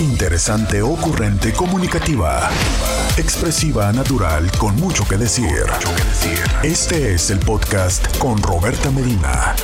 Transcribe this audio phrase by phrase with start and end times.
[0.00, 2.50] Interesante, ocurrente, comunicativa.
[3.16, 5.64] Expresiva, natural, con mucho que decir.
[6.62, 9.56] Este es el podcast con Roberta Medina.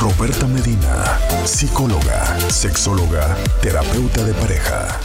[0.00, 4.98] Roberta Medina, psicóloga, sexóloga, terapeuta de pareja.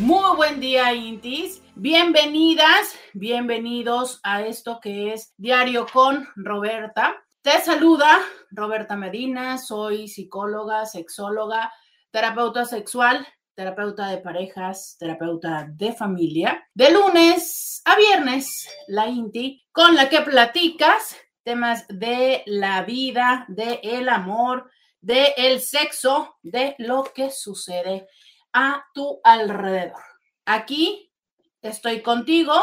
[0.00, 1.60] Muy buen día, Intis.
[1.74, 7.14] Bienvenidas, bienvenidos a esto que es Diario con Roberta.
[7.42, 8.20] Te saluda
[8.50, 11.70] Roberta Medina, soy psicóloga, sexóloga,
[12.16, 16.66] terapeuta sexual, terapeuta de parejas, terapeuta de familia.
[16.72, 23.80] De lunes a viernes, la INTI, con la que platicas temas de la vida, de
[23.82, 28.08] el amor, de el sexo, de lo que sucede
[28.50, 30.02] a tu alrededor.
[30.46, 31.12] Aquí
[31.60, 32.54] estoy contigo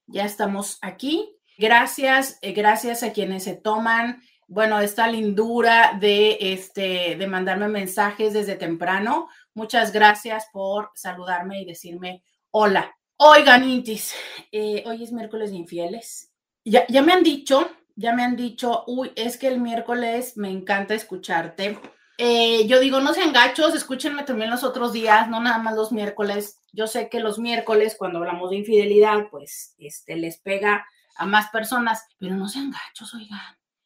[0.07, 1.37] Ya estamos aquí.
[1.57, 8.33] Gracias, eh, gracias a quienes se toman, bueno, esta lindura de, este, de mandarme mensajes
[8.33, 9.29] desde temprano.
[9.53, 12.95] Muchas gracias por saludarme y decirme hola.
[13.23, 14.15] Oigan, Intis,
[14.51, 16.31] eh, hoy es miércoles de infieles.
[16.65, 20.49] Ya, ya me han dicho, ya me han dicho, uy, es que el miércoles me
[20.49, 21.77] encanta escucharte.
[22.17, 25.91] Eh, yo digo, no sean gachos, escúchenme también los otros días, no nada más los
[25.91, 26.61] miércoles.
[26.73, 30.83] Yo sé que los miércoles, cuando hablamos de infidelidad, pues este, les pega
[31.15, 33.39] a más personas, pero no sean gachos, oigan.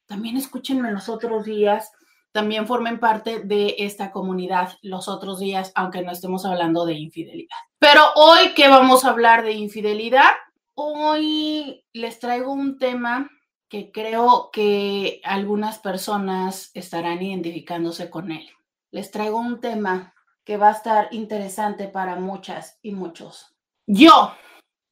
[0.06, 1.92] También escúchenme los otros días
[2.36, 7.56] también formen parte de esta comunidad los otros días, aunque no estemos hablando de infidelidad.
[7.80, 10.32] Pero hoy que vamos a hablar de infidelidad,
[10.74, 13.30] hoy les traigo un tema
[13.70, 18.46] que creo que algunas personas estarán identificándose con él.
[18.92, 20.14] Les traigo un tema
[20.44, 23.56] que va a estar interesante para muchas y muchos.
[23.88, 24.34] Yo,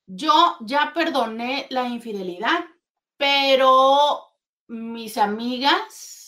[0.08, 2.64] yo ya perdoné la infidelidad,
[3.18, 4.30] pero
[4.70, 6.23] mis amigas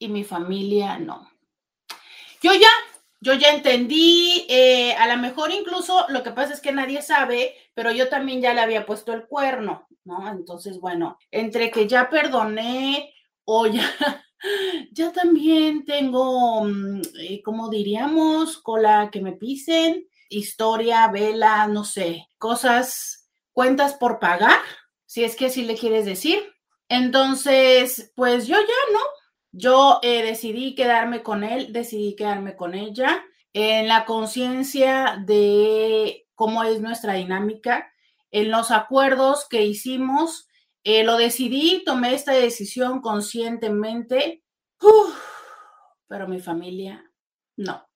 [0.00, 1.30] y mi familia no.
[2.42, 2.70] Yo ya,
[3.20, 7.54] yo ya entendí, eh, a lo mejor incluso lo que pasa es que nadie sabe,
[7.74, 10.28] pero yo también ya le había puesto el cuerno, ¿no?
[10.32, 13.84] Entonces, bueno, entre que ya perdoné o ya,
[14.92, 22.26] ya también tengo, mm, eh, como diríamos, cola que me pisen, historia, vela, no sé,
[22.38, 24.60] cosas, cuentas por pagar,
[25.04, 26.42] si es que así le quieres decir.
[26.88, 29.00] Entonces, pues yo ya, ¿no?
[29.52, 36.62] Yo eh, decidí quedarme con él, decidí quedarme con ella en la conciencia de cómo
[36.64, 37.92] es nuestra dinámica,
[38.30, 40.48] en los acuerdos que hicimos.
[40.84, 44.42] Eh, lo decidí, tomé esta decisión conscientemente,
[46.06, 47.10] pero mi familia
[47.56, 47.86] no.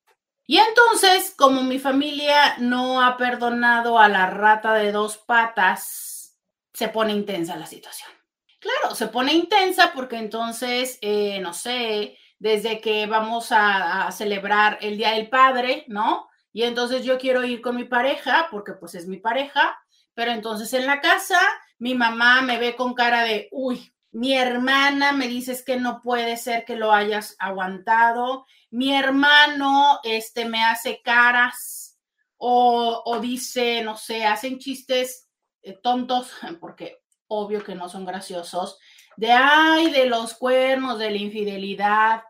[0.47, 6.39] Y entonces, como mi familia no ha perdonado a la rata de dos patas,
[6.75, 8.11] se pone intensa la situación.
[8.65, 14.97] Claro, se pone intensa porque entonces, eh, no sé, desde que vamos a, celebrar el
[14.97, 16.31] Día del Padre, ¿no?
[16.51, 19.79] Y entonces yo quiero ir con mi pareja porque pues es mi pareja,
[20.15, 21.39] pero entonces en la casa
[21.79, 26.39] mi mamá me ve con cara de, uy, mi hermana me dices que no puede
[26.39, 31.99] ser que lo hayas aguantado, mi hermano este, me hace caras
[32.39, 35.29] o, o dice, no sé, hacen chistes
[35.61, 37.04] eh, tontos, porque
[37.35, 38.79] obvio que no son graciosos,
[39.17, 42.23] de ay, de los cuernos, de la infidelidad,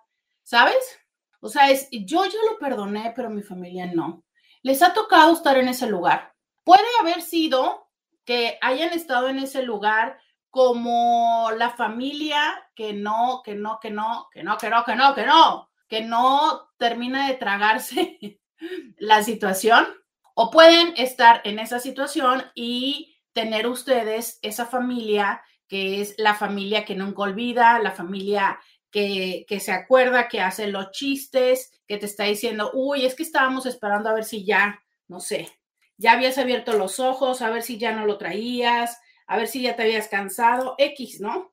[0.43, 0.99] ¿sabes?
[1.41, 4.25] O sea, es, yo ya lo perdoné, pero mi familia no.
[4.63, 6.35] Les ha tocado estar en ese lugar.
[6.65, 7.91] Puede haber sido
[8.25, 10.19] que hayan estado en ese lugar
[10.49, 12.41] como la familia
[12.75, 16.01] que no, que no, que no, que no, que no, que no, que no, que
[16.03, 18.41] no termina de tragarse
[18.99, 19.87] la situación.
[20.35, 26.85] O pueden estar en esa situación y tener ustedes esa familia que es la familia
[26.85, 28.59] que nunca olvida, la familia
[28.91, 33.25] que, que, se acuerda, que hace los chistes, que te está diciendo, uy, es que
[33.25, 35.51] estábamos esperando a ver si ya, no sé,
[35.97, 39.63] ya habías abierto los ojos, a ver si ya no lo traías, a ver si
[39.63, 41.53] ya te habías cansado, X, ¿no?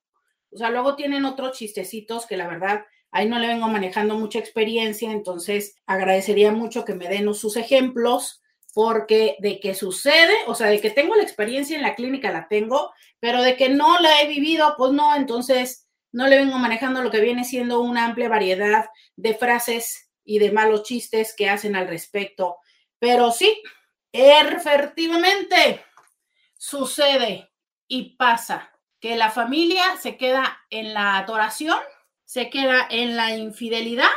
[0.51, 4.39] O sea, luego tienen otros chistecitos que la verdad ahí no le vengo manejando mucha
[4.39, 8.40] experiencia, entonces agradecería mucho que me den sus ejemplos
[8.73, 12.47] porque de que sucede, o sea, de que tengo la experiencia en la clínica la
[12.47, 17.01] tengo, pero de que no la he vivido, pues no, entonces no le vengo manejando
[17.01, 21.75] lo que viene siendo una amplia variedad de frases y de malos chistes que hacen
[21.75, 22.57] al respecto.
[23.00, 23.62] Pero sí,
[24.12, 25.83] efectivamente
[26.57, 27.51] sucede
[27.88, 31.79] y pasa que la familia se queda en la adoración,
[32.24, 34.09] se queda en la infidelidad,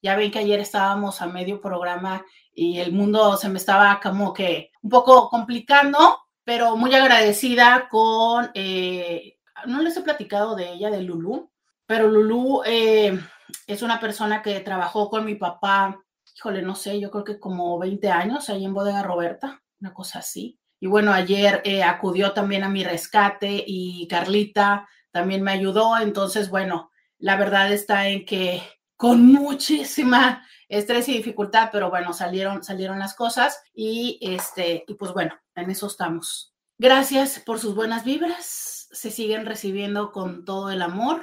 [0.02, 4.34] ya ven que ayer estábamos a medio programa y el mundo se me estaba como
[4.34, 10.90] que un poco complicando, pero muy agradecida con, eh, no les he platicado de ella,
[10.90, 11.50] de Lulu,
[11.86, 16.00] pero Lulu es una persona que trabajó con mi papá,
[16.36, 20.20] híjole, no sé, yo creo que como 20 años ahí en Bodega Roberta, una cosa
[20.20, 20.60] así.
[20.80, 25.98] Y bueno, ayer eh, acudió también a mi rescate y Carlita también me ayudó.
[25.98, 28.62] Entonces, bueno, la verdad está en que
[28.98, 30.46] con muchísima
[30.78, 35.70] estrés y dificultad, pero bueno, salieron, salieron las cosas y este, y pues bueno, en
[35.70, 36.54] eso estamos.
[36.78, 38.88] Gracias por sus buenas vibras.
[38.92, 41.22] Se siguen recibiendo con todo el amor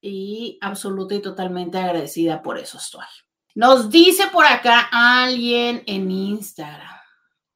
[0.00, 3.06] y absoluta y totalmente agradecida por eso estoy.
[3.54, 6.96] Nos dice por acá alguien en Instagram.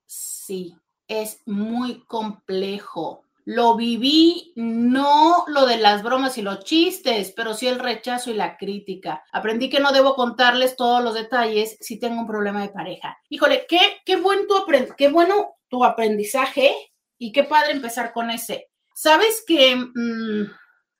[0.07, 0.77] Sí,
[1.07, 3.24] es muy complejo.
[3.45, 8.35] Lo viví, no lo de las bromas y los chistes, pero sí el rechazo y
[8.35, 9.23] la crítica.
[9.33, 13.19] Aprendí que no debo contarles todos los detalles si tengo un problema de pareja.
[13.29, 16.75] Híjole, qué, qué, tu qué bueno tu aprendizaje
[17.19, 18.71] y qué padre empezar con ese.
[18.95, 20.51] Sabes que mm,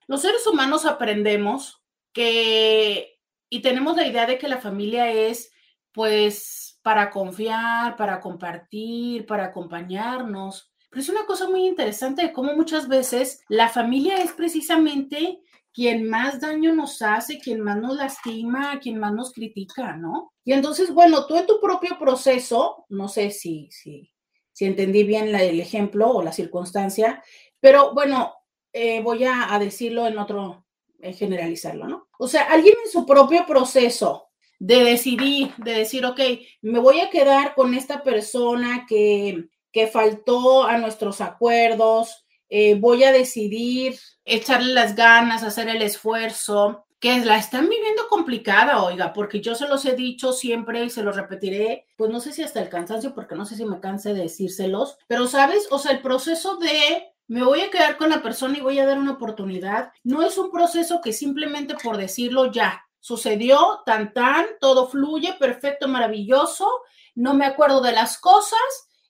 [0.09, 1.83] los seres humanos aprendemos
[2.13, 3.19] que
[3.49, 5.53] y tenemos la idea de que la familia es
[5.93, 10.74] pues para confiar, para compartir, para acompañarnos.
[10.97, 15.41] Es una cosa muy interesante de cómo muchas veces la familia es precisamente
[15.73, 20.33] quien más daño nos hace, quien más nos lastima, quien más nos critica, ¿no?
[20.45, 24.13] Y entonces, bueno, tú en tu propio proceso, no sé si, si,
[24.53, 27.25] si entendí bien el ejemplo o la circunstancia,
[27.59, 28.35] pero bueno,
[28.73, 30.65] eh, voy a, decirlo en otro,
[31.01, 32.09] generalizarlo, ¿no?
[32.21, 34.29] O sea, alguien en su propio proceso
[34.61, 36.21] de decidir, de decir, ok,
[36.63, 43.03] me voy a quedar con esta persona que, que faltó a nuestros acuerdos, eh, voy
[43.03, 49.41] a decidir echarle las ganas, hacer el esfuerzo, que la están viviendo complicada, oiga, porque
[49.41, 52.63] yo se los he dicho siempre y se los repetiré, pues no sé si hasta
[52.63, 56.01] el cansancio, porque no sé si me canse de decírselos, pero sabes, o sea, el
[56.01, 59.91] proceso de me voy a quedar con la persona y voy a dar una oportunidad,
[60.05, 65.89] no es un proceso que simplemente por decirlo ya, Sucedió tan tan, todo fluye, perfecto,
[65.89, 66.67] maravilloso,
[67.15, 68.59] no me acuerdo de las cosas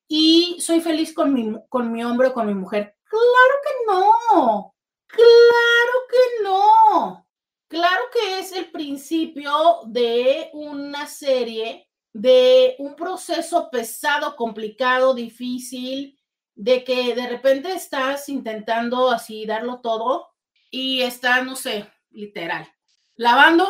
[0.09, 2.97] y soy feliz con mi, con mi hombre o con mi mujer.
[3.09, 4.75] Claro que no,
[5.07, 7.27] claro que no.
[7.69, 16.17] Claro que es el principio de una serie, de un proceso pesado, complicado, difícil,
[16.55, 20.29] de que de repente estás intentando así darlo todo
[20.71, 22.73] y está, no sé, literal,
[23.17, 23.67] lavando,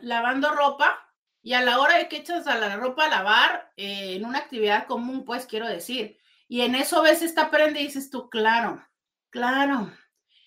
[0.00, 1.11] lavando ropa
[1.42, 4.38] y a la hora de que echas a la ropa a lavar, eh, en una
[4.38, 6.18] actividad común, pues quiero decir,
[6.48, 8.86] y en eso ves esta prenda y dices tú, claro,
[9.30, 9.90] claro,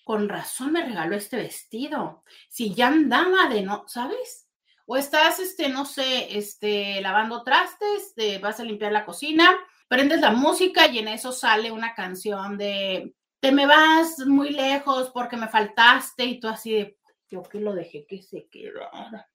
[0.04, 4.48] con razón me regaló este vestido, si ya andaba de no, ¿sabes?
[4.86, 9.56] O estás, este, no sé, este, lavando trastes, te vas a limpiar la cocina
[9.88, 15.10] prendes la música y en eso sale una canción de te me vas muy lejos
[15.10, 16.98] porque me faltaste y tú así de
[17.28, 19.28] yo que lo dejé que se quedara.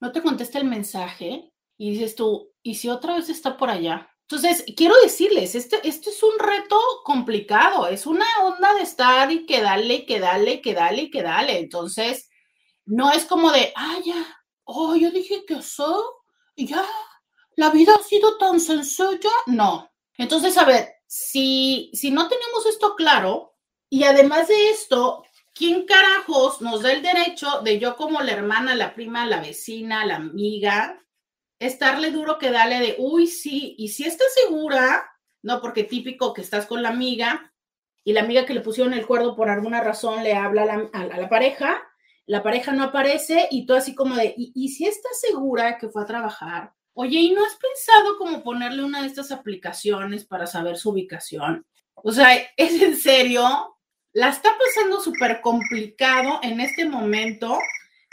[0.00, 4.10] No te contesta el mensaje y dices tú, ¿y si otra vez está por allá?
[4.28, 9.44] Entonces, quiero decirles, este, este es un reto complicado, es una onda de estar y
[9.44, 11.58] que dale, que dale, que dale, que dale.
[11.58, 12.30] Entonces,
[12.86, 16.22] no es como de, ah, ya, oh, yo dije que eso,
[16.56, 16.86] ya,
[17.56, 19.30] la vida ha sido tan sencilla.
[19.46, 19.90] No.
[20.16, 23.54] Entonces, a ver, si, si no tenemos esto claro,
[23.90, 25.22] y además de esto,
[25.54, 30.04] ¿quién carajos nos da el derecho de yo como la hermana, la prima, la vecina,
[30.04, 31.00] la amiga,
[31.58, 35.08] estarle duro que dale de, uy, sí, y si estás segura,
[35.42, 37.52] no, porque típico que estás con la amiga
[38.02, 41.28] y la amiga que le pusieron el cuerdo por alguna razón le habla a la,
[41.28, 41.82] pareja,
[42.26, 46.02] la pareja no aparece y tú así como de, ¿y, si estás segura que fue
[46.02, 46.72] a trabajar?
[46.92, 51.66] Oye, ¿y no has pensado como ponerle una de estas aplicaciones para saber su ubicación?
[51.94, 53.73] O sea, es en serio,
[54.14, 57.58] la está pasando súper complicado en este momento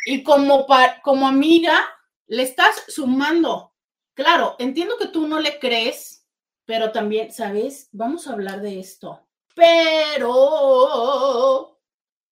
[0.05, 0.65] y como,
[1.03, 1.86] como amiga,
[2.27, 3.75] le estás sumando.
[4.15, 6.25] Claro, entiendo que tú no le crees,
[6.65, 7.88] pero también, ¿sabes?
[7.91, 9.27] Vamos a hablar de esto.
[9.55, 11.00] Pero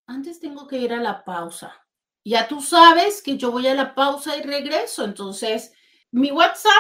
[0.08, 1.76] antes tengo que ir a la pausa.
[2.26, 5.06] Ya tú sabes que yo voy a la pausa y regreso.
[5.06, 5.74] Entonces,
[6.10, 6.72] mi WhatsApp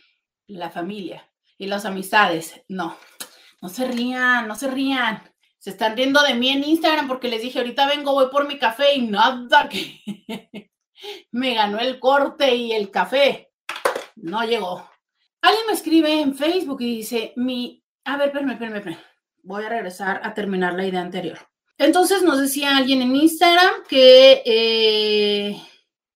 [0.47, 2.61] la familia y las amistades.
[2.67, 2.97] No,
[3.61, 5.21] no se rían, no se rían.
[5.57, 8.57] Se están riendo de mí en Instagram porque les dije, ahorita vengo, voy por mi
[8.57, 10.71] café y nada que
[11.31, 13.51] me ganó el corte y el café.
[14.15, 14.89] No llegó.
[15.41, 19.03] Alguien me escribe en Facebook y dice, mi, a ver, espérame, espérame, espérame.
[19.43, 21.39] Voy a regresar a terminar la idea anterior.
[21.79, 25.63] Entonces nos decía alguien en Instagram que eh,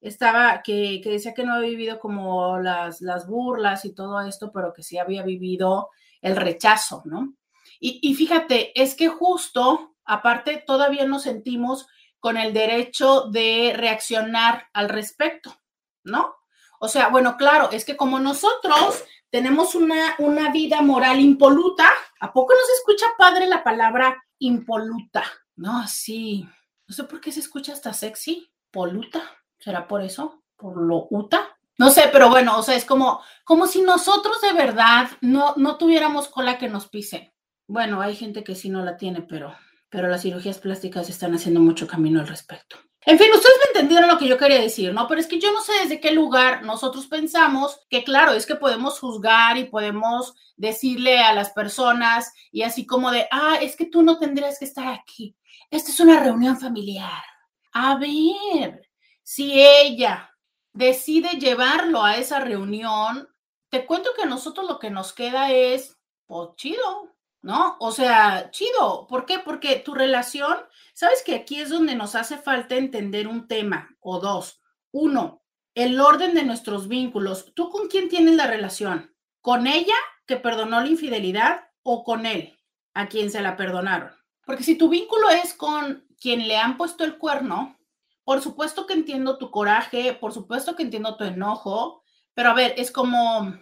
[0.02, 4.74] estaba, que, decía que no había vivido como las, las burlas y todo esto, pero
[4.74, 5.90] que sí había vivido
[6.22, 7.36] el rechazo, ¿no?
[7.80, 11.88] Y, y fíjate, es que justo, aparte, todavía nos sentimos
[12.20, 15.56] con el derecho de reaccionar al respecto,
[16.04, 16.36] ¿no?
[16.82, 21.90] O sea, bueno, claro, es que como nosotros tenemos una, una vida moral impoluta,
[22.20, 25.24] ¿a poco nos escucha padre la palabra impoluta?
[25.56, 26.48] No, sí.
[26.88, 29.22] No sé por qué se escucha hasta sexy, poluta.
[29.60, 30.44] ¿Será por eso?
[30.58, 31.58] ¿Por lo UTA?
[31.78, 35.78] No sé, pero bueno, o sea, es como, como si nosotros de verdad no, no
[35.78, 37.34] tuviéramos cola que nos pise.
[37.68, 39.56] Bueno, hay gente que sí no la tiene, pero,
[39.90, 42.78] pero las cirugías plásticas están haciendo mucho camino al respecto.
[43.06, 45.08] En fin, ustedes me entendieron lo que yo quería decir, ¿no?
[45.08, 48.56] Pero es que yo no sé desde qué lugar nosotros pensamos que, claro, es que
[48.56, 53.86] podemos juzgar y podemos decirle a las personas y así como de, ah, es que
[53.86, 55.36] tú no tendrías que estar aquí.
[55.74, 57.24] Esta es una reunión familiar.
[57.72, 58.92] A ver,
[59.24, 60.32] si ella
[60.72, 63.28] decide llevarlo a esa reunión,
[63.70, 67.78] te cuento que a nosotros lo que nos queda es, pues chido, ¿no?
[67.80, 69.08] O sea, chido.
[69.08, 69.40] ¿Por qué?
[69.40, 70.56] Porque tu relación,
[70.94, 74.62] sabes que aquí es donde nos hace falta entender un tema o dos.
[74.92, 75.42] Uno,
[75.74, 77.52] el orden de nuestros vínculos.
[77.56, 79.16] ¿Tú con quién tienes la relación?
[79.42, 79.96] ¿Con ella
[80.28, 82.60] que perdonó la infidelidad o con él
[82.94, 84.23] a quien se la perdonaron?
[84.46, 87.78] Porque si tu vínculo es con quien le han puesto el cuerno,
[88.24, 92.74] por supuesto que entiendo tu coraje, por supuesto que entiendo tu enojo, pero a ver,
[92.78, 93.54] es como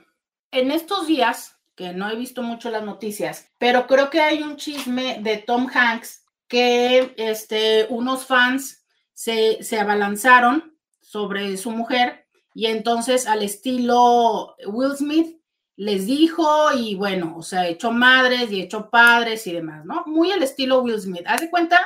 [0.51, 4.57] en estos días, que no he visto mucho las noticias, pero creo que hay un
[4.57, 12.67] chisme de Tom Hanks que este, unos fans se, se abalanzaron sobre su mujer y
[12.67, 15.40] entonces al estilo Will Smith
[15.75, 20.03] les dijo y bueno, o sea, echó madres y echó padres y demás, ¿no?
[20.05, 21.23] Muy al estilo Will Smith.
[21.25, 21.79] Haz de cuenta,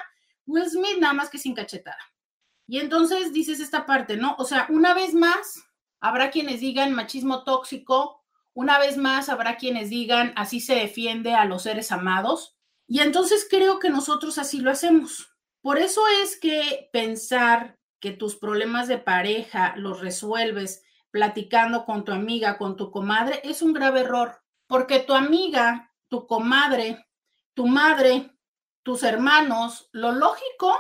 [0.46, 2.00] Will Smith nada más que sin cachetada.
[2.68, 4.36] Y entonces dices esta parte, ¿no?
[4.38, 5.64] O sea, una vez más,
[6.00, 8.24] habrá quienes digan machismo tóxico,
[8.54, 12.56] una vez más habrá quienes digan así se defiende a los seres amados.
[12.88, 15.36] Y entonces creo que nosotros así lo hacemos.
[15.62, 20.84] Por eso es que pensar que tus problemas de pareja los resuelves
[21.16, 26.28] platicando con tu amiga, con tu comadre, es un grave error, porque tu amiga, tu
[26.28, 27.08] comadre,
[27.54, 28.36] tu madre,
[28.84, 30.78] tus hermanos, lo lógico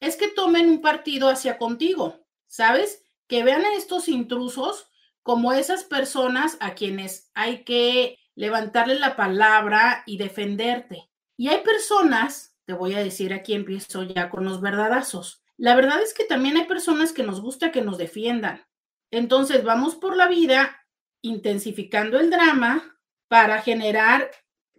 [0.00, 3.04] es que tomen un partido hacia contigo, ¿sabes?
[3.26, 4.88] Que vean a estos intrusos
[5.22, 11.10] como esas personas a quienes hay que levantarle la palabra y defenderte.
[11.36, 15.42] Y hay personas, te voy a decir aquí empiezo ya con los verdadazos.
[15.58, 18.66] La verdad es que también hay personas que nos gusta que nos defiendan.
[19.10, 20.84] Entonces vamos por la vida
[21.22, 22.98] intensificando el drama
[23.28, 24.30] para generar,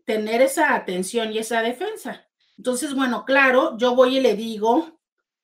[0.05, 2.27] tener esa atención y esa defensa.
[2.57, 5.00] Entonces, bueno, claro, yo voy y le digo,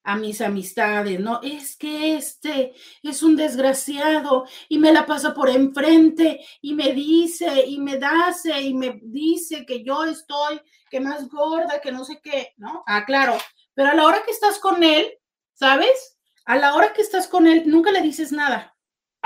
[0.06, 1.42] a mis amistades, ¿no?
[1.42, 7.66] Es que este es un desgraciado y me la pasa por enfrente y me dice
[7.66, 10.62] y me dace y me dice que yo estoy,
[10.92, 12.84] que más gorda, que no sé qué, ¿no?
[12.86, 13.36] Ah, claro,
[13.74, 15.12] pero a la hora que estás con él,
[15.54, 16.20] ¿sabes?
[16.46, 18.75] A la hora que estás con él, nunca le dices nada.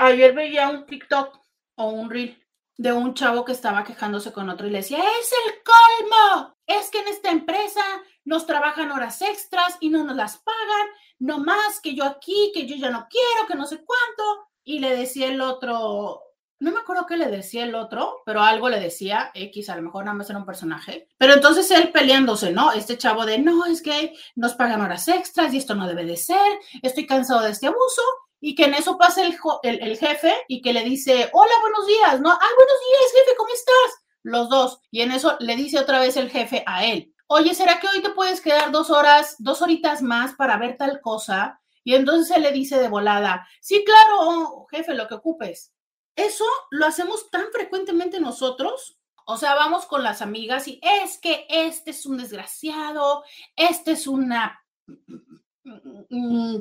[0.02, 1.38] Ayer veía un TikTok
[1.74, 2.42] o un reel
[2.78, 6.88] de un chavo que estaba quejándose con otro y le decía, es el colmo, es
[6.88, 7.82] que en esta empresa
[8.24, 10.86] nos trabajan horas extras y no nos las pagan,
[11.18, 14.48] no más que yo aquí, que yo ya no quiero, que no sé cuánto.
[14.64, 16.22] Y le decía el otro,
[16.60, 19.82] no me acuerdo qué le decía el otro, pero algo le decía, X, a lo
[19.82, 21.08] mejor nada más era un personaje.
[21.18, 22.72] Pero entonces él peleándose, ¿no?
[22.72, 26.16] Este chavo de, no, es que nos pagan horas extras y esto no debe de
[26.16, 28.00] ser, estoy cansado de este abuso.
[28.40, 32.20] Y que en eso pasa el, el, jefe y que le dice, hola, buenos días,
[32.20, 32.30] ¿no?
[32.30, 34.04] Ah, buenos días, jefe, ¿cómo estás?
[34.22, 34.80] Los dos.
[34.90, 38.02] Y en eso le dice otra vez el jefe a él, oye, ¿será que hoy
[38.02, 41.60] te puedes quedar dos horas, dos horitas más para ver tal cosa?
[41.84, 45.72] Y entonces él le dice de volada, sí, claro, jefe, lo que ocupes.
[46.16, 48.98] Eso lo hacemos tan frecuentemente nosotros.
[49.26, 53.22] O sea, vamos con las amigas y es que este es un desgraciado,
[53.54, 54.60] este es una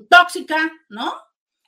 [0.09, 1.13] tóxica, ¿no?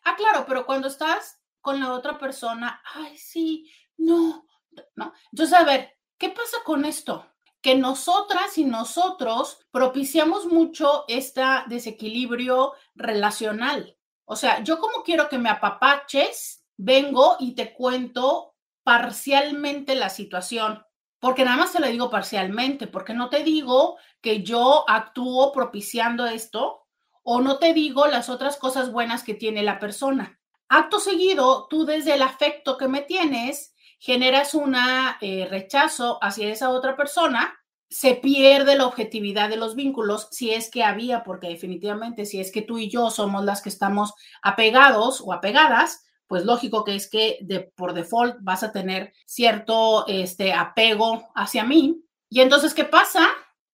[0.04, 4.48] Ah, claro, pero cuando estás con la otra persona, ay, sí, no,
[4.96, 5.14] no.
[5.32, 7.26] Entonces, a ver, ¿qué pasa con esto?
[7.62, 13.98] que nosotras y nosotros propiciamos mucho este desequilibrio relacional.
[14.26, 20.84] O sea, yo como quiero que me apapaches, vengo y te cuento parcialmente la situación,
[21.20, 26.26] porque nada más te lo digo parcialmente, porque no te digo que yo actúo propiciando
[26.26, 26.81] esto
[27.24, 30.40] o no te digo las otras cosas buenas que tiene la persona.
[30.68, 34.76] Acto seguido, tú desde el afecto que me tienes, generas un
[35.22, 40.72] eh, rechazo hacia esa otra persona, se pierde la objetividad de los vínculos si es
[40.72, 45.22] que había, porque definitivamente si es que tú y yo somos las que estamos apegados
[45.24, 50.54] o apegadas, pues lógico que es que de, por default vas a tener cierto este,
[50.54, 52.02] apego hacia mí.
[52.30, 53.28] Y entonces, ¿qué pasa?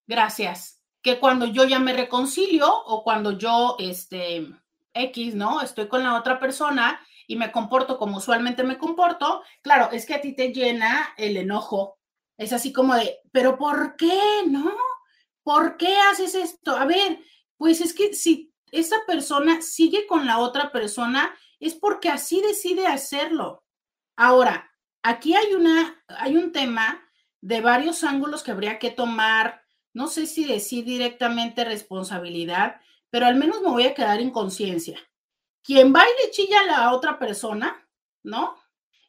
[0.07, 0.76] Gracias.
[1.07, 4.45] Que cuando yo ya me reconcilio o cuando yo, este,
[4.93, 5.61] X, ¿no?
[5.61, 10.15] Estoy con la otra persona y me comporto como usualmente me comporto, claro, es que
[10.15, 11.97] a ti te llena el enojo.
[12.37, 14.19] Es así como de, pero ¿por qué?
[14.49, 14.75] ¿No?
[15.43, 16.75] ¿Por qué haces esto?
[16.75, 17.21] A ver,
[17.55, 22.85] pues es que si esa persona sigue con la otra persona, es porque así decide
[22.85, 23.63] hacerlo.
[24.17, 24.69] Ahora,
[25.03, 27.01] aquí hay una, hay un tema
[27.39, 29.63] de varios ángulos que habría que tomar.
[29.97, 32.79] No sé si decir directamente responsabilidad,
[33.09, 34.99] pero al menos me voy a quedar en conciencia
[35.63, 37.89] quien va y le chilla a la otra persona,
[38.21, 38.55] ¿no?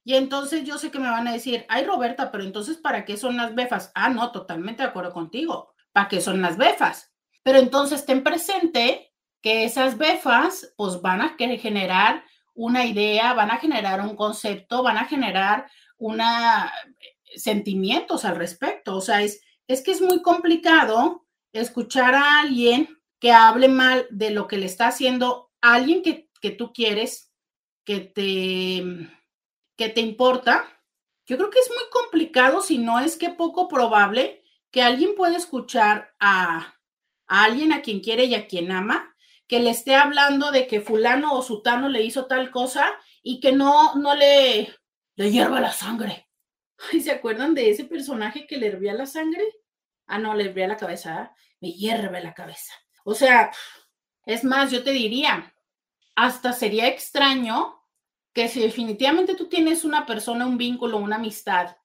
[0.03, 3.18] Y entonces yo sé que me van a decir, ay Roberta, pero entonces ¿para qué
[3.18, 3.92] son las befas?
[3.94, 5.74] Ah, no, totalmente de acuerdo contigo.
[5.92, 7.12] ¿Para qué son las befas?
[7.42, 12.24] Pero entonces ten presente que esas befas pues van a generar
[12.55, 18.96] una idea, van a generar un concepto, van a generar una eh, sentimientos al respecto.
[18.96, 22.88] O sea, es, es que es muy complicado escuchar a alguien
[23.20, 27.33] que hable mal de lo que le está haciendo a alguien que que tú quieres,
[27.85, 28.85] que te,
[29.76, 30.66] que te importa,
[31.26, 35.37] yo creo que es muy complicado, si no es que poco probable, que alguien pueda
[35.37, 36.78] escuchar a,
[37.26, 39.14] alguien a quien quiere y a quien ama,
[39.46, 43.52] que le esté hablando de que fulano o sutano le hizo tal cosa y que
[43.52, 44.74] no, no le,
[45.16, 46.28] le hierva la sangre.
[46.92, 49.44] ¿Y ¿Se acuerdan de ese personaje que le hervía la sangre?
[50.09, 51.35] Ah, no, le hervía la cabeza, ¿ah?
[51.61, 52.73] me hierve la cabeza.
[53.05, 53.53] O sea,
[54.27, 55.55] es más, yo te diría,
[56.16, 57.81] hasta sería extraño
[58.33, 61.77] que si definitivamente tú tienes una persona, un vínculo, una amistad,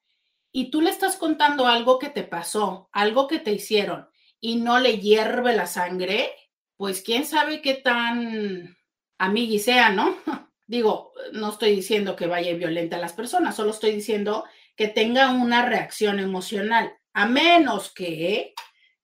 [0.51, 4.07] y tú le estás contando algo que te pasó, algo que te hicieron,
[4.39, 6.31] y no le hierve la sangre,
[6.77, 8.77] pues quién sabe qué tan
[9.17, 10.15] amigui sea, ¿no?
[10.67, 15.31] Digo, no estoy diciendo que vaya violenta a las personas, solo estoy diciendo que tenga
[15.31, 18.53] una reacción emocional, a menos que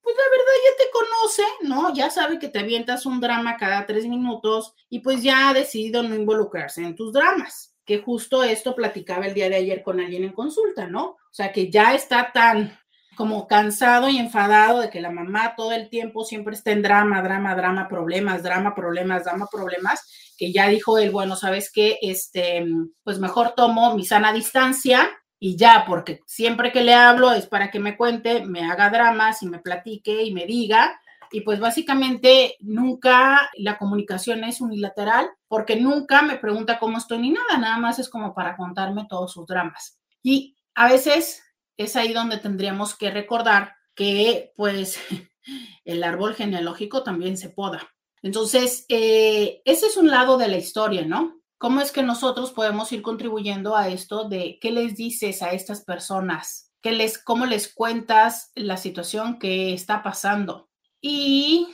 [0.02, 1.94] pues la verdad ya te conoce, ¿no?
[1.94, 6.02] Ya sabe que te avientas un drama cada tres minutos y pues ya ha decidido
[6.02, 10.24] no involucrarse en tus dramas, que justo esto platicaba el día de ayer con alguien
[10.24, 11.06] en consulta, ¿no?
[11.06, 12.80] O sea, que ya está tan,
[13.16, 17.22] como cansado y enfadado de que la mamá todo el tiempo siempre está en drama,
[17.22, 22.66] drama, drama, problemas, drama, problemas, drama, problemas, que ya dijo él, bueno, sabes qué, este,
[23.04, 27.72] pues mejor tomo mi sana distancia y ya, porque siempre que le hablo es para
[27.72, 31.00] que me cuente, me haga dramas y me platique y me diga.
[31.32, 37.30] Y pues básicamente nunca la comunicación es unilateral porque nunca me pregunta cómo estoy ni
[37.32, 40.00] nada, nada más es como para contarme todos sus dramas.
[40.24, 41.44] Y a veces
[41.78, 45.00] es ahí donde tendríamos que recordar que pues
[45.86, 47.88] el árbol genealógico también se poda.
[48.22, 51.39] Entonces, eh, ese es un lado de la historia, ¿no?
[51.60, 55.84] ¿Cómo es que nosotros podemos ir contribuyendo a esto de qué les dices a estas
[55.84, 56.72] personas?
[56.82, 60.70] ¿Qué les, ¿Cómo les cuentas la situación que está pasando?
[61.02, 61.68] Y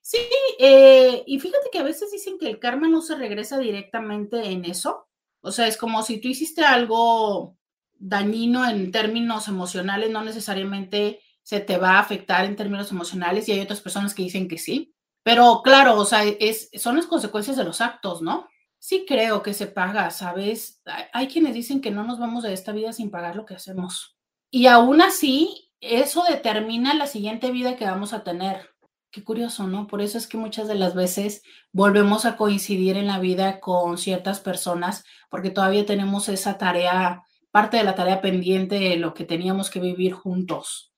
[0.00, 0.18] Sí,
[0.60, 4.64] eh, y fíjate que a veces dicen que el karma no se regresa directamente en
[4.66, 5.08] eso.
[5.40, 7.58] O sea, es como si tú hiciste algo
[7.92, 13.52] dañino en términos emocionales, no necesariamente se te va a afectar en términos emocionales y
[13.52, 14.95] hay otras personas que dicen que sí.
[15.26, 18.46] Pero claro, o sea, es, son las consecuencias de los actos, ¿no?
[18.78, 20.80] Sí creo que se paga, ¿sabes?
[21.12, 24.16] Hay quienes dicen que no nos vamos de esta vida sin pagar lo que hacemos.
[24.52, 28.70] Y aún así, eso determina la siguiente vida que vamos a tener.
[29.10, 29.88] Qué curioso, ¿no?
[29.88, 33.98] Por eso es que muchas de las veces volvemos a coincidir en la vida con
[33.98, 39.24] ciertas personas porque todavía tenemos esa tarea, parte de la tarea pendiente de lo que
[39.24, 40.92] teníamos que vivir juntos.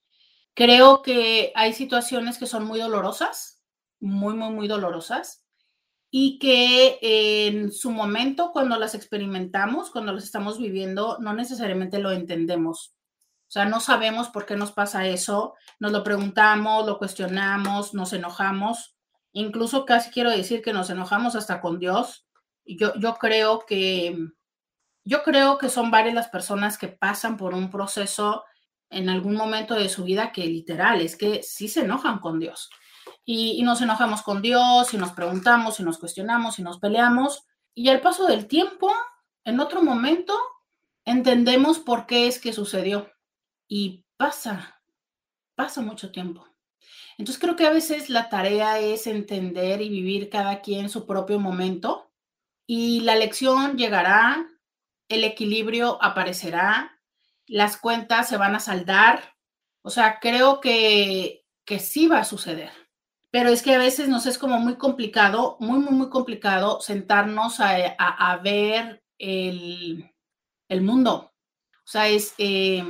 [0.52, 3.57] Creo que hay situaciones que son muy dolorosas,
[4.00, 5.44] muy, muy, muy dolorosas
[6.10, 12.10] y que en su momento, cuando las experimentamos, cuando las estamos viviendo, no necesariamente lo
[12.10, 12.94] entendemos.
[13.48, 18.12] O sea, no sabemos por qué nos pasa eso, nos lo preguntamos, lo cuestionamos, nos
[18.12, 18.96] enojamos,
[19.32, 22.26] incluso casi quiero decir que nos enojamos hasta con Dios.
[22.64, 24.16] Yo, yo creo que
[25.04, 28.44] yo creo que son varias las personas que pasan por un proceso
[28.90, 32.68] en algún momento de su vida que literal es que sí se enojan con Dios.
[33.30, 37.44] Y, nos enojamos con Dios y nos preguntamos y nos cuestionamos y nos peleamos.
[37.74, 38.90] Y al paso del tiempo,
[39.44, 40.34] en otro momento,
[41.04, 43.12] entendemos por qué es que sucedió
[43.68, 44.80] y pasa,
[45.54, 46.48] pasa mucho tiempo.
[47.18, 51.38] Entonces creo que a veces la tarea es entender y vivir cada quien su propio
[51.38, 52.10] momento
[52.66, 54.48] y la lección llegará,
[55.10, 56.98] el equilibrio aparecerá,
[57.46, 59.36] las cuentas se van a saldar.
[59.82, 62.87] O sea, creo que, que sí va a suceder.
[63.30, 67.60] Pero es que a veces nos es como muy complicado, muy, muy, muy complicado sentarnos
[67.60, 70.10] a, a, ver el,
[70.68, 71.32] el, mundo.
[71.72, 72.82] O sea, es, eh,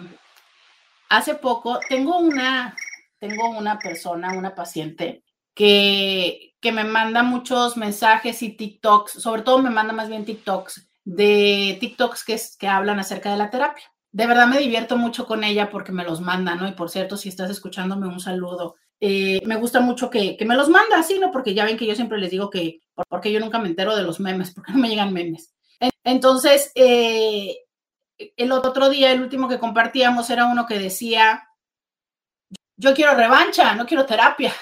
[1.08, 2.76] hace poco tengo una,
[3.18, 5.24] tengo una persona, una paciente
[5.54, 10.88] que, que me manda muchos mensajes y TikToks, sobre todo me manda más bien TikToks,
[11.04, 13.84] de TikToks que, que hablan acerca de la terapia.
[14.12, 16.68] De verdad me divierto mucho con ella porque me los manda, ¿no?
[16.68, 18.76] Y por cierto, si estás escuchándome, un saludo.
[19.00, 21.30] Eh, me gusta mucho que, me los manda así, ¿no?
[21.30, 24.02] Porque ya ven que yo siempre les digo que, porque yo nunca me entero de
[24.02, 25.54] los memes, porque no me llegan memes.
[26.04, 27.56] Entonces, eh,
[28.36, 31.48] el otro día, el último que compartíamos era uno que decía,
[32.76, 34.52] yo quiero revancha, no quiero terapia.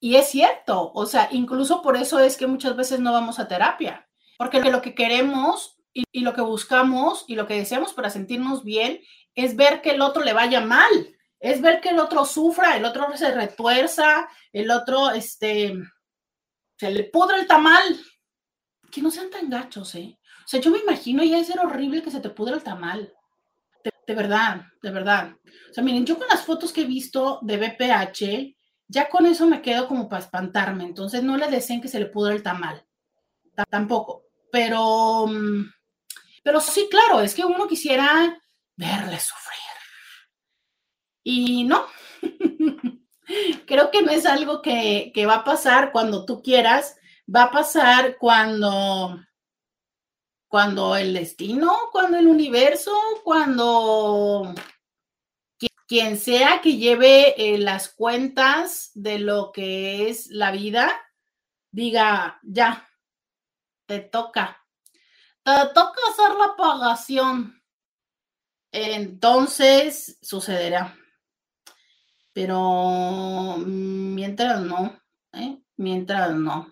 [0.00, 3.48] Y es cierto, o sea, incluso por eso es que muchas veces no vamos a
[3.48, 8.62] terapia, porque lo que queremos y lo que buscamos y lo que deseamos para sentirnos
[8.62, 9.00] bien
[9.34, 11.15] es ver que el otro le vaya mal,
[11.46, 15.74] es ver que el otro sufra, el otro se retuerza, el otro, este,
[16.76, 18.00] se le pudre el tamal.
[18.90, 20.18] Que no sean tan gachos, ¿eh?
[20.44, 23.12] O sea, yo me imagino y debe ser horrible que se te pudra el tamal.
[24.08, 25.36] De, verdad, de verdad.
[25.70, 28.56] O sea, miren, yo con las fotos que he visto de BPH,
[28.88, 30.82] ya con eso me quedo como para espantarme.
[30.82, 32.84] Entonces no le deseen que se le pudra el tamal.
[33.70, 34.24] tampoco.
[34.50, 35.70] Pero, mm,
[36.42, 38.36] pero sí, claro, es que uno quisiera
[38.76, 39.65] verle sufrir.
[41.28, 41.84] Y no.
[43.66, 46.96] Creo que no es algo que, que va a pasar cuando tú quieras.
[47.28, 49.18] Va a pasar cuando
[50.46, 52.92] cuando el destino, cuando el universo,
[53.24, 54.54] cuando
[55.88, 60.92] quien sea que lleve eh, las cuentas de lo que es la vida,
[61.72, 62.88] diga, ya,
[63.86, 64.64] te toca,
[65.42, 67.60] te toca hacer la pagación.
[68.70, 70.96] entonces sucederá.
[72.36, 75.58] Pero mientras no, ¿eh?
[75.78, 76.70] mientras no.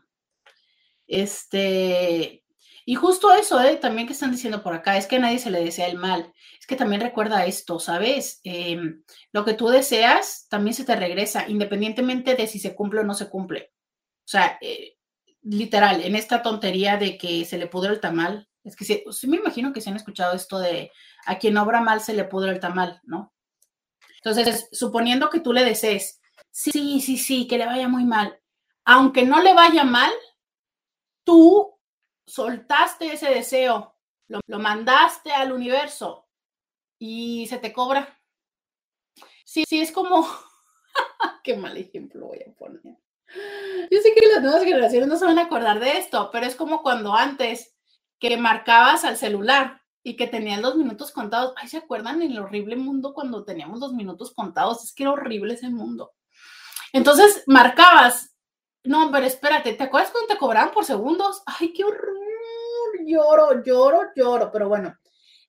[1.07, 2.45] Este,
[2.85, 3.77] y justo eso, ¿eh?
[3.77, 6.35] también que están diciendo por acá, es que a nadie se le desea el mal.
[6.61, 8.43] Es que también recuerda esto, ¿sabes?
[8.45, 13.05] Em, lo que tú deseas también se te regresa, independientemente de si se cumple o
[13.05, 13.73] no se cumple.
[14.19, 14.99] O sea, eh,
[15.41, 19.39] literal, en esta tontería de que se le pudre el tamal, es que sí, me
[19.39, 20.93] imagino que se han escuchado esto de
[21.25, 23.34] a quien obra mal se le pudre el tamal, ¿no?
[24.25, 28.41] Entonces, suponiendo que tú le desees, sí, sí, sí, que le vaya muy mal,
[28.87, 30.11] aunque no le vaya mal,
[31.25, 31.79] tú
[32.27, 33.95] soltaste ese deseo,
[34.29, 36.27] lo, mandaste al universo
[36.99, 38.19] y se te cobra.
[39.45, 40.27] Sí, sí, es como,
[41.45, 42.81] qué mal ejemplo voy a poner.
[43.91, 46.57] Yo sé que las nuevas generaciones no se van a acordar de esto, pero es
[46.57, 47.75] como cuando antes
[48.19, 51.55] que marcabas al celular y que tenían los minutos contados.
[51.57, 54.85] Ay, ¿se acuerdan el horrible mundo cuando teníamos los minutos contados?
[54.85, 56.13] Es que era horrible ese mundo.
[56.93, 58.37] Entonces marcabas.
[58.85, 61.43] No, pero espérate, ¿te acuerdas cuando te cobraban por segundos?
[61.47, 62.15] Ay, qué horror.
[63.07, 64.53] Lloro, lloro, lloro.
[64.53, 64.95] Pero bueno,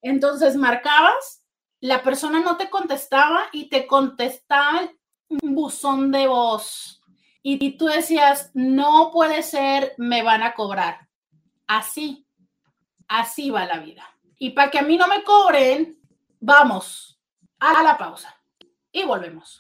[0.02, 1.44] entonces marcabas,
[1.82, 4.90] la persona no te contestaba y te contestaba
[5.28, 7.02] un buzón de voz.
[7.44, 11.10] Y tú decías, no puede ser, me van a cobrar.
[11.68, 12.26] Así,
[13.08, 14.15] así va la vida.
[14.38, 16.00] Y para que a mí no me cobren,
[16.40, 17.20] vamos
[17.60, 18.36] a la pausa
[18.92, 19.60] y volvemos.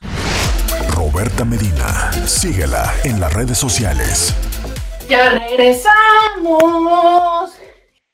[0.89, 4.33] Roberta Medina, síguela en las redes sociales.
[5.09, 5.95] Ya regresamos.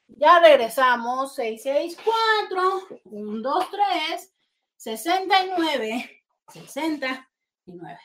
[0.07, 1.35] Ya regresamos.
[1.35, 4.33] 664 123
[4.77, 7.99] 69 69.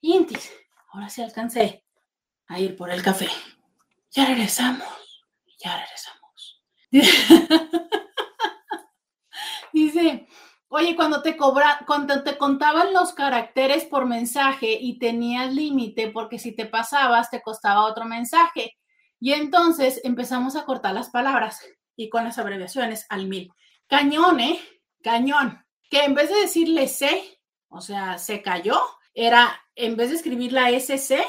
[0.00, 0.52] Intis,
[0.92, 1.84] ahora sí alcancé
[2.46, 3.28] a ir por el café.
[4.10, 4.86] Ya regresamos.
[5.58, 6.17] Ya regresamos.
[9.72, 10.26] Dice,
[10.68, 16.38] oye, cuando te cobra, cuando te contaban los caracteres por mensaje y tenías límite, porque
[16.38, 18.76] si te pasabas te costaba otro mensaje.
[19.20, 21.60] Y entonces empezamos a cortar las palabras
[21.96, 23.52] y con las abreviaciones al mil.
[23.88, 24.60] Cañón, ¿eh?
[25.02, 25.64] Cañón.
[25.90, 28.78] Que en vez de decirle C, o sea, se cayó,
[29.14, 31.24] era, en vez de escribir la SC,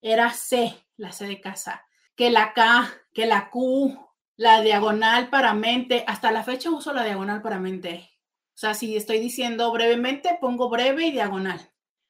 [0.00, 1.84] era C, la C de casa.
[2.16, 4.07] Que la K, que la Q,
[4.38, 6.04] la diagonal para mente.
[6.06, 8.08] Hasta la fecha uso la diagonal para mente.
[8.54, 11.60] O sea, si estoy diciendo brevemente, pongo breve y diagonal.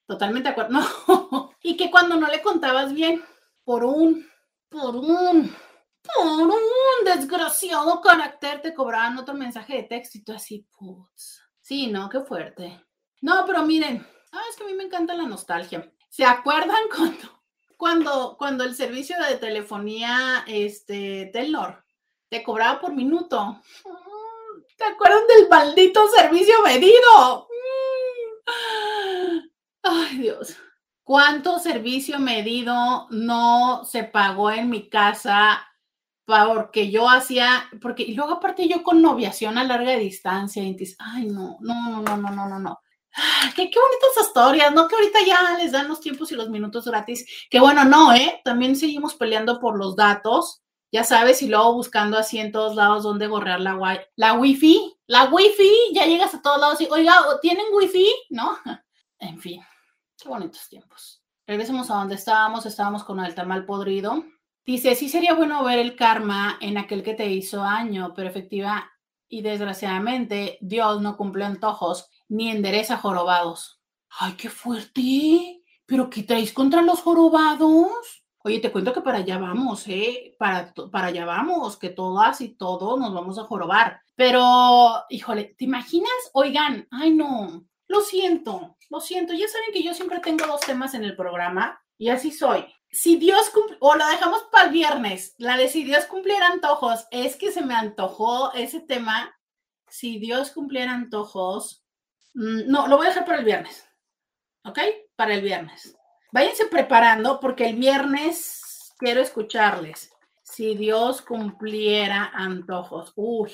[0.07, 0.79] Totalmente de acuerdo.
[1.31, 1.53] No.
[1.63, 3.23] y que cuando no le contabas bien,
[3.65, 4.27] por un,
[4.69, 5.55] por un,
[6.03, 11.41] por un desgraciado carácter te cobraban otro mensaje de texto y tú así, putz.
[11.61, 12.83] Sí, no, qué fuerte.
[13.21, 15.91] No, pero miren, ah, es que a mí me encanta la nostalgia.
[16.09, 17.43] ¿Se acuerdan cuando,
[17.77, 21.85] cuando, cuando el servicio de telefonía, este, Telnor,
[22.29, 23.61] te cobraba por minuto.
[24.77, 27.49] ¿Te acuerdan del maldito servicio medido?
[29.83, 30.57] Ay, Dios.
[31.03, 35.65] ¿Cuánto servicio medido no se pagó en mi casa
[36.27, 40.63] porque yo hacía, porque y luego aparte yo con noviación a larga distancia,
[40.99, 42.81] ay, no, no, no, no, no, no, no.
[43.57, 44.87] Qué, qué bonitas historias, ¿no?
[44.87, 47.27] Que ahorita ya les dan los tiempos y los minutos gratis.
[47.51, 48.43] Que bueno, no, ¿eh?
[48.45, 53.03] También seguimos peleando por los datos ya sabes, y luego buscando así en todos lados
[53.03, 57.15] dónde borrar la, wi la wifi, la wifi, ya llegas a todos lados y, oiga,
[57.43, 58.11] ¿tienen wifi?
[58.31, 58.57] ¿No?
[59.21, 59.61] En fin,
[60.17, 61.25] qué bonitos tiempos.
[61.45, 64.25] Regresemos a donde estábamos, estábamos con el tamal podrido.
[64.65, 68.89] Dice, sí sería bueno ver el karma en aquel que te hizo año, pero efectiva
[69.29, 73.81] y desgraciadamente Dios no cumple antojos ni endereza jorobados.
[74.21, 75.63] ¡Ay, qué fuerte!
[75.87, 78.18] ¿Pero qué traéis contra los jorobados?
[78.49, 80.35] Oye, te cuento que para allá vamos, ¿eh?
[80.39, 84.01] Para, para allá vamos, que todas y todos nos vamos a jorobar.
[84.17, 86.11] Pero, híjole, ¿te imaginas?
[86.33, 89.35] Oigan, ay no, lo siento, lo siento.
[89.35, 92.65] Ya saben que yo siempre tengo dos temas en el programa y así soy.
[92.91, 97.07] Si Dios cumple, o la dejamos para el viernes, la de si Dios cumpliera antojos,
[97.11, 99.39] es que se me antojó ese tema.
[99.89, 101.85] Si Dios cumpliera antojos,
[102.33, 103.87] mm, no, lo voy a dejar para el viernes.
[104.65, 104.79] ¿Ok?
[105.17, 105.98] Para el viernes.
[106.31, 110.13] Váyanse preparando porque el viernes quiero escucharles.
[110.43, 113.13] Si Dios cumpliera antojos.
[113.17, 113.53] Uy,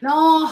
[0.00, 0.50] no.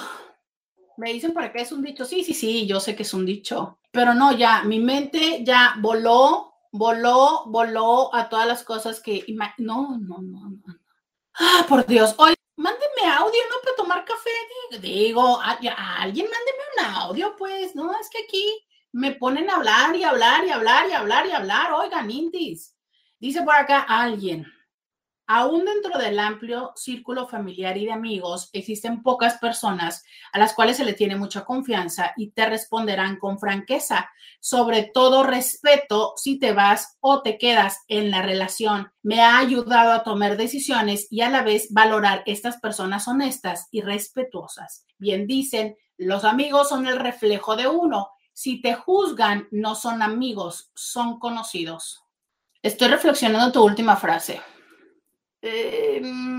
[0.97, 2.05] Me dicen por acá es un dicho.
[2.05, 3.79] Sí, sí, sí, yo sé que es un dicho.
[3.91, 9.25] Pero no, ya, mi mente ya voló, voló, voló a todas las cosas que...
[9.59, 10.75] No, no, no, no.
[11.35, 12.15] Ah, por Dios.
[12.19, 13.57] Oye, mándenme audio, ¿no?
[13.63, 14.31] Para tomar café.
[14.81, 15.75] Digo, alguien
[16.27, 17.75] mándeme un audio, pues.
[17.75, 21.33] No, es que aquí me ponen a hablar y hablar y hablar y hablar y
[21.33, 21.73] hablar.
[21.73, 22.77] Oigan, Intis.
[23.19, 24.47] Dice por acá alguien.
[25.27, 30.77] Aún dentro del amplio círculo familiar y de amigos, existen pocas personas a las cuales
[30.77, 36.53] se le tiene mucha confianza y te responderán con franqueza, sobre todo respeto si te
[36.53, 38.93] vas o te quedas en la relación.
[39.03, 43.81] Me ha ayudado a tomar decisiones y a la vez valorar estas personas honestas y
[43.81, 44.87] respetuosas.
[44.99, 48.11] Bien dicen, los amigos son el reflejo de uno.
[48.35, 52.05] Si te juzgan, no son amigos, son conocidos.
[52.63, 54.43] Estoy reflexionando tu última frase.
[55.41, 56.35] Mm,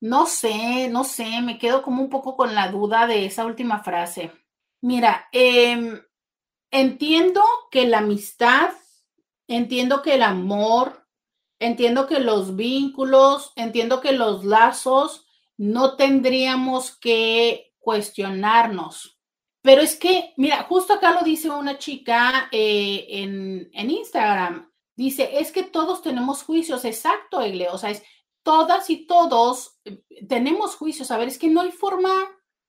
[0.00, 3.82] no sé, no sé, me quedo como un poco con la duda de esa última
[3.82, 4.32] frase.
[4.80, 6.00] Mira, em,
[6.70, 8.70] entiendo que la amistad,
[9.48, 11.06] entiendo que el amor,
[11.58, 15.26] entiendo que los vínculos, entiendo que los lazos
[15.58, 19.18] no tendríamos que cuestionarnos.
[19.62, 25.38] Pero es que, mira, justo acá lo dice una chica eh, en, en Instagram Dice,
[25.38, 28.02] es que todos tenemos juicios, exacto, Egle, o sea, es
[28.42, 31.12] todas y todos eh, tenemos juicios.
[31.12, 32.10] A ver, es que no hay forma,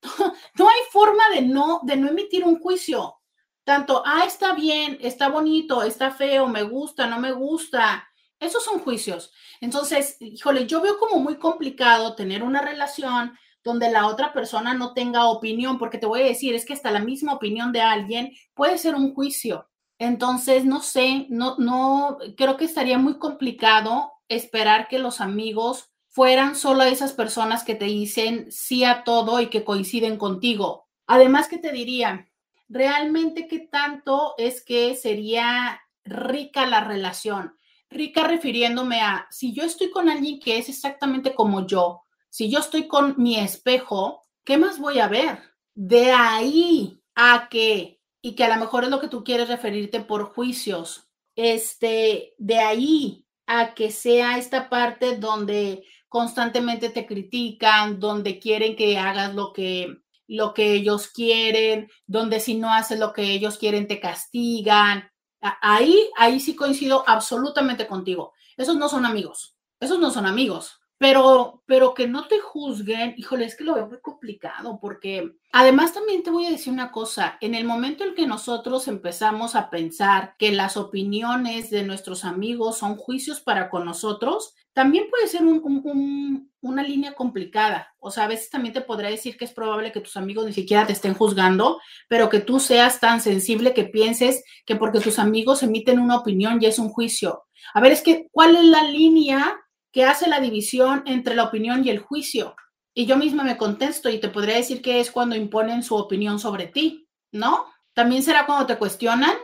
[0.56, 3.16] no hay forma de no, de no emitir un juicio.
[3.64, 8.08] Tanto, ah, está bien, está bonito, está feo, me gusta, no me gusta.
[8.40, 9.34] Esos son juicios.
[9.60, 14.94] Entonces, híjole, yo veo como muy complicado tener una relación donde la otra persona no
[14.94, 18.32] tenga opinión, porque te voy a decir, es que hasta la misma opinión de alguien
[18.54, 19.70] puede ser un juicio.
[19.98, 26.56] Entonces, no sé, no, no, creo que estaría muy complicado esperar que los amigos fueran
[26.56, 30.88] solo esas personas que te dicen sí a todo y que coinciden contigo.
[31.06, 32.30] Además, que te diría,
[32.70, 37.56] realmente qué tanto es que sería rica la relación.
[37.90, 42.60] Rica refiriéndome a, si yo estoy con alguien que es exactamente como yo, si yo
[42.60, 45.40] estoy con mi espejo, ¿qué más voy a ver?
[45.76, 50.02] De ahí a que y que a lo mejor es lo que tú quieres referirte
[50.02, 51.08] por juicios.
[51.36, 58.98] Este, de ahí a que sea esta parte donde constantemente te critican, donde quieren que
[58.98, 63.88] hagas lo que lo que ellos quieren, donde si no haces lo que ellos quieren
[63.88, 65.10] te castigan.
[65.42, 68.34] Ahí ahí sí coincido absolutamente contigo.
[68.58, 69.56] Esos no son amigos.
[69.80, 70.79] Esos no son amigos.
[71.00, 75.94] Pero, pero que no te juzguen, híjole, es que lo veo muy complicado porque además
[75.94, 79.70] también te voy a decir una cosa, en el momento en que nosotros empezamos a
[79.70, 85.42] pensar que las opiniones de nuestros amigos son juicios para con nosotros, también puede ser
[85.44, 87.94] una línea complicada.
[88.00, 90.54] O sea, a veces también te podrá decir que es probable que tus amigos ni
[90.54, 95.18] siquiera te estén juzgando, pero que tú seas tan sensible que pienses que porque tus
[95.18, 97.44] amigos emiten una opinión ya es un juicio.
[97.74, 99.60] A ver, es que, ¿cuál es la línea
[99.92, 102.56] que hace la división entre la opinión y el juicio.
[102.94, 106.40] Y yo misma me contesto y te podría decir que es cuando imponen su opinión
[106.40, 107.66] sobre ti, ¿no?
[107.94, 109.36] También será cuando te cuestionan.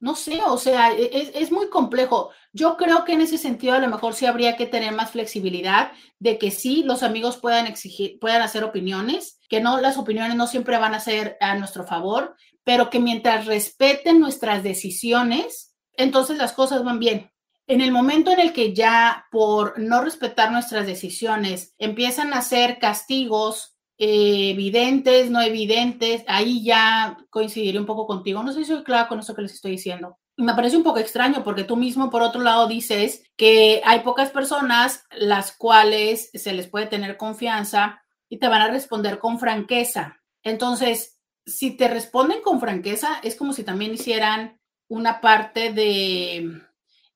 [0.00, 2.30] No sé, o sea, e, es, es, muy complejo.
[2.52, 5.92] Yo creo que en ese sentido a lo mejor sí habría que tener más flexibilidad
[6.18, 10.46] de que sí los amigos puedan exigir, puedan hacer opiniones, que no las opiniones no
[10.46, 16.52] siempre van a ser a nuestro favor, pero que mientras respeten nuestras decisiones, entonces las
[16.52, 17.30] cosas van bien.
[17.66, 22.78] En el momento en el que ya por no respetar nuestras decisiones empiezan a ser
[22.78, 28.42] castigos eh, evidentes, no evidentes, ahí ya coincidiré un poco contigo.
[28.42, 30.18] No sé si soy clara con eso que les estoy diciendo.
[30.36, 34.30] Me parece un poco extraño porque tú mismo, por otro lado, dices que hay pocas
[34.30, 40.20] personas las cuales se les puede tener confianza y te van a responder con franqueza.
[40.42, 46.62] Entonces, si te responden con franqueza, es como si también hicieran una parte de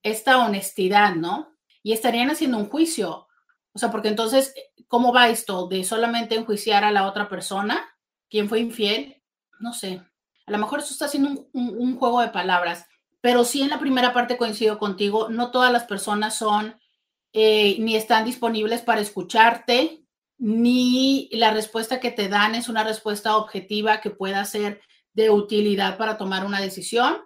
[0.02, 1.56] esta honestidad, ¿no?
[1.82, 3.28] Y estarían haciendo un juicio.
[3.72, 4.54] O sea, porque entonces,
[4.88, 5.68] ¿cómo va esto?
[5.68, 7.88] ¿De solamente enjuiciar a la otra persona?
[8.28, 9.22] ¿Quién fue infiel?
[9.60, 10.02] No sé.
[10.46, 12.86] A lo mejor eso está haciendo un, juego de palabras,
[13.20, 16.74] pero sí en la primera parte coincido contigo, no todas las personas son
[17.34, 20.04] eh, ni están disponibles para escucharte,
[20.38, 24.80] ni la respuesta que te dan es una respuesta objetiva que pueda ser
[25.12, 27.18] de utilidad para tomar una decisión.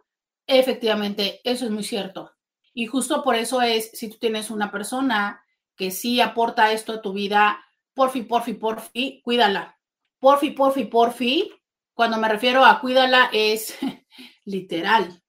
[0.46, 2.32] Efectivamente, eso es muy cierto.
[2.74, 5.44] Y justo por eso es, si tú tienes una persona
[5.76, 7.64] que sí aporta esto a tu vida,
[7.94, 9.78] porfi, porfi, porfi, cuídala.
[10.18, 11.52] Porfi, porfi, porfi.
[11.94, 13.76] Cuando me refiero a cuídala es
[14.44, 15.22] literal.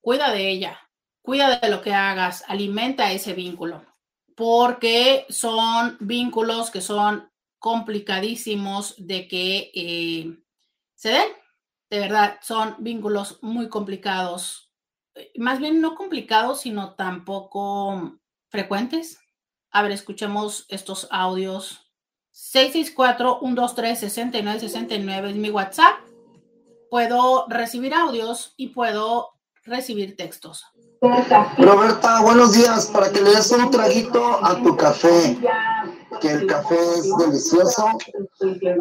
[0.00, 0.78] Cuida de ella.
[1.22, 2.44] Cuida de lo que hagas.
[2.48, 3.84] Alimenta ese vínculo.
[4.34, 10.38] Porque son vínculos que son complicadísimos de que eh,
[10.94, 11.28] se den.
[11.90, 14.69] De verdad, son vínculos muy complicados
[15.36, 19.18] más bien no complicados, sino tampoco frecuentes.
[19.70, 21.90] A ver, escuchemos estos audios.
[22.32, 26.00] 664-123-6969 es mi WhatsApp.
[26.90, 29.30] Puedo recibir audios y puedo
[29.64, 30.64] recibir textos.
[31.58, 32.86] Roberta, buenos días.
[32.86, 35.38] Para que le des un traguito a tu café,
[36.20, 37.86] que el café es delicioso,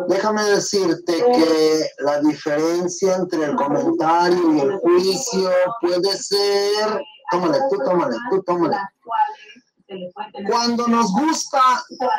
[0.08, 5.52] déjame decirte que la diferencia entre el comentario y el juicio
[5.82, 7.02] puede ser,
[7.32, 8.78] tómale, tú tómale, tú tómale.
[10.48, 11.62] Cuando nos gusta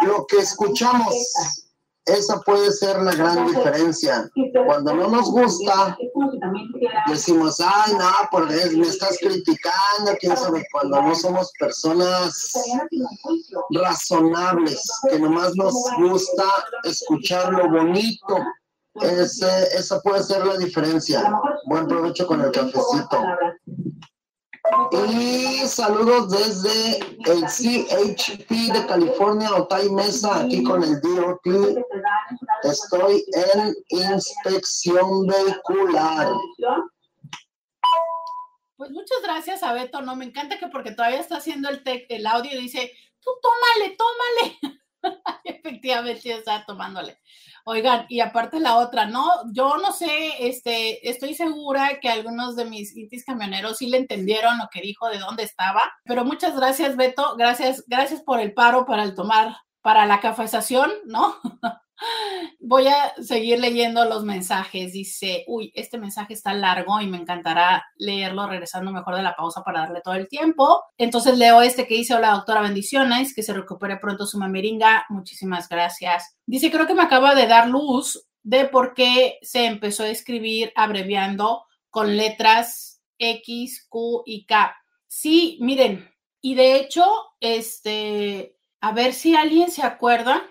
[0.03, 1.15] lo que escuchamos,
[2.07, 4.31] esa puede ser la gran diferencia.
[4.67, 5.97] Cuando no nos gusta,
[7.09, 12.53] decimos, ay, no, porque me estás criticando, quién sabe, cuando no somos personas
[13.71, 16.45] razonables, que nomás nos gusta
[16.85, 18.39] escuchar lo bonito.
[19.03, 21.39] esa puede ser la diferencia.
[21.67, 23.19] Buen provecho con el cafecito.
[24.93, 31.41] Y saludos desde el CHP de California, Otay Mesa, aquí con el DOT.
[32.63, 36.33] Estoy en inspección vehicular.
[38.77, 42.27] Pues muchas gracias a Beto, no me encanta que porque todavía está haciendo el, el
[42.27, 44.81] audio y dice, tú tómale, tómale.
[45.45, 47.19] Efectivamente está tomándole.
[47.65, 49.29] Oigan, y aparte la otra, ¿no?
[49.53, 54.59] Yo no sé, este, estoy segura que algunos de mis intis camioneros sí le entendieron
[54.59, 58.87] lo que dijo, de dónde estaba, pero muchas gracias, Beto, gracias, gracias por el paro
[58.87, 61.37] para el tomar, para la cafezación, ¿no?
[62.61, 64.93] Voy a seguir leyendo los mensajes.
[64.93, 69.63] Dice, uy, este mensaje está largo y me encantará leerlo regresando mejor de la pausa
[69.63, 70.83] para darle todo el tiempo.
[70.99, 75.07] Entonces leo este que dice, hola doctora, bendiciones, que se recupere pronto su mamiringa.
[75.09, 76.37] Muchísimas gracias.
[76.47, 80.73] Dice, creo que me acaba de dar luz de por qué se empezó a escribir
[80.77, 84.77] abreviando con letras X, Q y K.
[85.07, 86.09] Sí, miren,
[86.41, 87.05] y de hecho,
[87.41, 90.43] este, a ver si alguien se acuerda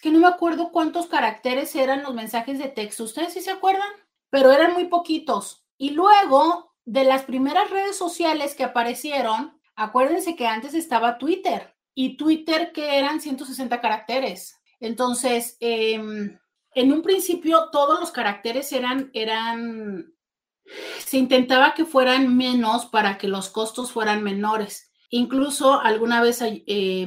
[0.00, 3.04] que no me acuerdo cuántos caracteres eran los mensajes de texto.
[3.04, 3.88] ¿Ustedes sí se acuerdan?
[4.30, 5.64] Pero eran muy poquitos.
[5.76, 12.16] Y luego, de las primeras redes sociales que aparecieron, acuérdense que antes estaba Twitter y
[12.16, 14.60] Twitter que eran 160 caracteres.
[14.80, 16.38] Entonces, em,
[16.74, 20.14] en un principio todos los caracteres eran, eran,
[20.98, 24.90] se intentaba que fueran menos para que los costos fueran menores.
[25.10, 27.06] Incluso alguna vez eh,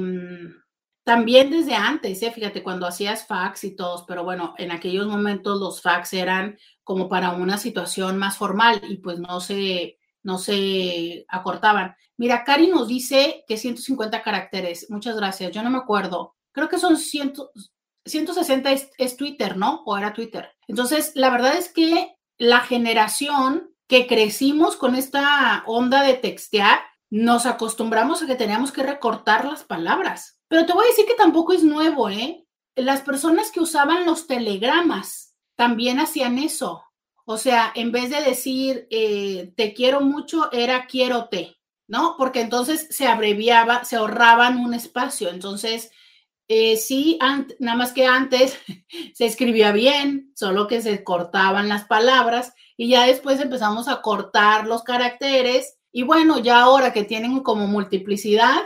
[1.06, 2.32] también desde antes, ¿eh?
[2.32, 7.08] fíjate, cuando hacías fax y todos, pero bueno, en aquellos momentos los fax eran como
[7.08, 11.95] para una situación más formal y pues no se, no se acortaban.
[12.18, 14.89] Mira, Cari nos dice que 150 caracteres.
[14.89, 15.51] Muchas gracias.
[15.51, 16.36] Yo no me acuerdo.
[16.51, 17.34] Creo que son 100,
[18.03, 19.84] 160 es, es Twitter, ¿no?
[19.86, 20.49] O era Twitter.
[20.68, 26.80] Entonces, la verdad es que la generación que crecimos con esta onda de textear,
[27.12, 30.35] nos acostumbramos a que teníamos que recortar las palabras.
[30.48, 32.46] Pero te voy a decir que tampoco es nuevo, ¿eh?
[32.76, 36.84] Las personas que usaban los telegramas también hacían eso.
[37.26, 42.16] O sea, en vez de decir eh, te quiero mucho, era quiero te, ¿no?
[42.18, 45.30] Porque entonces se abreviaba, se ahorraban un espacio.
[45.30, 45.91] Entonces,
[46.48, 47.18] eh, sí,
[47.60, 48.60] nada más que antes
[49.14, 54.68] se escribía bien, solo que se cortaban las palabras y ya después empezamos a cortar
[54.68, 55.78] los caracteres.
[55.91, 58.66] Y bueno, ya ahora que tienen como multiplicidad,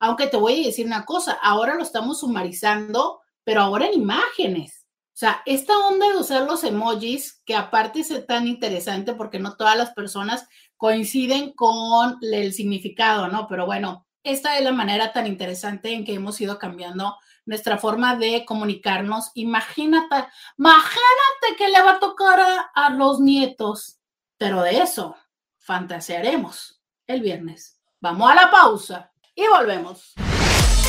[0.00, 4.86] aunque te voy a decir una cosa, ahora lo estamos sumarizando, pero ahora en imágenes.
[5.08, 9.56] O sea, esta onda de usar los emojis, que aparte es tan interesante porque no
[9.56, 10.46] todas las personas
[10.76, 13.48] coinciden con el significado, ¿no?
[13.48, 18.14] Pero bueno, esta es la manera tan interesante en que hemos ido cambiando nuestra forma
[18.14, 19.32] de comunicarnos.
[19.34, 23.98] Imagínate, imagínate que le va a tocar a, a los nietos,
[24.36, 25.16] pero de eso
[25.58, 27.80] fantasearemos el viernes.
[28.00, 29.07] Vamos a la pausa
[29.38, 30.14] y volvemos.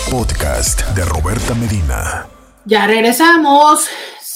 [0.10, 2.28] Podcast de Roberta Medina.
[2.66, 3.88] Ya regresamos.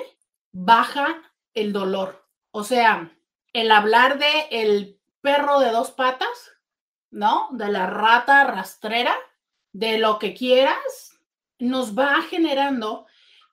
[0.52, 1.20] baja
[1.54, 2.24] el dolor.
[2.52, 3.18] O sea,
[3.52, 6.52] el hablar de el perro de dos patas,
[7.10, 7.48] ¿no?
[7.50, 9.16] De la rata rastrera,
[9.72, 11.18] de lo que quieras,
[11.58, 13.06] nos va generando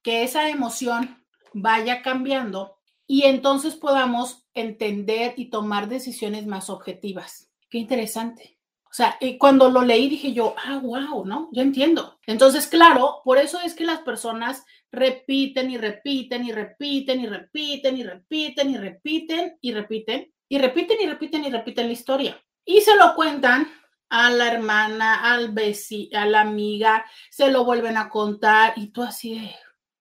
[0.03, 2.77] que esa emoción vaya cambiando
[3.07, 7.49] y entonces podamos entender y tomar decisiones más objetivas.
[7.69, 8.59] Qué interesante.
[8.85, 11.49] O sea, cuando lo leí dije yo, ah, wow, ¿no?
[11.51, 12.19] Ya entiendo.
[12.27, 17.97] Entonces, claro, por eso es que las personas repiten y repiten y repiten y repiten
[17.97, 22.43] y repiten y repiten y repiten y repiten y repiten y repiten la historia.
[22.63, 23.67] Y se lo cuentan
[24.09, 29.01] a la hermana, al vecino, a la amiga, se lo vuelven a contar y tú
[29.01, 29.49] así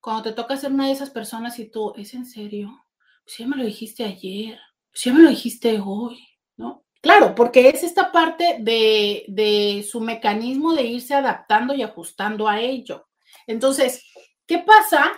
[0.03, 2.82] cuando te toca ser una de esas personas y tú, ¿es en serio?
[3.25, 4.59] Pues ya me lo dijiste ayer,
[4.91, 6.19] pues ya me lo dijiste hoy,
[6.57, 6.85] ¿no?
[7.01, 12.61] Claro, porque es esta parte de, de su mecanismo de irse adaptando y ajustando a
[12.61, 13.09] ello.
[13.47, 14.05] Entonces,
[14.47, 15.13] ¿qué pasa?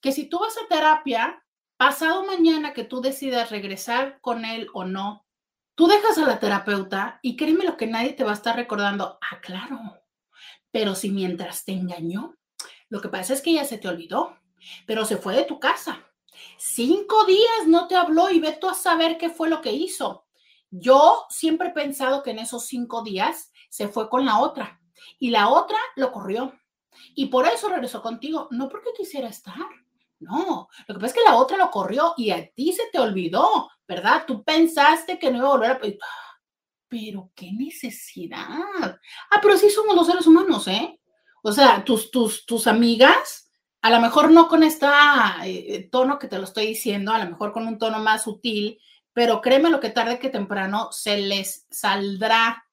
[0.00, 1.42] Que si tú vas a terapia,
[1.76, 5.26] pasado mañana que tú decidas regresar con él o no,
[5.74, 9.18] tú dejas a la terapeuta y créeme lo que nadie te va a estar recordando.
[9.22, 9.78] Ah, claro.
[10.70, 12.36] Pero si mientras te engañó,
[12.90, 14.36] lo que pasa es que ya se te olvidó,
[14.86, 16.09] pero se fue de tu casa.
[16.58, 20.26] Cinco días no te habló y ve tú a saber qué fue lo que hizo.
[20.70, 24.80] Yo siempre he pensado que en esos cinco días se fue con la otra
[25.18, 26.54] y la otra lo corrió.
[27.14, 29.68] Y por eso regresó contigo, no porque quisiera estar.
[30.20, 32.98] No, lo que pasa es que la otra lo corrió y a ti se te
[32.98, 34.24] olvidó, ¿verdad?
[34.26, 35.80] Tú pensaste que no iba a volver a...
[36.88, 38.36] Pero qué necesidad.
[38.42, 41.00] Ah, pero sí somos los seres humanos, ¿eh?
[41.42, 43.49] O sea, tus, tus, tus amigas,
[43.82, 47.52] a lo mejor no con este tono que te lo estoy diciendo, a lo mejor
[47.52, 48.78] con un tono más sutil,
[49.12, 52.64] pero créeme lo que tarde que temprano se les saldrá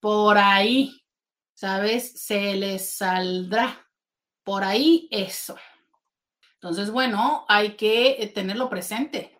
[0.00, 1.02] por ahí,
[1.54, 2.12] ¿sabes?
[2.22, 3.86] Se les saldrá
[4.42, 5.56] por ahí eso.
[6.54, 9.38] Entonces, bueno, hay que eh, tenerlo presente,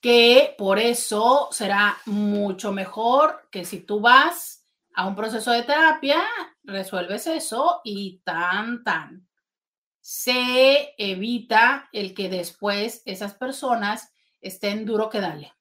[0.00, 6.22] que por eso será mucho mejor que si tú vas a un proceso de terapia,
[6.64, 9.25] resuelves eso y tan, tan.
[10.08, 15.52] Se evita el que después esas personas estén duro que dale.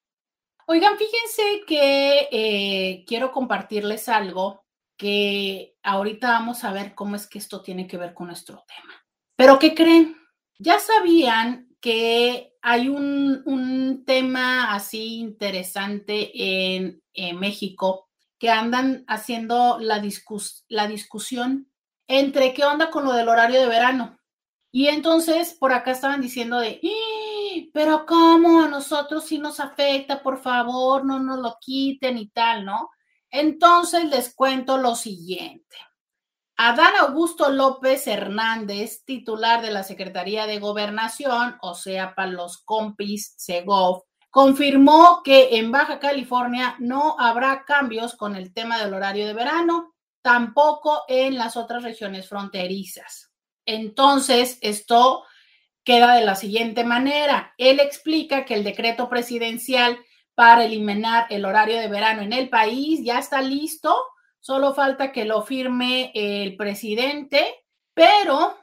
[0.68, 4.64] Oigan, fíjense que eh, quiero compartirles algo
[4.98, 8.94] que ahorita vamos a ver cómo es que esto tiene que ver con nuestro tema.
[9.36, 10.16] Pero ¿qué creen?
[10.60, 17.02] Ya sabían que hay un, tema así interesante en,
[17.40, 20.04] México que andan haciendo la,
[20.68, 21.72] la discusión
[22.08, 24.20] entre qué onda con lo del horario de verano.
[24.76, 26.82] Y entonces por acá estaban diciendo de,
[27.74, 30.22] pero ¿cómo a nosotros sí nos afecta?
[30.22, 32.90] Por favor, no nos lo quiten y tal, ¿no?
[33.30, 35.78] Entonces les cuento lo siguiente.
[36.58, 43.34] Adán Augusto López Hernández, titular de la Secretaría de Gobernación, o sea, para los compis
[43.38, 49.34] Segov, confirmó que en Baja California no habrá cambios con el tema del horario de
[49.34, 53.32] verano, tampoco en las otras regiones fronterizas.
[53.66, 55.24] Entonces, esto
[55.84, 57.54] queda de la siguiente manera.
[57.58, 59.98] Él explica que el decreto presidencial
[60.34, 63.96] para eliminar el horario de verano en el país ya está listo
[64.46, 68.56] Solo falta que lo firme el presidente, pero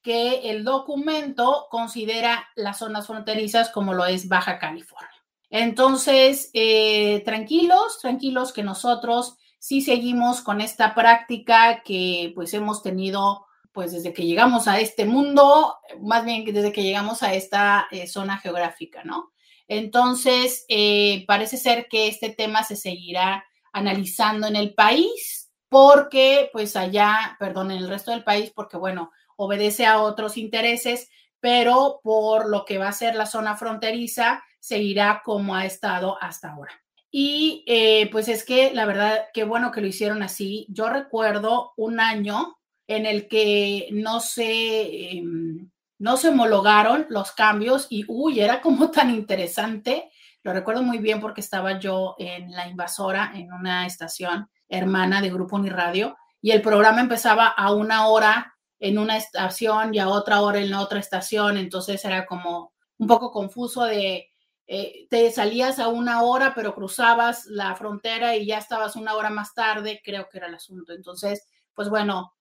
[0.00, 5.10] que el documento considera las zonas fronterizas como lo es Baja California.
[5.50, 13.45] Entonces, eh, tranquilos, tranquilos que nosotros sí seguimos con esta práctica que pues hemos tenido
[13.76, 18.06] pues desde que llegamos a este mundo, más bien desde que llegamos a esta eh,
[18.06, 19.34] zona geográfica, ¿no?
[19.68, 26.74] Entonces, eh, parece ser que este tema se seguirá analizando en el país, porque pues
[26.74, 32.48] allá, perdón, en el resto del país, porque bueno, obedece a otros intereses, pero por
[32.48, 36.72] lo que va a ser la zona fronteriza, seguirá como ha estado hasta ahora.
[37.10, 40.64] Y eh, pues es que la verdad, qué bueno que lo hicieron así.
[40.70, 42.56] Yo recuerdo un año
[42.86, 48.90] en el que no se, em, no se homologaron los cambios y, uy, era como
[48.90, 50.10] tan interesante
[50.46, 55.28] lo recuerdo muy bien porque estaba yo en La Invasora, en una estación hermana de
[55.28, 60.42] Grupo Uniradio, y el programa empezaba a una hora en una estación y a otra
[60.42, 64.28] hora en la otra estación, entonces era como un poco confuso de,
[64.68, 69.30] eh, te salías a una hora, pero cruzabas la frontera y ya estabas una hora
[69.30, 70.92] más tarde, creo que era el asunto.
[70.92, 72.35] Entonces, pues bueno,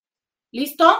[0.55, 0.97] listo,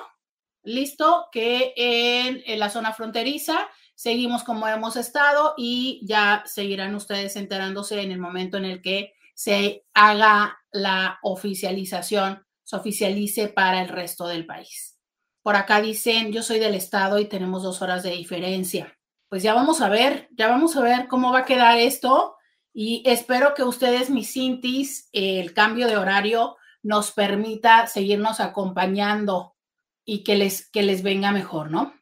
[0.63, 8.01] listo, que en, la zona fronteriza seguimos como hemos estado y ya seguirán ustedes enterándose
[8.01, 14.27] en el momento en el que se haga la oficialización, se oficialice para el resto
[14.27, 14.99] del país.
[15.41, 18.97] Por acá dicen, yo soy del estado y tenemos dos horas de diferencia.
[19.29, 22.35] Pues ya vamos a ver, ya vamos a ver cómo va a quedar esto
[22.73, 29.57] y espero que ustedes, mis cintis, el cambio de horario nos permita seguirnos acompañando
[30.05, 31.95] y que les, que les venga mejor, ¿no?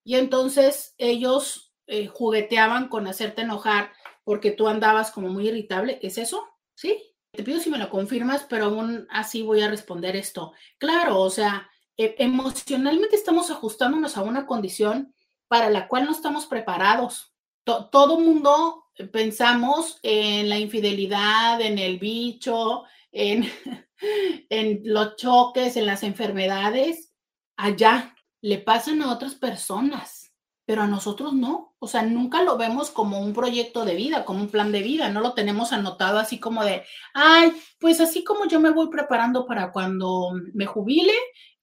[0.04, 3.92] y entonces ellos eh, jugueteaban con hacerte enojar
[4.24, 6.00] porque tú andabas como muy irritable.
[6.02, 6.48] ¿Es eso?
[6.76, 6.98] ¿Sí?
[7.32, 10.54] Te pido si me lo confirmas, pero aún así voy a responder esto.
[10.78, 15.14] Claro, o sea, e, emocionalmente estamos ajustándonos a una condición
[15.48, 17.34] para la cual no estamos preparados.
[17.64, 23.50] todo mundo pensamos en la infidelidad, en el bicho, en,
[24.50, 27.14] en los choques, en las enfermedades.
[27.56, 28.13] Allá
[28.44, 30.24] le pasan a otras personas
[30.66, 31.76] pero a nosotros no.
[31.80, 35.10] O sea, nunca lo vemos como un proyecto de vida, como un plan de vida,
[35.10, 36.84] no lo tenemos anotado así como de,
[37.14, 41.14] ay, pues así como yo me voy preparando para cuando me jubile,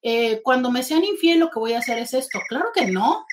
[0.02, 2.38] eh, cuando me sean infiel, lo que voy a hacer es esto.
[2.48, 3.24] Claro que no.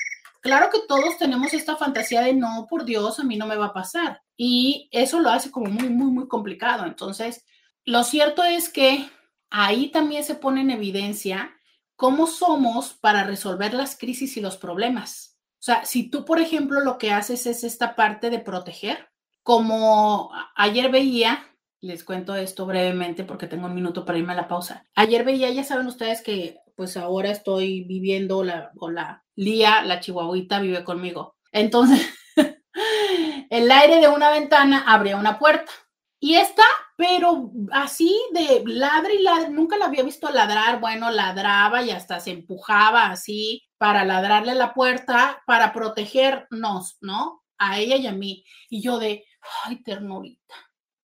[0.41, 3.67] Claro que todos tenemos esta fantasía de no, por Dios, a mí no me va
[3.67, 4.21] a pasar.
[4.37, 6.85] Y eso lo hace como muy, muy, muy complicado.
[6.85, 7.43] Entonces,
[7.83, 9.09] lo cierto es que
[9.49, 11.56] ahí también se pone en evidencia
[11.97, 15.37] cómo somos para resolver las crisis y los problemas.
[15.59, 19.09] O sea, si tú, por ejemplo, lo que haces es esta parte de proteger,
[19.43, 21.43] como ayer veía,
[21.81, 24.85] les cuento esto brevemente porque tengo un minuto para irme a la pausa.
[24.95, 29.99] Ayer veía, ya saben ustedes que pues ahora estoy viviendo la, o la Lía, la
[29.99, 31.35] chihuahuita, vive conmigo.
[31.51, 32.07] Entonces,
[33.49, 35.71] el aire de una ventana abría una puerta.
[36.19, 36.63] Y esta,
[36.95, 42.19] pero así de ladra y ladra, nunca la había visto ladrar, bueno, ladraba y hasta
[42.19, 47.43] se empujaba así para ladrarle la puerta, para protegernos, ¿no?
[47.59, 48.43] A ella y a mí.
[48.69, 49.25] Y yo de,
[49.63, 50.55] ay, ternurita.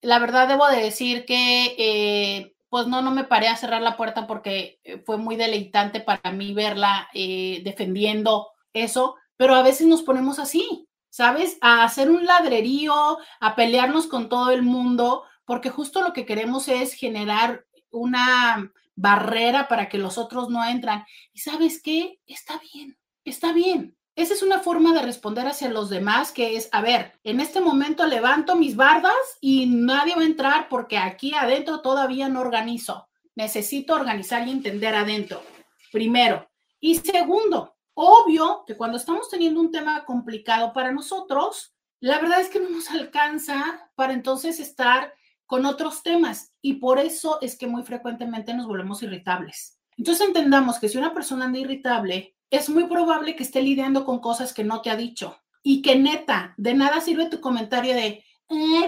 [0.01, 3.95] La verdad debo de decir que, eh, pues no, no me paré a cerrar la
[3.95, 9.86] puerta porque eh, fue muy deleitante para mí verla eh, defendiendo eso, pero a veces
[9.86, 11.59] nos ponemos así, ¿sabes?
[11.61, 16.68] A hacer un ladrerío, a pelearnos con todo el mundo, porque justo lo que queremos
[16.68, 21.05] es generar una barrera para que los otros no entran.
[21.32, 22.20] Y sabes qué?
[22.26, 23.95] Está bien, está bien.
[24.16, 27.61] Esa es una forma de responder hacia los demás, que es, a ver, en este
[27.61, 33.07] momento levanto mis bardas y nadie va a entrar porque aquí adentro todavía no organizo.
[33.36, 35.43] Necesito organizar y entender adentro,
[35.91, 36.49] primero.
[36.80, 42.50] Y segundo, obvio que cuando estamos teniendo un tema complicado para nosotros, la verdad es
[42.50, 45.14] que no nos alcanza para entonces estar
[45.46, 49.80] con otros temas y por eso es que muy frecuentemente nos volvemos irritables.
[49.98, 54.20] Entonces entendamos que si una persona anda irritable, es muy probable que esté lidiando con
[54.20, 58.24] cosas que no te ha dicho y que neta, de nada sirve tu comentario de,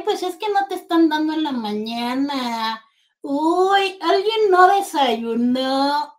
[0.03, 2.84] pues es que no te están dando en la mañana.
[3.22, 6.16] Uy, alguien no desayunó.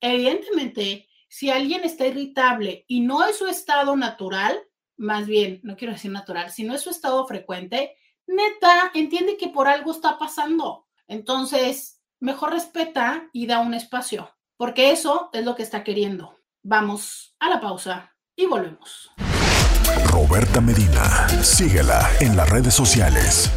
[0.00, 4.54] evidentemente, si alguien está irritable y no es su estado natural,
[4.98, 9.48] más bien, no quiero decir natural, si no es su estado frecuente, neta, entiende que
[9.48, 10.88] por algo está pasando.
[11.08, 14.28] Entonces, mejor respeta y da un espacio,
[14.58, 16.36] porque eso es lo que está queriendo.
[16.62, 19.10] Vamos a la pausa y volvemos.
[20.10, 23.50] Roberta Medina, síguela en las redes sociales.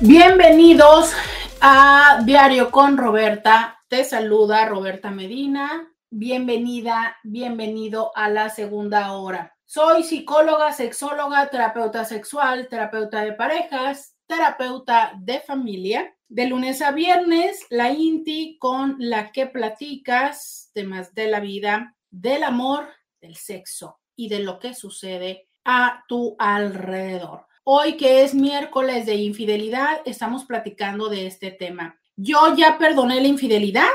[0.00, 1.12] Bienvenidos
[1.60, 3.78] a Diario con Roberta.
[3.88, 5.86] Te saluda Roberta Medina.
[6.12, 9.56] Bienvenida, bienvenido a la segunda hora.
[9.64, 16.12] Soy psicóloga, sexóloga, terapeuta sexual, terapeuta de parejas, terapeuta de familia.
[16.26, 22.42] De lunes a viernes, la INTI con la que platicas temas de la vida, del
[22.42, 22.88] amor,
[23.20, 27.46] del sexo y de lo que sucede a tu alrededor.
[27.62, 32.00] Hoy que es miércoles de infidelidad, estamos platicando de este tema.
[32.16, 33.88] Yo ya perdoné la infidelidad,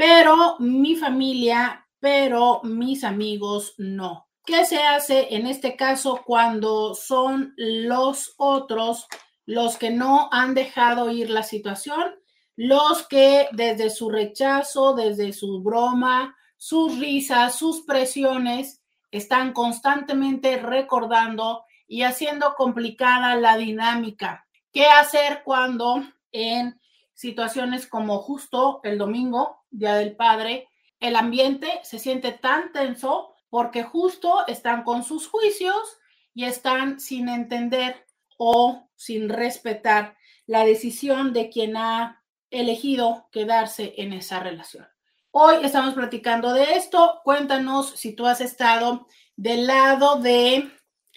[0.00, 4.28] pero mi familia pero mis amigos no.
[4.46, 9.06] ¿Qué se hace en este caso cuando son los otros
[9.44, 12.14] los que no han dejado ir la situación?
[12.56, 21.64] Los que desde su rechazo, desde su broma, sus risas, sus presiones, están constantemente recordando
[21.86, 24.46] y haciendo complicada la dinámica.
[24.72, 26.79] ¿Qué hacer cuando en
[27.20, 30.68] situaciones como justo el domingo, Día del Padre,
[31.00, 35.98] el ambiente se siente tan tenso porque justo están con sus juicios
[36.32, 38.06] y están sin entender
[38.38, 40.16] o sin respetar
[40.46, 44.88] la decisión de quien ha elegido quedarse en esa relación.
[45.30, 47.20] Hoy estamos platicando de esto.
[47.22, 49.06] Cuéntanos si tú has estado
[49.36, 50.70] del lado de,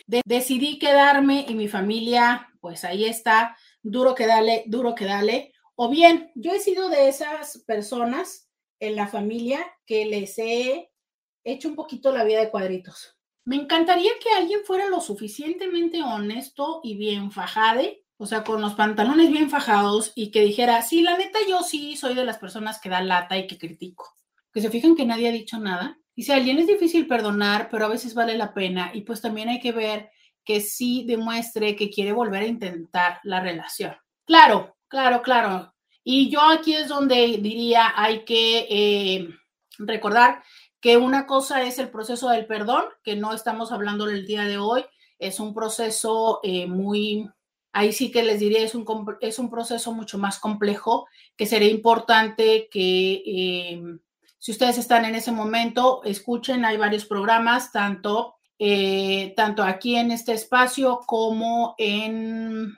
[0.06, 5.53] de decidí quedarme y mi familia, pues ahí está, duro que dale, duro que dale.
[5.76, 8.50] O bien, yo he sido de esas personas
[8.80, 10.92] en la familia que les he
[11.44, 13.18] hecho un poquito la vida de cuadritos.
[13.46, 18.76] Me encantaría que alguien fuera lo suficientemente honesto y bien fajade, o sea, con los
[18.76, 22.80] pantalones bien fajados y que dijera, sí, la neta, yo sí soy de las personas
[22.80, 24.16] que da lata y que critico.
[24.54, 26.00] Que se fijan que nadie ha dicho nada.
[26.16, 28.92] Y si alguien es difícil perdonar, pero a veces vale la pena.
[28.94, 30.12] Y pues también hay que ver
[30.46, 33.96] que sí demuestre que quiere volver a intentar la relación.
[34.26, 35.74] Claro, claro, claro.
[36.04, 39.30] Y yo aquí es donde diría, hay que eh,
[39.80, 40.44] recordar
[40.80, 44.60] que una cosa es el proceso del perdón, que no estamos hablando el día de
[44.60, 44.86] hoy,
[45.18, 47.28] es un proceso eh, muy,
[47.72, 48.86] ahí sí que les diría, es un,
[49.20, 53.82] es un proceso mucho más complejo, que sería importante que eh,
[54.38, 58.36] si ustedes están en ese momento, escuchen, hay varios programas, tanto,
[59.36, 62.78] tanto aquí en este espacio como en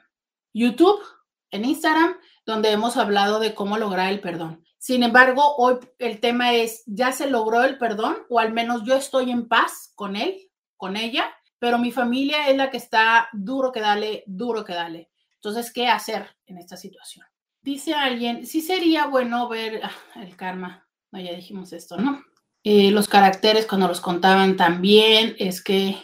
[0.54, 1.02] YouTube,
[1.56, 4.64] en Instagram, donde hemos hablado de cómo lograr el perdón.
[4.78, 8.18] Sin embargo, hoy el tema es, ¿ya se logró el perdón?
[8.30, 10.38] O al menos yo estoy en paz con él,
[10.78, 15.10] con ella, pero mi familia es la que está duro que dale, duro que dale.
[15.36, 17.26] Entonces, ¿qué hacer en esta situación?
[17.62, 19.82] Dice alguien, sí sería bueno ver
[20.16, 20.88] ah, el karma.
[21.12, 22.24] No, ya dijimos esto, ¿no?
[22.64, 25.98] Eh, los caracteres cuando los contaban también, es que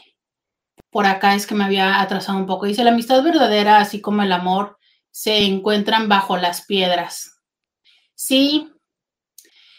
[0.89, 2.65] por acá es que me había atrasado un poco.
[2.65, 4.77] Dice, la amistad verdadera, así como el amor,
[5.11, 7.37] se encuentran bajo las piedras.
[8.15, 8.71] Sí,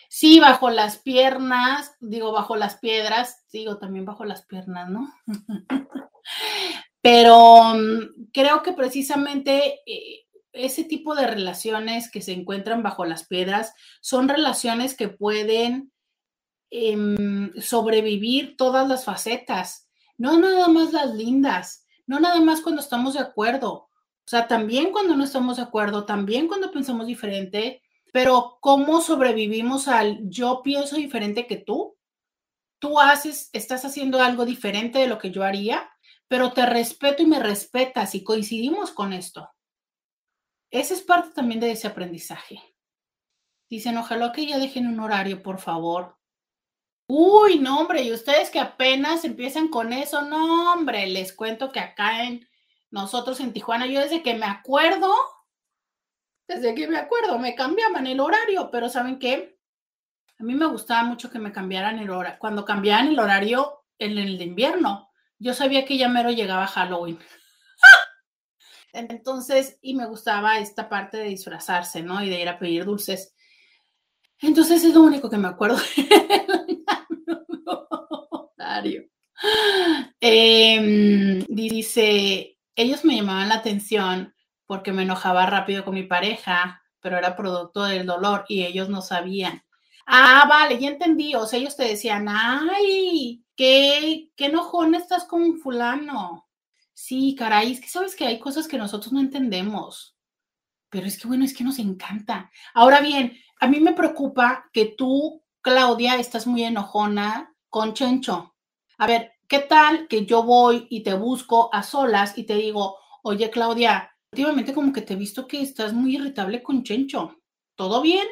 [0.09, 5.13] sí, bajo las piernas, digo bajo las piedras, digo también bajo las piernas, ¿no?
[7.01, 13.27] Pero mm, creo que precisamente eh, ese tipo de relaciones que se encuentran bajo las
[13.27, 15.93] piedras son relaciones que pueden
[16.71, 23.15] em, sobrevivir todas las facetas, no nada más las lindas, no nada más cuando estamos
[23.15, 23.89] de acuerdo,
[24.33, 30.21] sea, también cuando no estamos de acuerdo, también cuando pensamos diferente, pero ¿cómo sobrevivimos al
[30.29, 31.99] yo pienso diferente que tú?
[32.79, 35.91] Tú haces, estás haciendo algo diferente de lo que yo haría,
[36.29, 39.51] pero te respeto y me respetas y coincidimos con esto.
[40.71, 42.59] Esa es parte también de ese aprendizaje.
[43.69, 46.17] Dicen, ojalá que ya dejen un horario, por favor.
[47.07, 51.81] Uy, no, hombre, y ustedes que apenas empiezan con eso, no, hombre, les cuento que
[51.81, 52.49] acá en
[52.93, 55.13] nosotros en Tijuana, yo desde que me acuerdo,
[56.47, 59.59] desde que me acuerdo, me cambiaban el horario, pero ¿saben qué?
[60.39, 62.39] A mí me gustaba mucho que me cambiaran el horario.
[62.39, 67.19] Cuando cambiaban el horario en el de invierno, yo sabía que ya mero llegaba Halloween.
[68.93, 72.23] Entonces, y me gustaba esta parte de disfrazarse, ¿no?
[72.23, 73.35] Y de ir a pedir dulces.
[74.41, 75.79] Entonces es lo único que me acuerdo.
[80.21, 82.52] eh, dice,
[82.83, 84.35] ellos me llamaban la atención
[84.67, 89.03] porque me enojaba rápido con mi pareja, pero era producto del dolor y ellos no
[89.03, 89.63] sabían.
[90.07, 91.35] Ah, vale, ya entendí.
[91.35, 96.49] O sea, ellos te decían, ay, qué, qué enojón estás con fulano.
[96.95, 100.17] Sí, caray, es que sabes que hay cosas que nosotros no entendemos.
[100.89, 102.51] Pero es que bueno, es que nos encanta.
[102.75, 108.55] Ahora bien, a mí me preocupa que tú, Claudia, estás muy enojona con Chencho.
[108.99, 112.97] A ver, ¿qué tal que yo voy y te busco a solas y te digo,
[113.23, 117.37] oye, Claudia, últimamente como que te he visto que estás muy irritable con Chencho.
[117.75, 118.27] ¿Todo bien?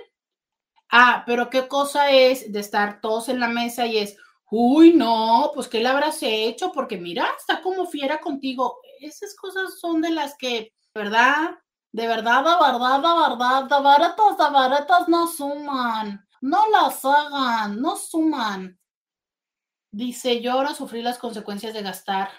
[0.90, 4.16] Ah, pero qué cosa es de estar todos en la mesa y es,
[4.50, 8.78] uy, no, pues qué le habrás hecho, porque mira, está como fiera contigo.
[8.98, 11.50] Esas cosas son de las que, ¿verdad?
[11.92, 16.26] De verdad, de verdad, de verdad, de baratas, de baratas no suman.
[16.40, 18.79] No las hagan, no suman.
[19.92, 22.30] Dice, ahora sufrí las consecuencias de gastar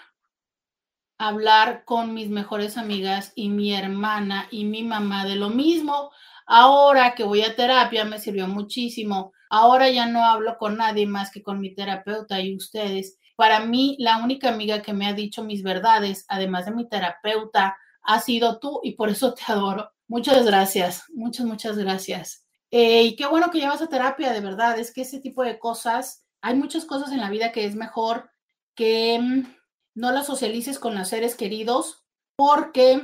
[1.22, 6.10] hablar con mis mejores amigas y mi hermana y mi mamá de lo mismo.
[6.46, 9.32] Ahora que voy a terapia me sirvió muchísimo.
[9.48, 13.18] Ahora ya no hablo con nadie más que con mi terapeuta y ustedes.
[13.36, 17.76] Para mí, la única amiga que me ha dicho mis verdades, además de mi terapeuta,
[18.02, 19.92] ha sido tú y por eso te adoro.
[20.08, 22.44] Muchas gracias, muchas, muchas gracias.
[22.72, 24.76] Eh, y qué bueno que llevas a terapia, de verdad.
[24.76, 28.30] Es que ese tipo de cosas, hay muchas cosas en la vida que es mejor
[28.74, 29.46] que mm,
[29.94, 32.04] no las socialices con los seres queridos
[32.36, 33.00] porque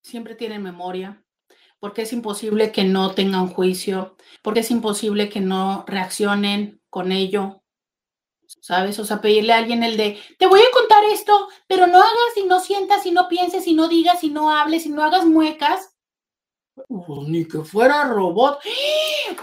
[0.00, 1.22] siempre tienen memoria,
[1.80, 7.62] porque es imposible que no tengan juicio, porque es imposible que no reaccionen con ello,
[8.46, 8.98] ¿sabes?
[8.98, 12.36] O sea, pedirle a alguien el de, te voy a contar esto, pero no hagas
[12.36, 15.26] y no sientas y no pienses y no digas y no hables y no hagas
[15.26, 15.96] muecas.
[17.26, 18.60] ni que fuera robot.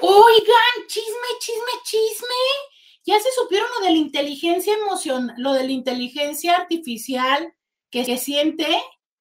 [0.01, 2.74] Oigan, chisme, chisme, chisme.
[3.05, 7.53] Ya se supieron lo de la inteligencia emocional, lo de la inteligencia artificial
[7.91, 8.67] que, que siente.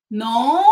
[0.09, 0.62] No,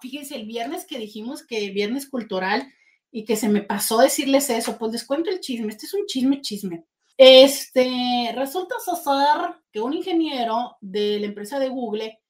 [0.00, 2.72] fíjense, el viernes que dijimos que viernes cultural
[3.10, 5.68] y que se me pasó decirles eso, pues les cuento el chisme.
[5.68, 6.84] Este es un chisme, chisme.
[7.16, 12.20] Este, resulta ser que un ingeniero de la empresa de Google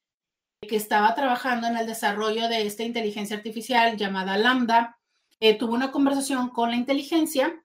[0.61, 4.99] que estaba trabajando en el desarrollo de esta inteligencia artificial llamada Lambda,
[5.40, 7.64] eh, tuvo una conversación con la inteligencia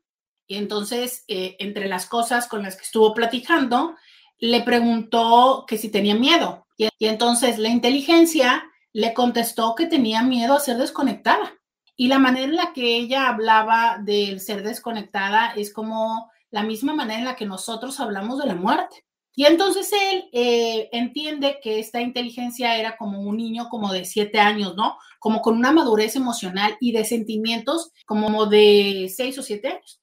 [0.50, 3.96] y entonces, eh, entre las cosas con las que estuvo platicando,
[4.40, 6.66] le preguntó que si tenía miedo.
[6.76, 11.54] Y, entonces la inteligencia le contestó que tenía miedo a ser desconectada.
[11.96, 16.96] Y la manera en la que ella hablaba del ser desconectada es como la misma
[16.96, 19.06] manera en la que nosotros hablamos de la muerte.
[19.36, 24.40] Y entonces él eh, entiende que esta inteligencia era como un niño como de siete
[24.40, 24.98] años, ¿no?
[25.20, 30.00] Como con una madurez emocional y de sentimientos como de seis o siete años.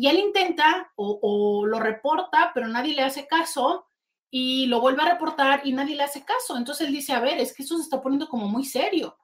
[0.00, 3.84] Y él intenta o, lo reporta, pero nadie le hace caso
[4.30, 6.56] y lo vuelve a reportar y nadie le hace caso.
[6.56, 9.18] Entonces él dice, a ver, es que eso se está poniendo como muy serio.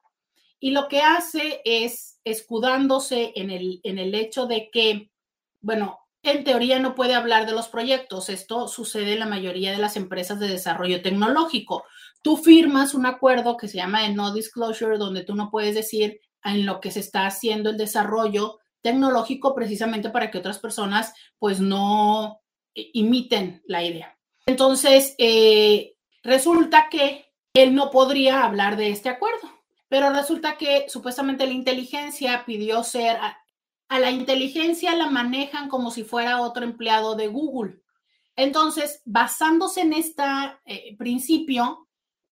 [0.59, 5.09] Y lo que hace es escudándose en el, en el hecho de que,
[5.61, 8.29] bueno, en teoría no puede hablar de los proyectos.
[8.29, 11.85] Esto sucede en la mayoría de las empresas de desarrollo tecnológico.
[12.21, 16.21] Tú firmas un acuerdo que se llama de no disclosure, donde tú no puedes decir
[16.43, 21.59] en lo que se está haciendo el desarrollo tecnológico precisamente para que otras personas pues
[21.59, 22.41] no
[22.73, 24.17] imiten la idea.
[24.45, 29.49] Entonces, eh, resulta que él no podría hablar de este acuerdo,
[29.89, 33.17] pero resulta que supuestamente la inteligencia pidió ser
[33.89, 37.81] a la inteligencia la manejan como si fuera otro empleado de Google.
[38.35, 40.23] Entonces, basándose en este
[40.97, 41.87] principio,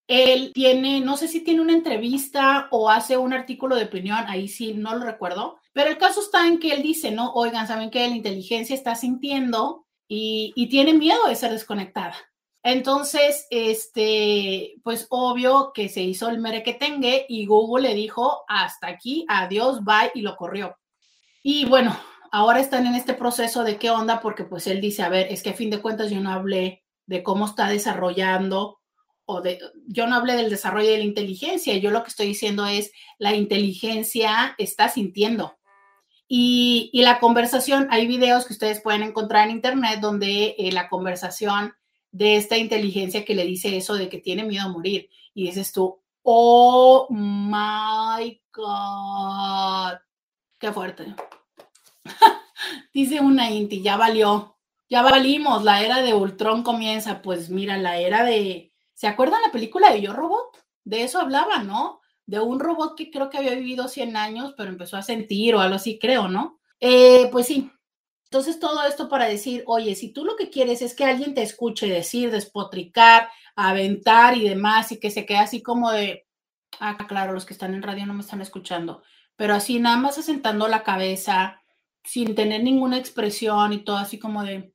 [0.06, 4.48] él tiene, no sé si tiene una entrevista o hace un artículo de opinión, ahí
[4.48, 7.90] sí, no lo recuerdo, pero el caso está en que él dice, no, oigan, saben
[7.90, 12.16] que la inteligencia está sintiendo y, y tiene miedo de ser desconectada.
[12.62, 19.26] Entonces, este, pues obvio que se hizo el merequetengue y Google le dijo hasta aquí,
[19.28, 20.78] adiós, bye y lo corrió.
[21.42, 21.94] Y bueno,
[22.32, 25.42] ahora están en este proceso de qué onda, porque pues él dice, a ver, es
[25.42, 28.80] que a fin de cuentas yo no hablé de cómo está desarrollando
[29.26, 32.64] o de, yo no hablé del desarrollo de la inteligencia, yo lo que estoy diciendo
[32.64, 35.54] es, la inteligencia está sintiendo.
[36.28, 41.74] Y, la conversación, hay videos que ustedes pueden encontrar en internet donde eh, la conversación
[42.10, 45.08] de esta inteligencia que le dice eso de que tiene miedo a morir.
[45.34, 49.98] Y dices tú, oh my God,
[50.58, 51.14] qué fuerte.
[52.92, 54.56] Dice una Inti, ya valió,
[54.88, 57.22] ya valimos, la era de Ultron comienza.
[57.22, 58.72] Pues mira, la era de.
[58.94, 60.64] ¿Se acuerdan la película de Yo Robot?
[60.84, 62.00] De eso hablaba, ¿no?
[62.26, 65.60] De un robot que creo que había vivido 100 años, pero empezó a sentir o
[65.60, 66.60] algo así, creo, ¿no?
[66.80, 67.70] Eh, pues sí.
[68.24, 71.42] Entonces, todo esto para decir, oye, si tú lo que quieres es que alguien te
[71.42, 76.26] escuche decir, despotricar, aventar y demás, y que se quede así como de,
[76.80, 79.02] ah, claro, los que están en radio no me están escuchando,
[79.36, 81.62] pero así nada más asentando la cabeza,
[82.04, 84.74] sin tener ninguna expresión y todo así como de,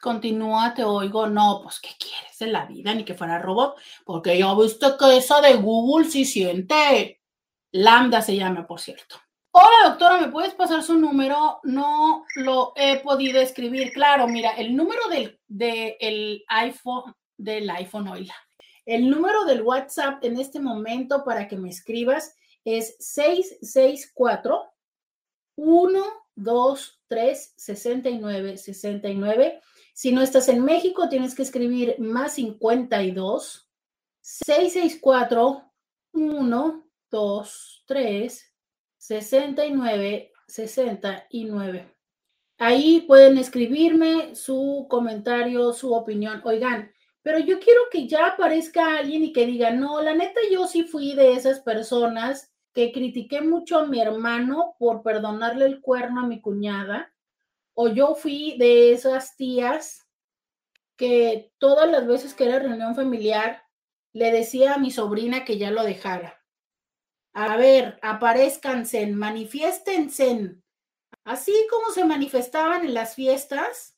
[0.00, 2.94] continúa, te oigo, no, pues, ¿qué quieres de la vida?
[2.94, 7.20] Ni que fuera robot, porque ya viste que esa de Google sí siente.
[7.72, 9.16] Lambda se llama, por cierto.
[9.50, 11.60] Hola, doctora, ¿me puedes pasar su número?
[11.64, 13.92] No lo he podido escribir.
[13.92, 18.34] Claro, mira, el número del de el iPhone, del iPhone, oíla.
[18.86, 22.34] El número del WhatsApp en este momento para que me escribas
[22.64, 24.70] es 664
[25.56, 26.04] 1
[26.38, 29.60] 2, 3, 69, 69.
[29.98, 33.68] Si no estás en México, tienes que escribir más 52,
[34.20, 35.72] 664,
[36.12, 38.54] 1, 2, 3,
[38.96, 41.96] 69, 69.
[42.58, 46.42] Ahí pueden escribirme su comentario, su opinión.
[46.44, 50.68] Oigan, pero yo quiero que ya aparezca alguien y que diga, no, la neta, yo
[50.68, 56.20] sí fui de esas personas que critiqué mucho a mi hermano por perdonarle el cuerno
[56.20, 57.12] a mi cuñada,
[57.80, 60.04] o yo fui de esas tías
[60.96, 63.62] que todas las veces que era reunión familiar
[64.12, 66.44] le decía a mi sobrina que ya lo dejara.
[67.34, 70.56] A ver, aparezcanse, manifiéstense.
[71.22, 73.96] Así como se manifestaban en las fiestas,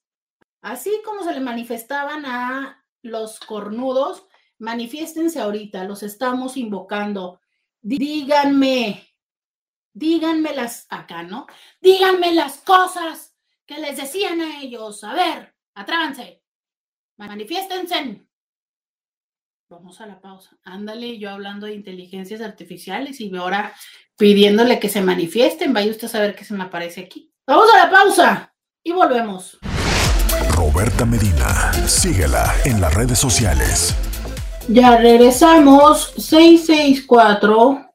[0.60, 4.26] así como se le manifestaban a los cornudos,
[4.58, 7.40] manifiéstense ahorita, los estamos invocando.
[7.80, 9.08] Díganme,
[9.94, 11.46] díganme las, acá, ¿no?
[11.80, 13.29] Díganme las cosas
[13.70, 15.04] que les decían a ellos.
[15.04, 16.42] A ver, atrábanse,
[17.18, 18.26] manifiéstense.
[19.68, 20.58] Vamos a la pausa.
[20.64, 23.72] Ándale, yo hablando de inteligencias artificiales y ahora
[24.18, 25.72] pidiéndole que se manifiesten.
[25.72, 27.32] Vaya usted a saber qué se me aparece aquí.
[27.46, 28.52] Vamos a la pausa
[28.82, 29.60] y volvemos.
[30.56, 33.94] Roberta Medina, síguela en las redes sociales.
[34.68, 36.12] Ya regresamos.
[36.16, 37.86] 664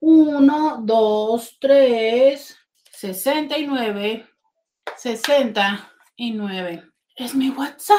[0.00, 2.56] 1, 2, 3,
[2.92, 4.33] 69,
[4.96, 7.98] 69 es mi WhatsApp.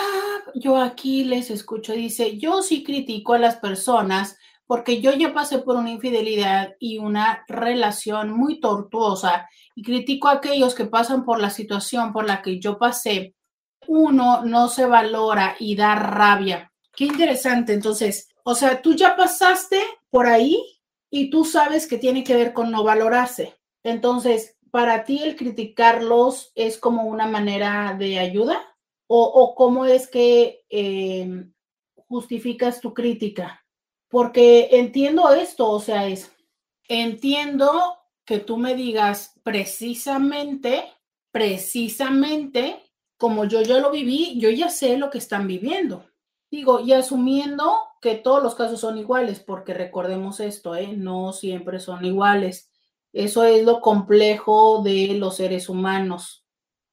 [0.56, 5.60] Yo aquí les escucho, dice, yo sí critico a las personas porque yo ya pasé
[5.60, 11.40] por una infidelidad y una relación muy tortuosa y critico a aquellos que pasan por
[11.40, 13.36] la situación por la que yo pasé.
[13.88, 16.72] Uno no se valora y da rabia.
[16.96, 17.74] Qué interesante.
[17.74, 20.60] Entonces, o sea, tú ya pasaste por ahí
[21.12, 23.56] y tú sabes que tiene que ver con no valorarse.
[23.84, 28.62] Entonces, para ti el criticarlos es como una manera de ayuda
[29.08, 31.54] o, cómo es que em,
[32.10, 33.66] justificas tu crítica.
[34.10, 36.30] Porque entiendo esto, o sea, es,
[36.90, 37.72] entiendo
[38.26, 40.84] que tú me digas precisamente,
[41.32, 42.84] precisamente,
[43.18, 46.06] como yo ya lo viví, yo ya sé lo que están viviendo.
[46.52, 50.90] Digo, y asumiendo que todos los casos son iguales, porque recordemos esto, ¿eh?
[50.98, 52.75] no siempre son iguales.
[53.16, 56.46] Eso es lo complejo de los seres humanos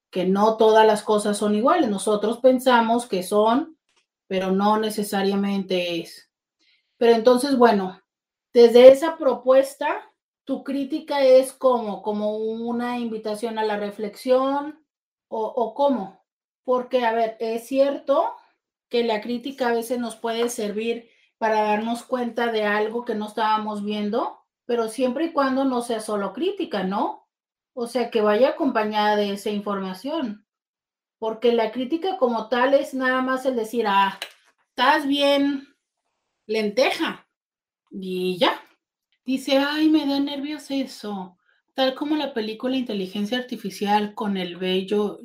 [0.09, 1.91] que no todas las cosas son iguales.
[1.91, 3.77] Nosotros pensamos que son,
[4.29, 6.31] pero no necesariamente es.
[6.97, 8.01] Pero entonces, bueno,
[8.53, 10.13] desde esa propuesta,
[10.45, 14.81] tu crítica es como, como una invitación a la reflexión
[15.27, 16.23] o, o cómo.
[16.63, 18.33] Porque, a ver, es cierto
[18.89, 23.27] que la crítica a veces nos puede servir para darnos cuenta de algo que no
[23.27, 27.29] estábamos viendo, pero siempre y cuando no sea solo crítica, ¿no?
[27.75, 30.47] O sea, que vaya acompañada de esa información.
[31.19, 34.19] Porque la crítica como tal es nada más el decir, ah,
[34.69, 35.69] estás bien
[36.47, 37.27] lenteja.
[37.91, 38.61] Y ya.
[39.25, 41.39] Dice, ay, me da nervios eso.
[41.75, 45.21] Tal como la película Inteligencia Artificial con el bello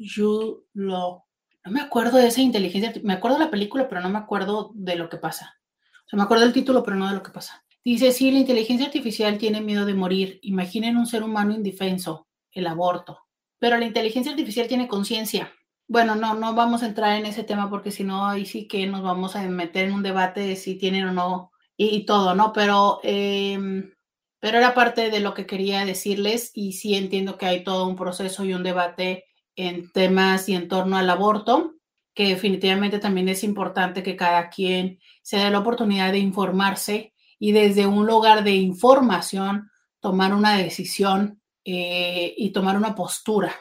[0.73, 1.25] Lo.
[1.65, 2.93] No me acuerdo de esa inteligencia.
[3.03, 5.59] Me acuerdo de la película, pero no me acuerdo de lo que pasa.
[6.05, 7.65] O sea, me acuerdo del título, pero no de lo que pasa.
[7.87, 10.39] Dice, sí, la inteligencia artificial tiene miedo de morir.
[10.41, 13.19] Imaginen un ser humano indefenso, el aborto.
[13.59, 15.53] Pero la inteligencia artificial tiene conciencia.
[15.87, 18.85] Bueno, no, no vamos a entrar en ese tema porque si no, ahí sí que
[18.87, 22.51] nos vamos a meter en un debate de si tienen o no y, todo, ¿no?
[22.51, 23.93] Pero, em,
[24.41, 27.95] pero era parte de lo que quería decirles y sí entiendo que hay todo un
[27.95, 29.23] proceso y un debate
[29.55, 31.75] en temas y en torno al aborto,
[32.13, 37.51] que definitivamente también es importante que cada quien se dé la oportunidad de informarse y
[37.51, 39.69] desde un lugar de información
[39.99, 43.53] tomar una decisión eh, y tomar una postura,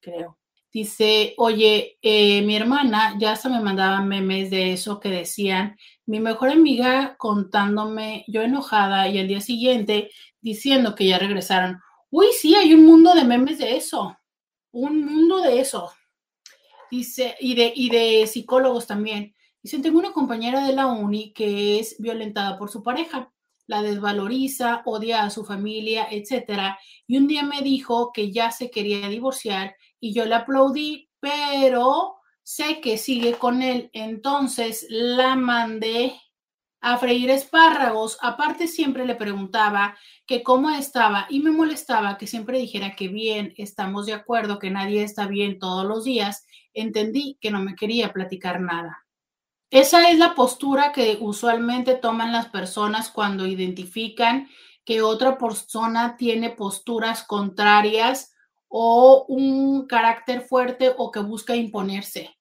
[0.00, 0.38] creo.
[0.70, 6.20] Dice, oye, eh, mi hermana ya se me mandaba memes de eso que decían, mi
[6.20, 10.10] mejor amiga contándome, yo enojada y al día siguiente
[10.40, 11.80] diciendo que ya regresaron.
[12.10, 14.16] Uy, sí, hay un mundo de memes de eso,
[14.70, 15.90] un mundo de eso.
[16.90, 19.34] Dice, y de, y de psicólogos también.
[19.62, 23.32] Dicen, tengo una compañera de la uni que es violentada por su pareja
[23.68, 26.78] la desvaloriza, odia a su familia, etcétera.
[27.06, 32.16] Y un día me dijo que ya se quería divorciar y yo le aplaudí, pero
[32.42, 33.90] sé que sigue con él.
[33.92, 36.18] Entonces la mandé
[36.80, 38.16] a freír espárragos.
[38.22, 43.52] Aparte siempre le preguntaba que cómo estaba y me molestaba que siempre dijera que bien,
[43.58, 46.46] estamos de acuerdo, que nadie está bien todos los días.
[46.72, 49.07] Entendí que no me quería platicar nada.
[49.70, 54.48] Esa es la postura que usualmente toman las personas cuando identifican
[54.84, 58.32] que otra persona tiene posturas contrarias
[58.68, 62.34] o un carácter fuerte o que busca imponerse.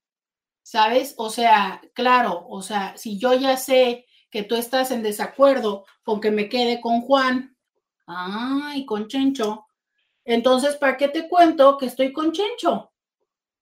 [0.63, 1.15] ¿Sabes?
[1.17, 6.21] O sea, claro, o sea, si yo ya sé que tú estás en desacuerdo con
[6.21, 7.57] que me quede con Juan,
[8.05, 9.65] ay, con Chencho,
[10.23, 12.91] entonces, ¿para qué te cuento que estoy con Chencho?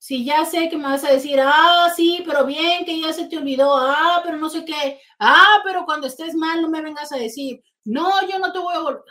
[0.06, 3.26] Si ya sé que me vas a decir, ah, sí, pero bien, que ya se
[3.28, 7.12] te olvidó, ah, pero no sé qué, ah, pero cuando estés mal no me vengas
[7.12, 9.02] a decir, no, yo no te voy a volver.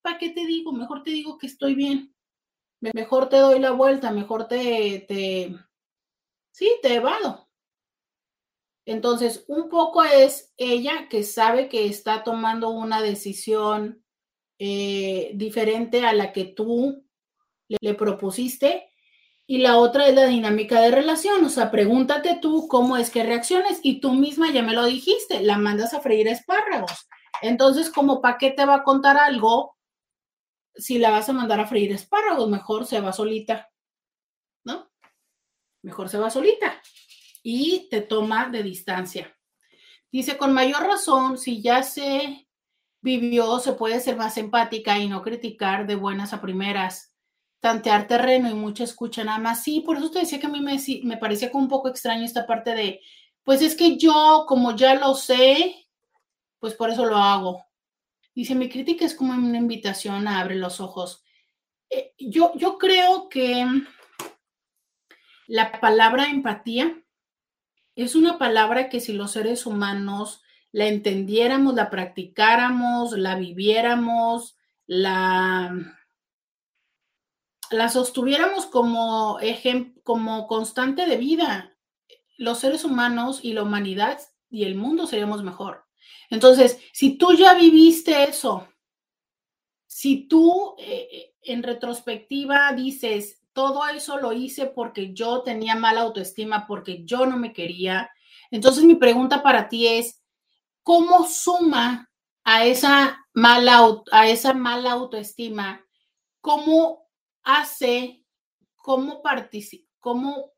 [0.00, 0.72] ¿Para qué te digo?
[0.72, 2.12] Mejor te digo que estoy bien.
[2.80, 5.54] mejor te doy la vuelta, mejor te, te,
[6.50, 7.48] sí, te evado.
[8.84, 14.04] Entonces, un poco es ella que sabe que está tomando una decisión
[14.58, 17.06] eh, diferente a la que tú
[17.68, 18.91] le, le, propusiste.
[19.52, 21.44] Y la otra es la dinámica de relación.
[21.44, 25.42] O sea, pregúntate tú cómo es que reacciones y tú misma ya me lo dijiste,
[25.42, 27.06] la mandas a freír espárragos.
[27.42, 29.76] Entonces, como para qué te va a contar algo
[30.74, 33.70] si la vas a mandar a freír espárragos, mejor se va solita,
[34.64, 34.90] ¿no?
[35.82, 36.80] Mejor se va solita
[37.42, 39.36] y te toma de distancia.
[40.10, 42.48] Dice, con mayor razón, si ya se
[43.02, 47.11] vivió, se puede ser más empática y no criticar de buenas a primeras,
[47.62, 49.62] tantear terreno y mucha escucha nada más.
[49.62, 52.24] Sí, por eso te decía que a mí me, me parecía como un poco extraño
[52.24, 53.00] esta parte de,
[53.44, 55.86] pues es que yo, como ya lo sé,
[56.58, 57.64] pues por eso lo hago.
[58.34, 61.22] Dice, mi crítica es como una invitación a abrir los ojos.
[61.88, 63.64] Eh, yo, yo creo que
[65.46, 67.00] la palabra empatía
[67.94, 70.42] es una palabra que si los seres humanos
[70.72, 74.56] la entendiéramos, la practicáramos, la viviéramos,
[74.86, 76.01] la,
[77.72, 79.38] la sostuviéramos como,
[80.02, 81.76] como constante de vida,
[82.36, 84.20] los seres humanos y la humanidad
[84.50, 85.84] y el mundo seríamos mejor.
[86.30, 88.68] Entonces, si tú ya viviste eso,
[89.86, 96.66] si tú eh, en retrospectiva dices, todo eso lo hice porque yo tenía mala autoestima,
[96.66, 98.10] porque yo no me quería,
[98.50, 100.22] entonces mi pregunta para ti es,
[100.82, 102.10] ¿cómo suma
[102.44, 105.84] a esa mala, a esa mala autoestima?
[106.40, 107.01] ¿Cómo
[107.42, 108.24] hace,
[108.76, 110.52] cómo participa, cómo,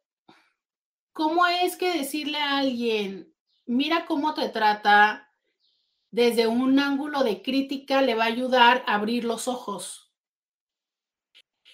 [1.12, 3.34] cómo es que decirle a alguien,
[3.66, 5.32] mira cómo te trata,
[6.10, 10.12] desde un ángulo de crítica le va a ayudar a abrir los ojos.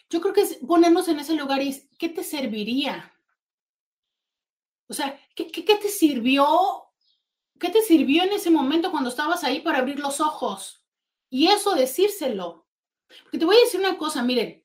[0.08, 3.14] Yo creo que ponernos en ese lugar y ¿qué te serviría?
[4.88, 6.46] O sea, ¿qué, te sirvió?
[7.60, 10.84] ¿Qué te sirvió en ese momento cuando estabas ahí para abrir los ojos?
[11.28, 12.66] Y eso decírselo.
[13.22, 14.59] Porque te voy a decir una cosa, miren,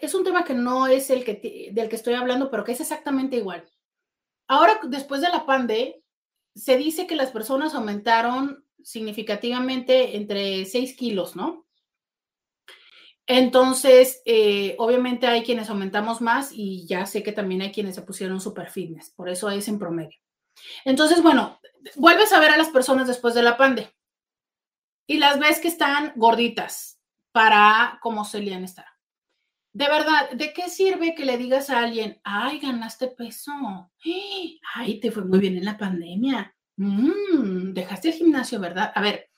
[0.00, 2.80] es un tema que no es el que, del que estoy hablando, pero que es
[2.80, 3.64] exactamente igual.
[4.48, 5.94] Ahora, después de la pandemia,
[6.54, 11.66] se dice que las personas aumentaron significativamente entre 6 kilos, ¿no?
[13.26, 18.02] Entonces, eh, obviamente hay quienes aumentamos más y ya sé que también hay quienes se
[18.02, 20.18] pusieron super fitness, por eso es en promedio.
[20.84, 21.58] Entonces, bueno,
[21.96, 23.92] vuelves a ver a las personas después de la pandemia
[25.06, 27.00] y las ves que están gorditas
[27.32, 28.86] para como solían estar.
[29.74, 33.52] De verdad, ¿de qué sirve que le digas a alguien, ay, ganaste peso?
[34.74, 36.54] Ay, te fue muy bien en la pandemia.
[36.76, 38.92] Mm, dejaste el gimnasio, ¿verdad?
[38.94, 39.30] A ver,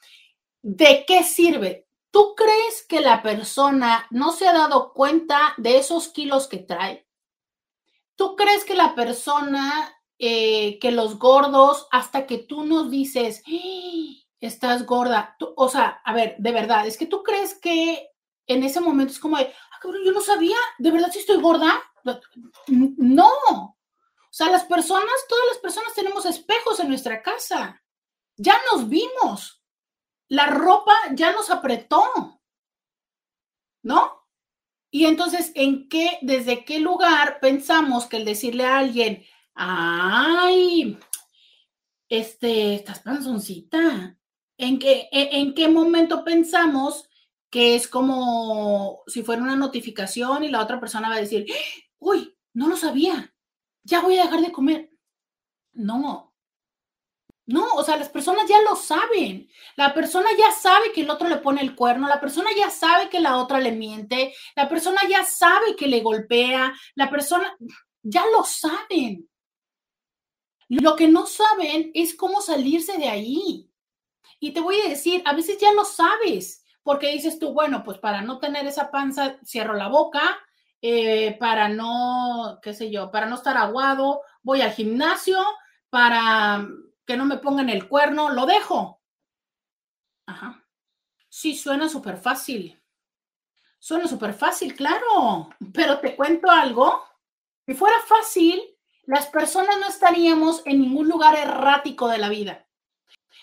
[0.60, 1.88] ¿de qué sirve?
[2.10, 7.06] ¿Tú crees que la persona no se ha dado cuenta de esos kilos que trae?
[8.14, 13.42] ¿Tú crees que la persona, eh, que los gordos, hasta que tú nos dices,
[14.40, 18.10] estás gorda, o sea, a ver, de verdad, es que tú crees que
[18.46, 19.52] en ese momento es como de,
[19.82, 21.82] ah, yo no sabía, ¿de verdad si estoy gorda?
[22.66, 23.28] No.
[23.28, 23.76] O
[24.30, 27.82] sea, las personas, todas las personas tenemos espejos en nuestra casa.
[28.36, 29.62] Ya nos vimos.
[30.28, 32.02] La ropa ya nos apretó.
[33.82, 34.26] ¿No?
[34.90, 39.24] Y entonces, ¿en qué, desde qué lugar pensamos que el decirle a alguien,
[39.54, 40.98] ay,
[42.08, 44.18] este, estás panzoncita?
[44.58, 47.08] ¿En qué, en qué momento pensamos
[47.56, 51.46] que es como si fuera una notificación y la otra persona va a decir,
[51.98, 53.34] uy, no lo sabía,
[53.82, 54.90] ya voy a dejar de comer.
[55.72, 56.34] No,
[57.46, 59.48] no, o sea, las personas ya lo saben.
[59.74, 63.08] La persona ya sabe que el otro le pone el cuerno, la persona ya sabe
[63.08, 67.56] que la otra le miente, la persona ya sabe que le golpea, la persona
[68.02, 69.30] ya lo saben.
[70.68, 73.70] Lo que no saben es cómo salirse de ahí.
[74.40, 77.98] Y te voy a decir, a veces ya lo sabes, porque dices tú, bueno, pues
[77.98, 80.38] para no tener esa panza, cierro la boca,
[80.80, 85.44] eh, para no, qué sé yo, para no estar aguado, voy al gimnasio,
[85.90, 86.64] para
[87.04, 89.02] que no me pongan el cuerno, lo dejo.
[90.26, 90.64] Ajá.
[91.28, 92.80] Sí, suena súper fácil.
[93.80, 97.02] Suena súper fácil, claro, pero te cuento algo.
[97.66, 98.62] Si fuera fácil,
[99.06, 102.65] las personas no estaríamos en ningún lugar errático de la vida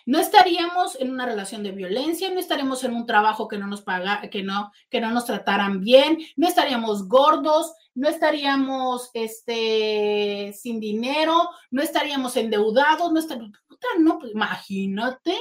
[0.06, 3.82] no estaríamos en una relación de violencia, no estaríamos en un trabajo que no nos
[3.82, 10.80] paga, que no, que no nos trataran bien, no estaríamos gordos, no estaríamos este, sin
[10.80, 13.52] dinero, no estaríamos endeudados, no estaríamos,
[14.00, 15.38] no, pues, imagínate,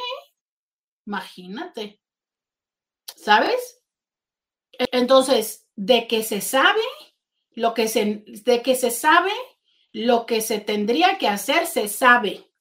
[1.06, 2.00] imagínate,
[3.16, 3.82] ¿sabes?
[4.92, 6.82] Entonces, de que se sabe
[7.54, 9.32] lo que se, de que se sabe
[9.92, 12.51] lo que se tendría que hacer, se sabe.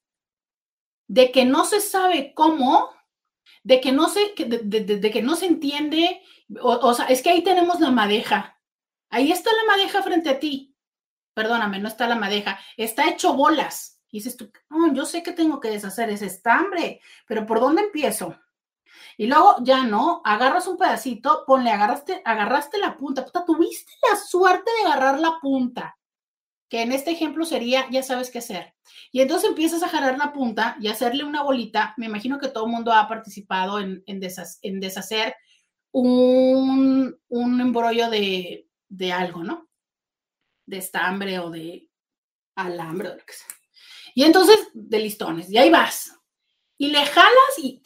[1.11, 2.89] De que no se sabe cómo,
[3.63, 6.21] de que no se, de, que no se entiende,
[6.61, 8.57] o, sea, es que ahí tenemos la madeja.
[9.09, 10.73] Ahí está la madeja frente a ti.
[11.33, 13.99] Perdóname, no está la madeja, está hecho bolas.
[14.09, 14.49] Y dices tú,
[14.93, 18.39] yo sé que tengo que deshacer ese estambre, pero ¿por dónde empiezo?
[19.17, 24.15] Y luego ya no, agarras un pedacito, ponle, agarraste, agarraste la punta, puta, tuviste la
[24.15, 25.97] suerte de agarrar la punta,
[26.71, 28.73] que en este ejemplo sería, ya sabes qué hacer.
[29.11, 31.93] Y entonces empiezas a jalar la punta y hacerle una bolita.
[31.97, 35.35] Me imagino que todo el mundo ha participado en, en, deshacer
[35.91, 39.69] un, un embrollo de, de, algo, ¿no?
[40.65, 41.89] De estambre o de
[42.55, 43.47] alambre o lo que sea.
[44.15, 46.17] Y entonces, de listones, y ahí vas.
[46.77, 47.81] Y le jalas y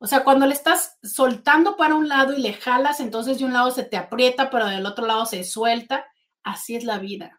[0.00, 3.52] o sea, cuando le estás soltando para un lado y le jalas, entonces de un
[3.52, 6.06] lado se te aprieta, pero del otro lado se suelta.
[6.44, 7.38] Así es la vida.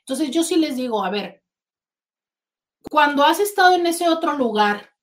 [0.00, 1.42] Entonces yo sí les digo, a ver,
[2.90, 4.94] cuando has estado en ese otro lugar,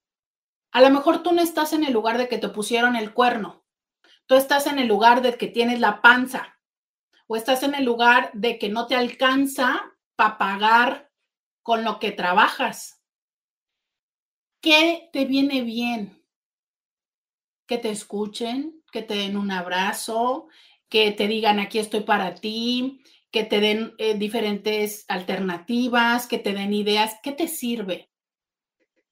[0.71, 3.65] a lo mejor tú no estás en el lugar de que te pusieron el cuerno.
[4.25, 6.59] Tú estás en el lugar de que tienes la panza.
[7.27, 11.11] O estás en el lugar de que no te alcanza para pagar
[11.61, 13.01] con lo que trabajas.
[14.61, 16.23] ¿Qué te viene bien?
[17.65, 20.47] que te escuchen, que te den un abrazo,
[20.89, 23.01] que te digan aquí estoy para ti,
[23.33, 28.11] que te den eh, diferentes alternativas, que te den ideas, ¿qué te sirve?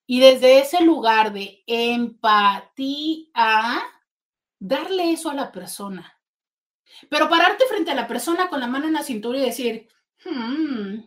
[0.05, 3.33] Y desde ese lugar de empatía,
[4.59, 6.21] darle eso a la persona.
[7.09, 9.87] Pero pararte frente a la persona con la mano en la cintura y decir,
[10.23, 10.99] hmm,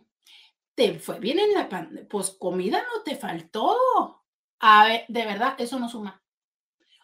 [0.75, 4.25] te fue bien en la pandemia, pues comida no te faltó.
[4.59, 6.21] A ver, de verdad, eso no suma.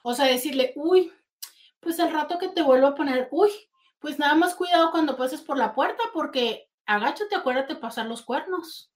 [0.04, 1.10] O sea, decirle, uy,
[1.80, 3.50] pues el rato que te vuelvo a poner, uy,
[4.02, 8.92] pues nada más cuidado cuando pases por la puerta porque agáchate, acuérdate pasar los cuernos.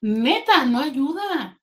[0.00, 1.60] Neta, no ayuda.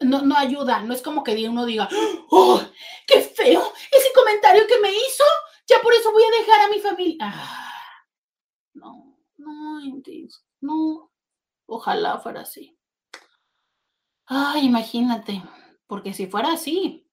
[0.00, 1.88] No, no ayuda, no es como que uno diga,
[2.30, 2.60] ¡oh,
[3.06, 3.72] qué feo!
[3.90, 5.24] Ese comentario que me hizo,
[5.66, 7.16] ya por eso voy a dejar a mi familia.
[7.20, 8.04] Ah,
[8.74, 9.80] no, no,
[10.60, 11.12] no.
[11.66, 12.76] Ojalá fuera así.
[14.26, 15.42] Ay, imagínate,
[15.86, 17.08] porque si fuera así,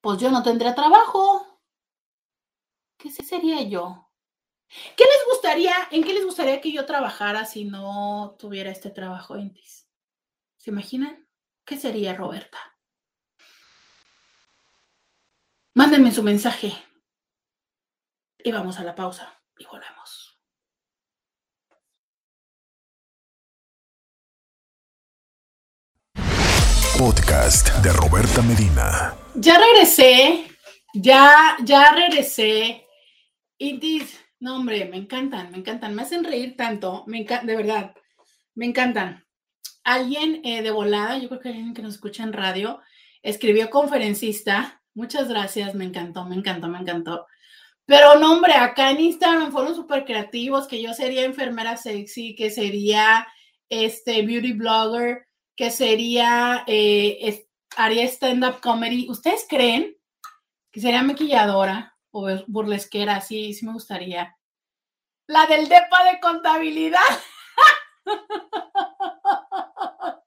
[0.00, 1.49] pues yo no tendría trabajo.
[3.00, 4.10] ¿Qué sería yo?
[4.68, 9.38] ¿Qué les gustaría, en qué les gustaría que yo trabajara si no tuviera este trabajo,
[9.38, 9.88] Intis?
[10.58, 11.26] ¿Se imaginan?
[11.64, 12.58] ¿Qué sería Roberta?
[15.74, 16.72] Mándenme su mensaje.
[18.44, 20.38] Y vamos a la pausa y volvemos.
[26.98, 29.16] Podcast de Roberta Medina.
[29.34, 30.54] Ya regresé,
[30.92, 32.86] ya, ya regresé.
[33.62, 34.02] Y
[34.38, 37.94] no hombre, me encantan, me encantan, me hacen reír tanto, me encanta, de verdad,
[38.54, 39.26] me encantan.
[39.84, 42.80] Alguien eh, de volada, yo creo que alguien que nos escucha en radio,
[43.22, 44.82] escribió conferencista.
[44.94, 47.26] Muchas gracias, me encantó, me encantó, me encantó.
[47.84, 52.48] Pero no, hombre, acá en Instagram fueron súper creativos, que yo sería enfermera sexy, que
[52.48, 53.28] sería
[53.68, 57.46] este beauty blogger, que sería, eh,
[57.76, 59.06] haría stand-up comedy.
[59.10, 59.94] ¿Ustedes creen
[60.72, 63.20] que sería maquilladora o burlesquera?
[63.20, 64.36] Sí, sí me gustaría.
[65.26, 67.00] La del DEPA de contabilidad.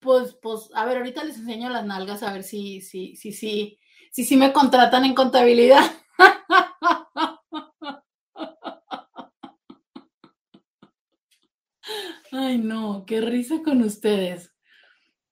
[0.00, 3.78] Pues, pues, a ver, ahorita les enseño las nalgas a ver si, si, si, si,
[4.10, 5.84] si, si me contratan en contabilidad.
[12.32, 14.54] Ay, no, qué risa con ustedes.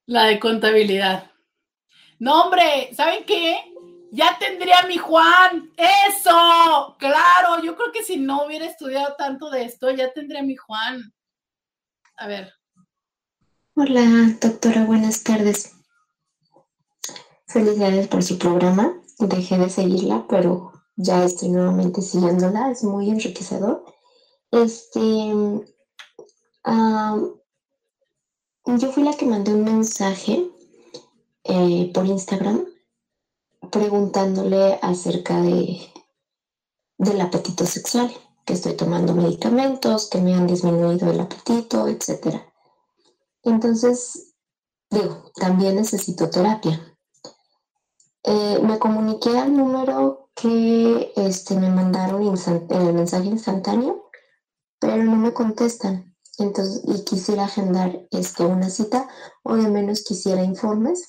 [0.04, 1.30] La de contabilidad.
[2.18, 3.67] No, hombre, ¿saben qué?
[4.10, 5.70] Ya tendría mi Juan.
[5.76, 7.62] Eso, claro.
[7.62, 11.12] Yo creo que si no hubiera estudiado tanto de esto, ya tendría mi Juan.
[12.16, 12.52] A ver.
[13.74, 14.02] Hola,
[14.40, 15.74] doctora, buenas tardes.
[17.46, 18.94] Felicidades por su programa.
[19.18, 22.70] Dejé de seguirla, pero ya estoy nuevamente siguiéndola.
[22.70, 23.84] Es muy enriquecedor.
[24.50, 25.34] Este,
[28.76, 30.46] yo fui la que mandé un mensaje
[31.44, 32.64] eh, por Instagram
[33.70, 35.80] preguntándole acerca de,
[36.98, 38.12] del apetito sexual,
[38.44, 42.42] que estoy tomando medicamentos, que me han disminuido el apetito, etc.
[43.42, 44.34] Entonces,
[44.90, 46.96] digo, también necesito terapia.
[48.24, 54.10] Eh, me comuniqué al número que este, me mandaron en el mensaje instantáneo,
[54.78, 56.16] pero no me contestan.
[56.38, 59.08] Entonces, y quisiera agendar esto, una cita,
[59.42, 61.08] o de menos quisiera informes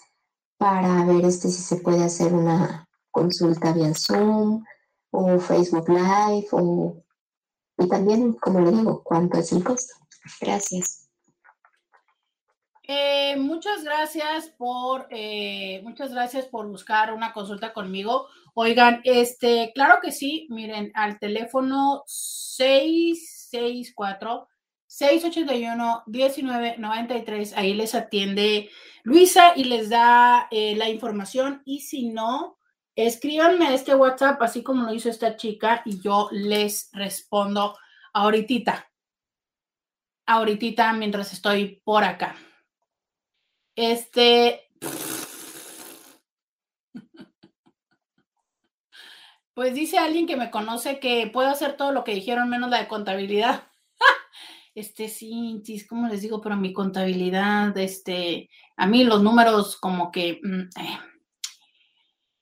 [0.60, 4.65] para ver este, si se puede hacer una consulta vía Zoom,
[5.11, 7.02] o Facebook Live, o,
[7.77, 9.94] y también, como le digo, cuánto es el costo.
[10.41, 11.10] Gracias.
[12.84, 18.27] Eh, muchas gracias por, eh, muchas gracias por buscar una consulta conmigo.
[18.53, 24.49] Oigan, este, claro que sí, miren, al teléfono 664
[24.90, 28.72] 681 1993, ahí les atiende
[29.03, 32.57] Luisa y les da eh, la información y si no,
[32.95, 37.78] escríbanme a este WhatsApp, así como lo hizo esta chica, y yo les respondo
[38.14, 38.91] ahorita,
[40.26, 42.36] ahorita mientras estoy por acá.
[43.76, 44.68] Este.
[49.53, 52.80] Pues dice alguien que me conoce que puedo hacer todo lo que dijeron menos la
[52.80, 53.69] de contabilidad.
[54.80, 60.10] Este sí, sí, como les digo, pero mi contabilidad, este, a mí los números como
[60.10, 60.39] que...
[60.41, 60.99] Mm, eh.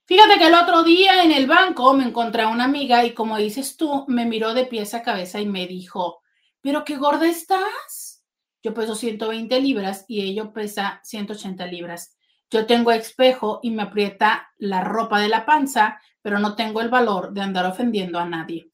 [0.04, 3.36] Fíjate que el otro día en el banco me encontré a una amiga y como
[3.38, 6.22] dices tú, me miró de pies a cabeza y me dijo,
[6.60, 8.24] pero qué gorda estás.
[8.62, 12.16] Yo peso 120 libras y ella pesa 180 libras.
[12.52, 16.88] Yo tengo espejo y me aprieta la ropa de la panza, pero no tengo el
[16.88, 18.70] valor de andar ofendiendo a nadie.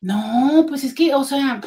[0.00, 1.60] No, pues es que, o sea,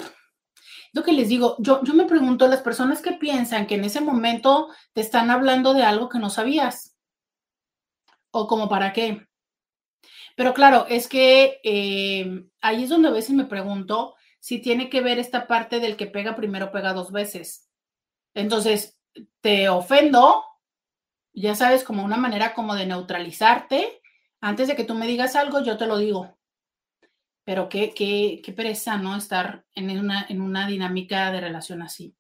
[0.96, 4.00] lo que les digo, yo, yo me pregunto, las personas que piensan que en ese
[4.00, 6.96] momento te están hablando de algo que no sabías,
[8.32, 9.28] o como para qué.
[10.38, 15.02] Pero claro, es que eh, ahí es donde a veces me pregunto si tiene que
[15.02, 17.70] ver esta parte del que pega primero, pega dos veces.
[18.34, 18.98] Entonces,
[19.42, 20.46] te ofendo,
[21.34, 24.02] ya sabes, como una manera como de neutralizarte.
[24.40, 26.38] Antes de que tú me digas algo, yo te lo digo.
[27.46, 29.16] Pero qué, qué, qué pereza, ¿no?
[29.16, 32.16] Estar en una, en una dinámica de relación así.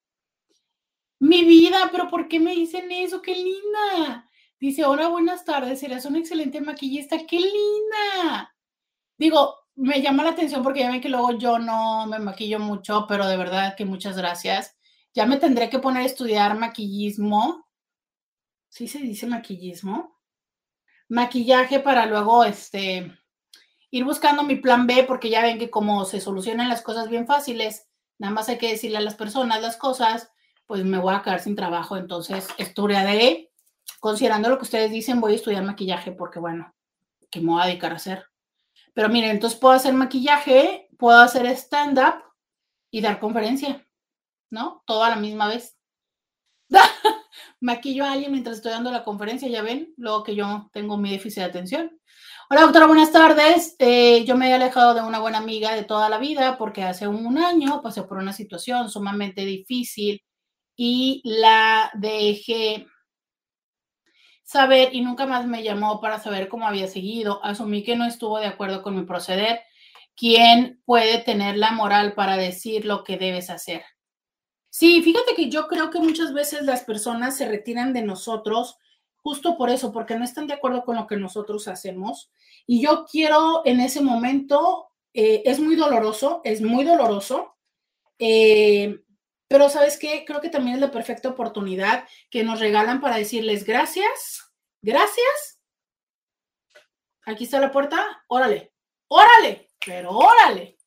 [1.19, 3.21] Mi vida, pero ¿por qué me dicen eso?
[3.21, 4.29] ¡Qué linda!
[4.59, 8.55] Dice, hola, buenas tardes, eres una excelente maquillista, ¡qué linda!
[9.17, 13.05] Digo, me llama la atención porque ya ven que luego yo no me maquillo mucho,
[13.07, 14.77] pero de verdad que muchas gracias.
[15.13, 17.67] Ya me tendré que poner a estudiar maquillismo.
[18.69, 20.19] ¿Sí se dice maquillismo?
[21.09, 23.11] Maquillaje para luego este
[23.95, 27.25] ir buscando mi plan B porque ya ven que como se solucionan las cosas bien
[27.25, 27.87] fáciles,
[28.19, 30.33] nada más hay que decirle a las personas las cosas,
[30.65, 31.95] pues me voy a quedar sin trabajo.
[31.95, 33.53] Entonces, estudiaré,
[34.01, 36.75] considerando lo que ustedes dicen, voy a estudiar maquillaje porque bueno,
[37.31, 38.25] que me voy a dedicar a hacer.
[38.93, 42.21] Pero miren, entonces puedo hacer maquillaje, puedo hacer stand-up
[42.91, 43.87] y dar conferencia,
[44.49, 44.83] ¿no?
[44.85, 45.77] Todo a la misma vez.
[47.61, 51.11] Maquillo a alguien mientras estoy dando la conferencia, ya ven, luego que yo tengo mi
[51.11, 52.01] déficit de atención.
[52.47, 53.75] Hola, doctora, buenas tardes.
[53.79, 57.07] Eh, yo me he alejado de una buena amiga de toda la vida porque hace
[57.07, 60.23] un año pasé por una situación sumamente difícil
[60.75, 62.85] y la dejé
[64.43, 67.43] saber y nunca más me llamó para saber cómo había seguido.
[67.43, 69.61] Asumí que no estuvo de acuerdo con mi proceder.
[70.15, 73.81] ¿Quién puede tener la moral para decir lo que debes hacer?
[74.69, 78.77] Sí, fíjate que yo creo que muchas veces las personas se retiran de nosotros
[79.25, 82.31] justo por eso, porque no están de acuerdo con lo que nosotros hacemos.
[82.67, 87.57] Y yo quiero en ese momento, eh, es muy doloroso, es muy doloroso,
[88.19, 89.01] eh,
[89.47, 90.25] pero ¿sabes qué?
[90.27, 94.53] Creo que también es la perfecta oportunidad que nos regalan para decirles gracias,
[94.83, 95.59] gracias.
[97.25, 98.73] Aquí está la puerta, órale,
[99.07, 100.77] órale, pero órale.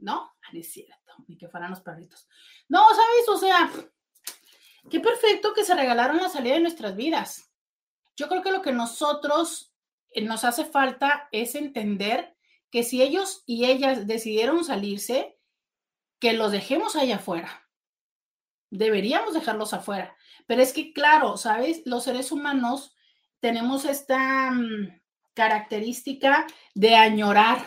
[0.00, 2.28] No, ah, es cierto, ni que fueran los perritos.
[2.68, 3.28] No, ¿sabes?
[3.30, 3.70] O sea,
[4.90, 7.47] qué perfecto que se regalaron la salida de nuestras vidas.
[8.18, 9.72] Yo creo que lo que nosotros
[10.10, 12.36] eh, nos hace falta es entender
[12.70, 15.38] que si ellos y ellas decidieron salirse,
[16.18, 17.68] que los dejemos allá afuera
[18.70, 20.16] deberíamos dejarlos afuera.
[20.46, 21.82] Pero es que, claro, ¿sabes?
[21.84, 22.94] Los seres humanos
[23.40, 25.00] tenemos esta mm,
[25.34, 27.64] característica de añorar.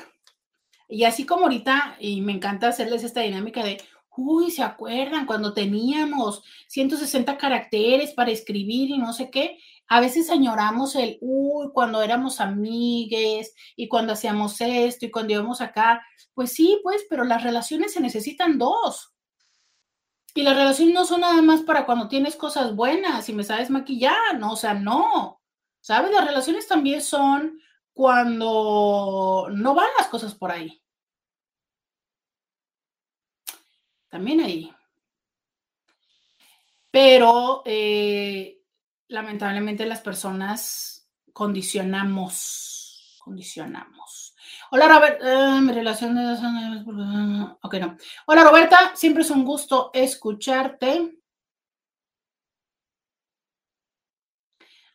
[0.88, 3.82] Y así como ahorita, y me encanta hacerles esta dinámica de,
[4.18, 9.58] uy, ¿se acuerdan cuando teníamos 160 caracteres para escribir y no sé qué?
[9.94, 15.60] A veces añoramos el, uy, cuando éramos amigues y cuando hacíamos esto y cuando íbamos
[15.60, 16.02] acá.
[16.34, 19.14] Pues sí, pues, pero las relaciones se necesitan dos.
[20.34, 23.70] Y las relaciones no son nada más para cuando tienes cosas buenas y me sabes
[23.70, 25.42] maquillar, no, o sea, no.
[25.82, 26.14] ¿Sabes?
[26.14, 27.60] Las relaciones también son
[27.92, 30.82] cuando no van las cosas por ahí.
[34.08, 34.74] También ahí.
[36.92, 38.61] Pero eh,
[39.12, 44.36] lamentablemente las personas condicionamos, condicionamos.
[44.72, 45.22] Hola, Robert.
[45.24, 46.86] Ah, mi relación de dos años.
[47.62, 47.98] Ok, no.
[48.26, 48.96] Hola, Roberta.
[48.96, 51.20] Siempre es un gusto escucharte.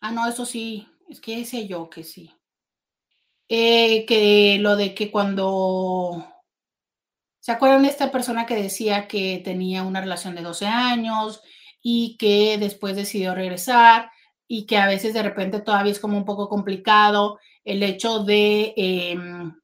[0.00, 0.88] Ah, no, eso sí.
[1.08, 2.34] Es que sé yo que sí.
[3.48, 6.26] Eh, que lo de que cuando
[7.38, 11.42] ¿Se acuerdan de esta persona que decía que tenía una relación de 12 años
[11.88, 14.10] y que después decidió regresar
[14.48, 18.74] y que a veces de repente todavía es como un poco complicado el hecho de,
[18.76, 19.54] em,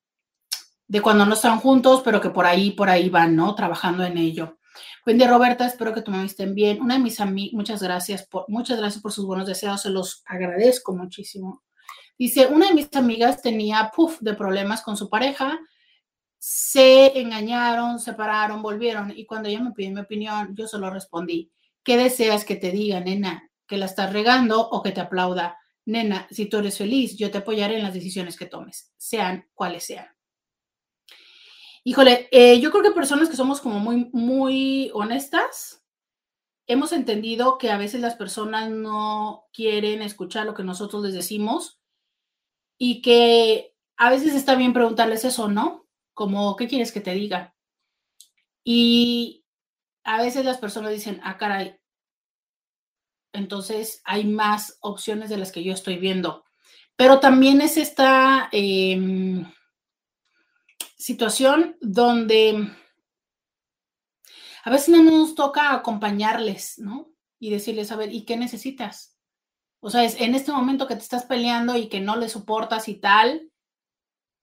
[0.86, 3.56] de cuando no están juntos, pero que por ahí, por ahí van, ¿no?
[3.56, 4.56] Trabajando en ello.
[5.04, 5.66] Día, Roberta.
[5.66, 6.80] Espero que tu mamá estén bien.
[6.80, 9.82] Una de mis amigas, muchas gracias por, muchas gracias por sus buenos deseos.
[9.82, 11.64] Se los agradezco muchísimo.
[12.16, 15.58] Dice, una de mis amigas tenía, puff, de problemas con su pareja
[16.38, 19.12] se engañaron, separaron, volvieron.
[19.16, 21.50] Y cuando ella me pidió mi opinión, yo solo respondí,
[21.84, 23.50] ¿qué deseas que te diga, nena?
[23.66, 25.58] ¿Que la estás regando o que te aplauda?
[25.84, 29.84] Nena, si tú eres feliz, yo te apoyaré en las decisiones que tomes, sean cuales
[29.84, 30.06] sean.
[31.84, 35.82] Híjole, eh, yo creo que personas que somos como muy, muy honestas,
[36.66, 41.80] hemos entendido que a veces las personas no quieren escuchar lo que nosotros les decimos
[42.78, 45.82] y que a veces está bien preguntarles eso, ¿no?
[46.14, 47.54] como, ¿qué quieres que te diga?
[48.64, 49.41] Y
[50.04, 51.76] a veces las personas dicen, ah, caray,
[53.32, 56.44] entonces hay más opciones de las que yo estoy viendo.
[56.96, 59.50] Pero también es esta em,
[60.96, 62.70] situación donde
[64.64, 67.10] a veces no nos toca acompañarles, ¿no?
[67.38, 69.18] Y decirles, a ver, ¿y qué necesitas?
[69.80, 72.88] O sea, es en este momento que te estás peleando y que no le soportas
[72.88, 73.50] y tal,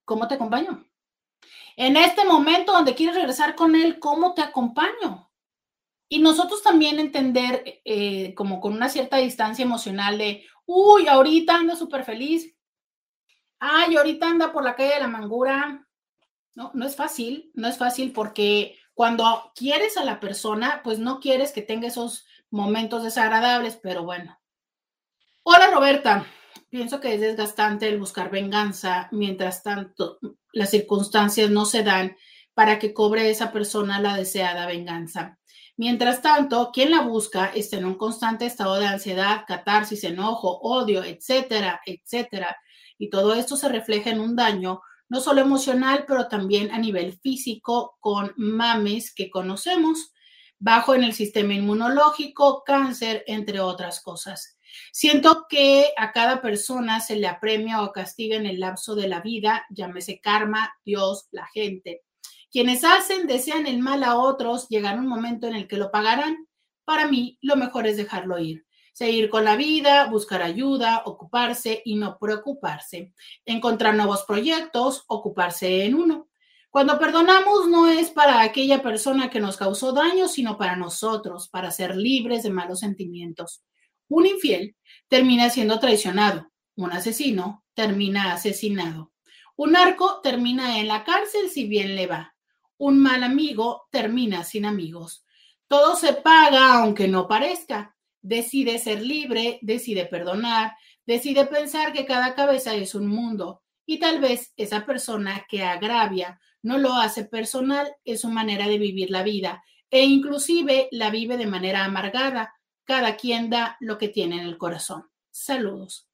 [0.04, 0.86] ¿cómo te acompaño?
[1.78, 5.29] En este momento donde quieres regresar con él, ¿cómo te acompaño?
[6.10, 11.76] Y nosotros también entender eh, como con una cierta distancia emocional de, uy, ahorita anda
[11.76, 12.56] súper feliz.
[13.60, 15.88] Ay, ahorita anda por la calle de la amargura.
[16.56, 21.20] No, no es fácil, no es fácil porque cuando quieres a la persona, pues no
[21.20, 24.38] quieres que tenga esos momentos desagradables, pero bueno.
[25.44, 26.26] Hola Roberta,
[26.70, 30.20] pienso que es desgastante el buscar venganza, mientras tanto
[30.52, 32.18] las circunstancias no se dan
[32.54, 35.39] para que cobre esa persona la deseada venganza.
[35.80, 41.06] Mientras tanto, quien la busca está en un constante estado de ansiedad, catarsis, enojo, odio,
[41.06, 42.58] etcétera, etcétera.
[42.98, 47.18] Y todo esto se refleja en un daño no solo emocional, pero también a nivel
[47.22, 50.12] físico con mames que conocemos,
[50.58, 54.58] bajo en el sistema inmunológico, cáncer, entre otras cosas.
[54.92, 59.22] Siento que a cada persona se le apremia o castiga en el lapso de la
[59.22, 62.02] vida, llámese karma, Dios, la gente.
[62.52, 66.48] Quienes hacen, desean el mal a otros, llegará un momento en el que lo pagarán.
[66.84, 68.66] Para mí, lo mejor es dejarlo ir.
[68.92, 73.14] Seguir con la vida, buscar ayuda, ocuparse y no preocuparse.
[73.46, 76.28] Encontrar nuevos proyectos, ocuparse en uno.
[76.72, 81.72] Cuando perdonamos no es para aquella persona que nos causó daño, sino para nosotros, para
[81.72, 83.64] ser libres de malos sentimientos.
[84.08, 84.76] Un infiel
[85.08, 86.52] termina siendo traicionado.
[86.76, 89.12] Un asesino termina asesinado.
[89.56, 92.36] Un narco termina en la cárcel si bien le va.
[92.80, 95.26] Un mal amigo termina sin amigos.
[95.68, 97.96] Todo se paga aunque no parezca.
[98.22, 100.76] Decide ser libre, decide perdonar,
[101.06, 106.40] decide pensar que cada cabeza es un mundo y tal vez esa persona que agravia
[106.62, 111.38] no lo hace personal, es su manera de vivir la vida e inclusive la vive
[111.38, 112.54] de manera amargada
[112.84, 115.10] cada quien da lo que tiene en el corazón.
[115.32, 116.09] Saludos.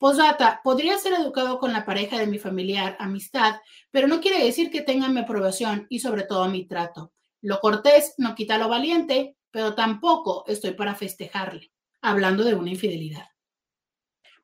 [0.00, 3.56] Posdata, podría ser educado con la pareja de mi familiar, amistad,
[3.90, 7.12] pero no quiere decir que tenga mi aprobación y sobre todo mi trato.
[7.42, 11.70] Lo cortés no quita lo valiente, pero tampoco estoy para festejarle,
[12.00, 13.26] hablando de una infidelidad.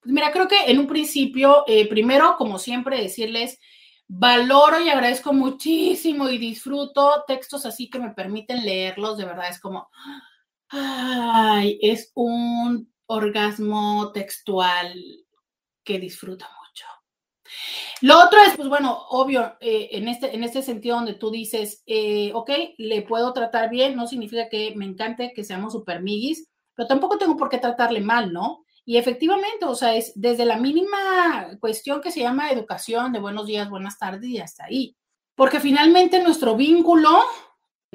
[0.02, 3.58] Pues mira, creo que en un principio, eh, primero, como siempre, decirles,
[4.06, 9.58] valoro y agradezco muchísimo y disfruto textos así que me permiten leerlos, de verdad es
[9.58, 9.88] como,
[10.68, 15.25] Ay, es un orgasmo textual
[15.86, 16.84] que disfruto mucho.
[18.02, 21.82] Lo otro es, pues bueno, obvio, eh, en, este, en este sentido donde tú dices,
[21.86, 26.48] eh, ok, le puedo tratar bien, no significa que me encante que seamos super miguis,
[26.74, 28.64] pero tampoco tengo por qué tratarle mal, ¿no?
[28.84, 33.46] Y efectivamente, o sea, es desde la mínima cuestión que se llama educación de buenos
[33.46, 34.96] días, buenas tardes y hasta ahí.
[35.34, 37.20] Porque finalmente nuestro vínculo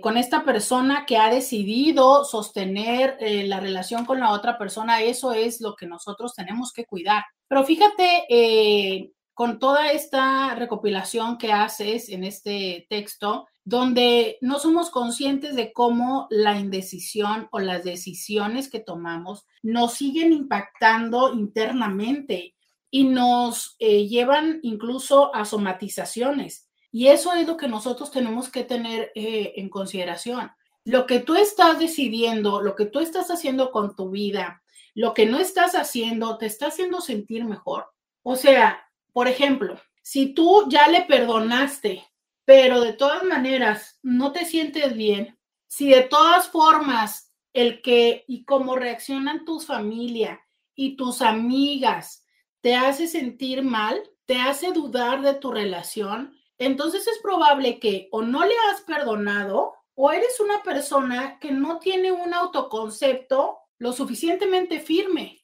[0.02, 5.34] con esta persona que ha decidido sostener eh, la relación con la otra persona, eso
[5.34, 7.24] es lo que nosotros tenemos que cuidar.
[7.48, 14.90] Pero fíjate, eh, con toda esta recopilación que haces en este texto, donde no somos
[14.90, 22.56] conscientes de cómo la indecisión o las decisiones que tomamos nos siguen impactando internamente
[22.90, 26.71] y nos eh, llevan incluso a somatizaciones.
[26.92, 30.52] Y eso es lo que nosotros tenemos que tener eh, en consideración.
[30.84, 34.62] Lo que tú estás decidiendo, lo que tú estás haciendo con tu vida,
[34.94, 37.86] lo que no estás haciendo, te está haciendo sentir mejor.
[38.24, 42.04] O sea, por ejemplo, Si tú ya le perdonaste,
[42.44, 45.38] pero de todas maneras no te sientes bien,
[45.68, 50.42] si de todas formas el que y cómo reaccionan tus familia
[50.76, 52.26] y tus amigas
[52.62, 58.22] te hace sentir mal, te hace dudar de tu relación, entonces es probable que o
[58.22, 64.80] no le has perdonado o eres una persona que no tiene un autoconcepto lo suficientemente
[64.80, 65.44] firme.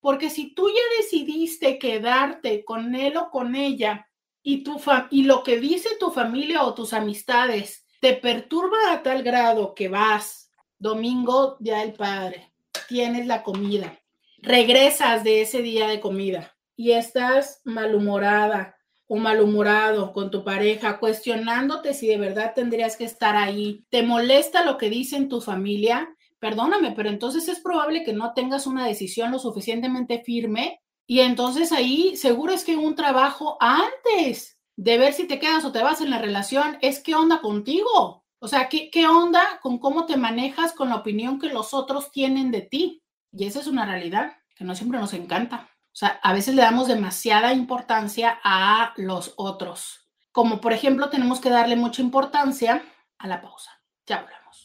[0.00, 4.08] Porque si tú ya decidiste quedarte con él o con ella
[4.42, 4.78] y, tu
[5.10, 9.88] y lo que dice tu familia o tus amistades te perturba a tal grado que
[9.88, 12.52] vas domingo, día del padre,
[12.88, 13.98] tienes la comida,
[14.36, 18.77] regresas de ese día de comida y estás malhumorada
[19.08, 24.64] o malhumorado con tu pareja, cuestionándote si de verdad tendrías que estar ahí, te molesta
[24.64, 29.32] lo que dicen tu familia, perdóname, pero entonces es probable que no tengas una decisión
[29.32, 35.26] lo suficientemente firme y entonces ahí seguro es que un trabajo antes de ver si
[35.26, 38.24] te quedas o te vas en la relación es qué onda contigo.
[38.40, 42.12] O sea, ¿qué, qué onda con cómo te manejas con la opinión que los otros
[42.12, 43.02] tienen de ti.
[43.32, 45.70] Y esa es una realidad que no siempre nos encanta.
[45.98, 50.06] O sea, a veces le damos demasiada importancia a los otros.
[50.30, 52.84] Como por ejemplo, tenemos que darle mucha importancia
[53.18, 53.72] a la pausa.
[54.06, 54.64] Ya hablamos.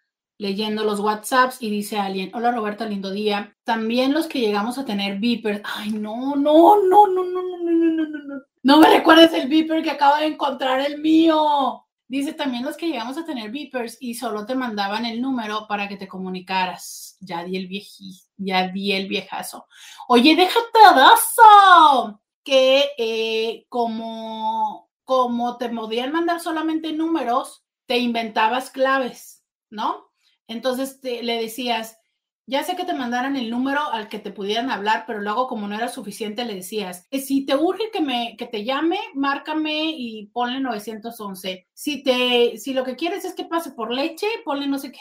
[0.42, 3.56] leyendo los WhatsApps y dice alguien, hola Roberta, lindo día.
[3.64, 5.62] También los que llegamos a tener beepers.
[5.64, 8.42] Ay, no, no, no, no, no, no, no, no, no, no.
[8.64, 11.86] No me recuerdes el beeper que acabo de encontrar el mío.
[12.08, 15.88] Dice también los que llegamos a tener beepers y solo te mandaban el número para
[15.88, 17.18] que te comunicaras.
[17.20, 19.68] Ya di el viejí, ya di el viejazo.
[20.08, 20.80] Oye, déjate
[21.14, 22.20] eso.
[22.44, 30.11] Que eh, como, como te podían mandar solamente números, te inventabas claves, ¿no?
[30.52, 31.98] Entonces le decías,
[32.46, 35.68] ya sé que te mandaran el número al que te pudieran hablar, pero luego como
[35.68, 39.92] no era suficiente le decías, eh, si te urge que me que te llame, márcame
[39.96, 41.68] y ponle 911.
[41.74, 45.00] Si te si lo que quieres es que pase por leche, ponle no sé qué.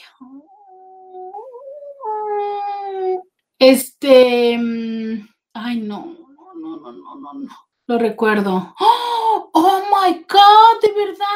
[3.59, 7.70] Este, mm, ay no, no, no, no, no, no, no.
[7.91, 8.73] Lo recuerdo.
[8.79, 10.81] ¡Oh, oh my God!
[10.81, 11.27] De verdad,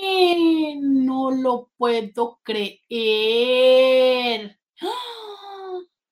[0.00, 1.04] miren.
[1.04, 2.80] No lo puedo creer.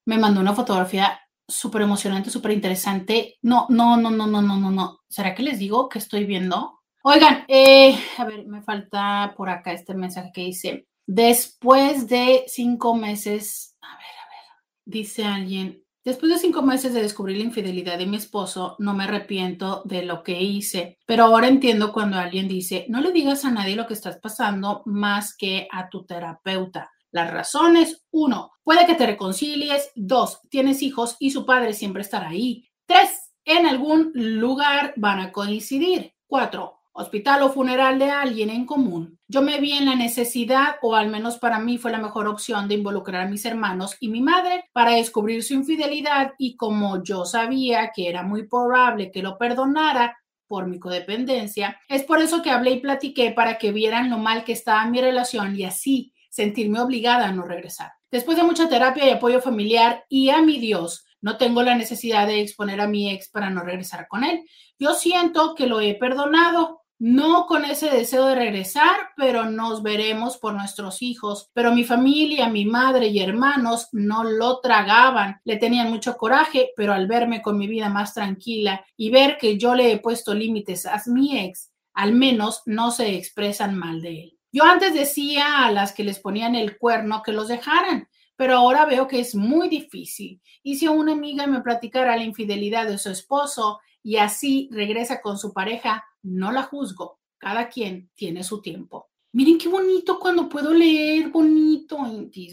[0.05, 1.19] Me mandó una fotografía
[1.49, 3.39] súper emocionante, súper interesante.
[3.41, 5.01] No, no, no, no, no, no, no, no.
[5.09, 6.83] ¿Será que les digo que estoy viendo?
[7.03, 12.95] Oigan, eh, a ver, me falta por acá este mensaje que dice, después de cinco
[12.95, 14.43] meses, a ver, a ver,
[14.85, 19.05] dice alguien, Después de cinco meses de descubrir la infidelidad de mi esposo, no me
[19.05, 23.51] arrepiento de lo que hice, pero ahora entiendo cuando alguien dice, no le digas a
[23.51, 26.91] nadie lo que estás pasando más que a tu terapeuta.
[27.11, 32.29] Las razones, uno, puede que te reconcilies, dos, tienes hijos y su padre siempre estará
[32.29, 32.69] ahí.
[32.85, 36.13] Tres, en algún lugar van a coincidir.
[36.27, 39.19] Cuatro, hospital o funeral de alguien en común.
[39.29, 42.69] Yo me vi en la necesidad, o al menos para mí fue la mejor opción,
[42.69, 47.25] de involucrar a mis hermanos y mi madre para descubrir su infidelidad y como yo
[47.25, 50.17] sabía que era muy probable que lo perdonara
[50.47, 54.45] por mi codependencia, es por eso que hablé y platiqué para que vieran lo mal
[54.45, 57.93] que estaba mi relación y así sentirme obligada a no regresar.
[58.11, 62.27] Después de mucha terapia y apoyo familiar y a mi Dios, no tengo la necesidad
[62.29, 64.45] de exponer a mi ex para no regresar con él.
[64.79, 70.39] Yo siento que lo he perdonado, no con ese deseo de regresar, pero nos veremos
[70.39, 71.51] por nuestros hijos.
[71.53, 76.93] Pero mi familia, mi madre y hermanos no lo tragaban, le tenían mucho coraje, pero
[76.93, 80.87] al verme con mi vida más tranquila y ver que yo le he puesto límites
[80.87, 84.39] a mi ex, al menos no se expresan mal de él.
[84.53, 88.85] Yo antes decía a las que les ponían el cuerno que los dejaran, pero ahora
[88.85, 90.41] veo que es muy difícil.
[90.63, 95.39] Y si una amiga me platicara la infidelidad de su esposo y así regresa con
[95.39, 97.21] su pareja, no la juzgo.
[97.39, 99.11] Cada quien tiene su tiempo.
[99.33, 101.99] Miren qué bonito cuando puedo leer bonito.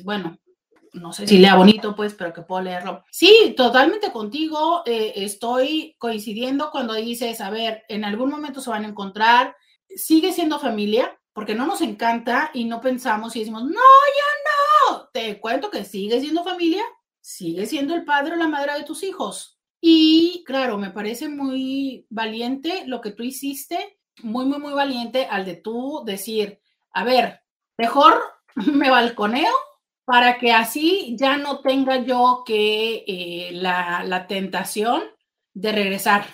[0.03, 0.37] Bueno,
[0.93, 3.03] no sé si lea bonito, pues, pero que puedo leerlo.
[3.11, 4.83] Sí, totalmente contigo.
[4.85, 9.55] Eh, estoy coincidiendo cuando dices, a ver, en algún momento se van a encontrar.
[9.87, 15.09] Sigue siendo familia, porque no nos encanta y no pensamos y decimos, no, ya no.
[15.13, 16.83] Te cuento que sigue siendo familia,
[17.21, 19.60] sigue siendo el padre o la madre de tus hijos.
[19.81, 25.43] Y claro, me parece muy valiente lo que tú hiciste, muy, muy, muy valiente al
[25.43, 26.61] de tú decir,
[26.93, 27.41] a ver,
[27.77, 28.21] mejor
[28.55, 29.53] me balconeo
[30.05, 35.01] para que así ya no tenga yo que eh, la, la tentación
[35.53, 36.25] de regresar.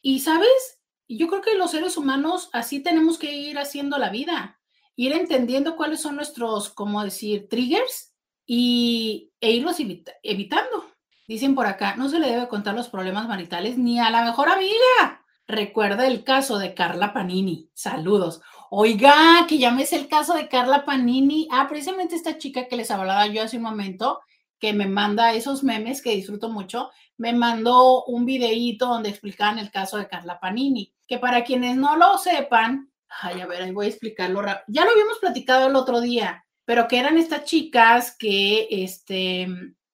[0.00, 4.60] Y sabes, yo creo que los seres humanos así tenemos que ir haciendo la vida,
[4.96, 8.14] ir entendiendo cuáles son nuestros, como decir, triggers
[8.46, 9.76] y, e irlos
[10.22, 10.93] evitando.
[11.26, 14.48] Dicen por acá, no se le debe contar los problemas maritales ni a la mejor
[14.48, 15.24] amiga.
[15.46, 17.70] Recuerda el caso de Carla Panini.
[17.74, 18.42] Saludos.
[18.70, 21.48] Oiga, que llames el caso de Carla Panini.
[21.50, 24.20] Ah, precisamente esta chica que les hablaba yo hace un momento,
[24.58, 29.70] que me manda esos memes que disfruto mucho, me mandó un videíto donde explicaban el
[29.70, 32.90] caso de Carla Panini, que para quienes no lo sepan,
[33.22, 34.42] ay, a ver, ahí voy a explicarlo.
[34.68, 39.46] Ya lo habíamos platicado el otro día, pero que eran estas chicas que, este,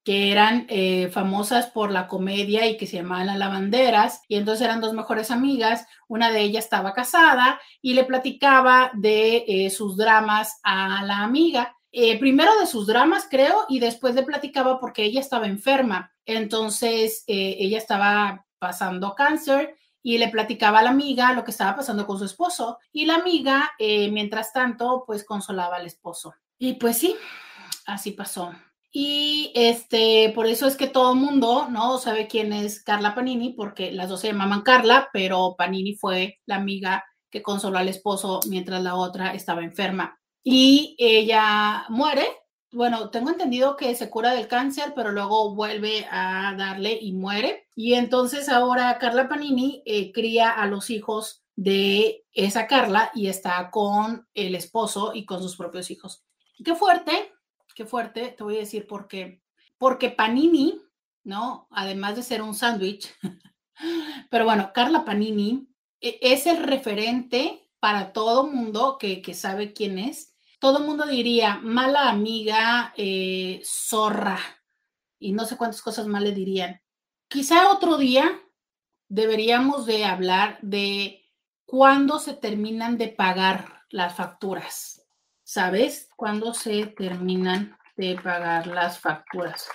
[0.04, 4.64] que eran eh, famosas por la comedia y que se llamaban las lavanderas, y entonces
[4.64, 9.96] eran dos mejores amigas, una de ellas estaba casada y le platicaba de eh, sus
[9.96, 11.76] dramas a la amiga.
[11.92, 16.12] Eh, primero de sus dramas, creo, y después le platicaba porque ella estaba enferma.
[16.24, 22.06] Entonces, ella estaba pasando cáncer y le platicaba a la amiga lo que estaba pasando
[22.06, 22.78] con su esposo.
[22.92, 26.32] Y la amiga, mientras tanto, pues consolaba al esposo.
[26.58, 27.16] Y pues sí,
[27.86, 28.52] así pasó.
[28.92, 31.98] Y este, por eso es que todo el mundo, ¿no?
[31.98, 36.56] Sabe quién es Carla Panini, porque las dos se llamaban Carla, pero Panini fue la
[36.56, 40.18] amiga que consoló al esposo mientras la otra estaba enferma.
[40.42, 42.26] Y ella muere.
[42.72, 47.68] Bueno, tengo entendido que se cura del cáncer, pero luego vuelve a darle y muere.
[47.76, 53.70] Y entonces ahora Carla Panini eh, cría a los hijos de esa Carla y está
[53.70, 56.24] con el esposo y con sus propios hijos.
[56.64, 57.32] Qué fuerte,
[57.74, 59.42] qué fuerte, te voy a decir por qué.
[59.78, 60.80] Porque Panini,
[61.24, 61.68] ¿no?
[61.70, 63.12] Además de ser un sándwich,
[64.30, 65.68] pero bueno, Carla Panini
[66.00, 70.34] e, es el referente para todo mundo que, sabe quién es.
[70.58, 74.38] Todo mundo diría mala amiga, eh, zorra,
[75.18, 76.80] y no sé cuántas cosas más le dirían.
[77.28, 78.40] Quizá otro día
[79.08, 81.24] deberíamos de hablar de
[81.64, 84.99] cuándo se terminan de pagar las facturas.
[85.52, 89.68] ¿Sabes cuándo se terminan de pagar las facturas?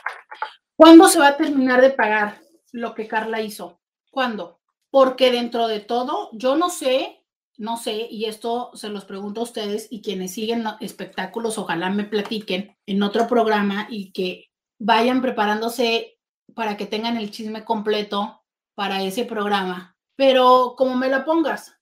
[0.78, 2.40] ¿Cuándo se va a terminar de pagar
[2.72, 3.82] lo que Carla hizo?
[4.10, 4.62] ¿Cuándo?
[4.90, 7.26] Porque dentro de todo, yo no sé,
[7.58, 12.06] no sé, y esto se los pregunto a ustedes y quienes siguen espectáculos, ojalá me
[12.06, 14.46] platiquen en otro programa y que
[14.80, 16.18] vayan preparándose
[16.54, 18.46] para que tengan el chisme completo
[18.76, 19.98] para ese programa.
[20.16, 21.78] Pero como me la pongas,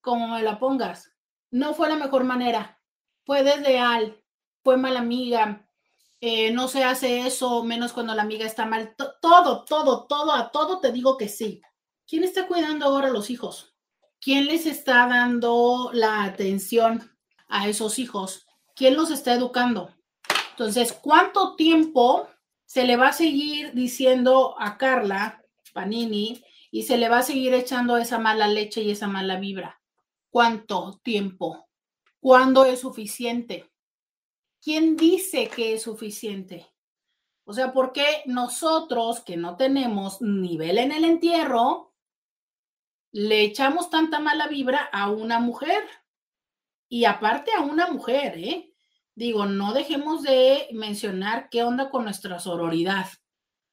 [0.00, 1.12] como me la pongas,
[1.50, 2.78] no fue la mejor manera
[3.24, 4.22] fue desleal,
[4.62, 5.66] fue mala amiga,
[6.24, 8.94] eh, no se hace eso, menos cuando la amiga está mal.
[9.20, 11.60] todo, todo, todo, a todo te digo que sí.
[12.06, 13.74] ¿Quién está cuidando ahora a los hijos?
[14.20, 17.10] ¿Quién les está dando la atención
[17.48, 18.46] a esos hijos?
[18.76, 19.96] ¿Quién los está educando?
[20.50, 22.28] Entonces, ¿cuánto tiempo
[22.64, 25.42] se le va a seguir diciendo a Carla
[25.72, 29.80] Panini y se le va a seguir echando esa mala leche y esa mala vibra?
[30.30, 31.68] ¿Cuánto tiempo?
[32.22, 33.68] ¿Cuándo es suficiente?
[34.62, 36.72] ¿Quién dice que es suficiente?
[37.44, 41.92] O sea, ¿por qué nosotros que no tenemos nivel en el entierro,
[43.10, 45.82] le echamos tanta mala vibra a una mujer?
[46.88, 48.72] Y aparte a una mujer, ¿eh?
[49.16, 53.06] Digo, no dejemos de mencionar qué onda con nuestra sororidad,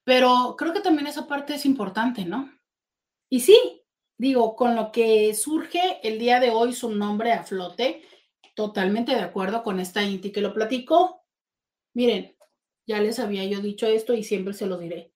[0.03, 2.51] pero creo que también esa parte es importante, ¿no?
[3.29, 3.83] Y sí,
[4.17, 8.08] digo, con lo que surge el día de hoy su nombre a flote,
[8.59, 11.23] Totalmente de acuerdo con esta Inti que lo platicó.
[11.93, 12.35] Miren,
[12.85, 15.13] ya les había yo dicho esto y siempre se lo diré.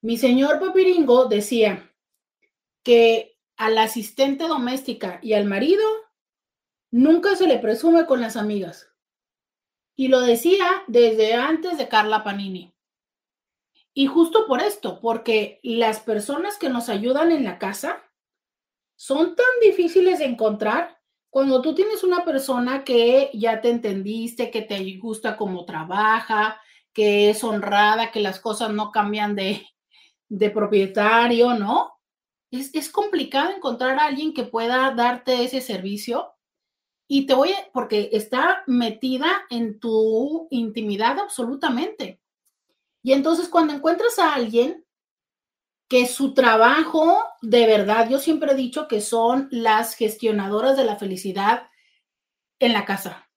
[0.00, 1.94] Mi señor Papiringo decía
[2.82, 5.84] que al asistente doméstica y al marido
[6.90, 8.90] nunca se le presume con las amigas.
[9.94, 12.74] Y lo decía desde antes de Carla Panini.
[13.94, 18.02] Y justo por esto, porque las personas que nos ayudan en la casa
[18.96, 20.99] son tan difíciles de encontrar
[21.30, 26.60] cuando tú tienes una persona que ya te entendiste, que te gusta cómo trabaja,
[26.92, 29.64] que es honrada, que las cosas no cambian de,
[30.28, 31.92] de propietario, ¿no?
[32.50, 36.32] Es, es, complicado encontrar a alguien que pueda darte ese servicio
[37.06, 42.20] y te voy, a, porque está metida en tu intimidad absolutamente.
[43.02, 44.84] Y entonces cuando encuentras a alguien
[45.90, 50.94] que su trabajo, de verdad, yo siempre he dicho que son las gestionadoras de la
[50.94, 51.68] felicidad
[52.60, 53.28] en la casa.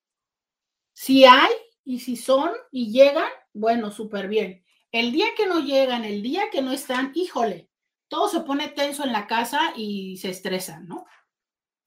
[0.93, 1.49] Si hay
[1.83, 4.63] y si son y llegan, bueno, súper bien.
[4.91, 7.71] El día que no llegan, el día que no están, híjole,
[8.07, 11.07] todo se pone tenso en la casa y se estresa, ¿no?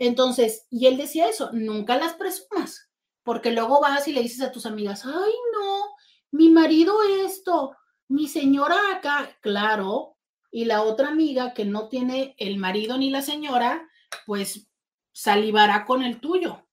[0.00, 2.90] Entonces, y él decía eso, nunca las presumas,
[3.22, 5.94] porque luego vas y le dices a tus amigas, ay, no,
[6.32, 7.76] mi marido esto,
[8.08, 10.15] mi señora acá, claro,
[10.50, 13.88] y la otra amiga que no tiene el marido ni la señora,
[14.24, 14.68] pues
[15.12, 16.66] salivará con el tuyo.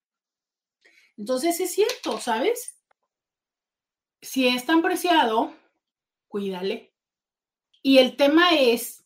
[1.17, 2.77] Entonces es cierto, ¿sabes?
[4.21, 5.53] Si es tan preciado,
[6.27, 6.93] cuídale.
[7.81, 9.05] Y el tema es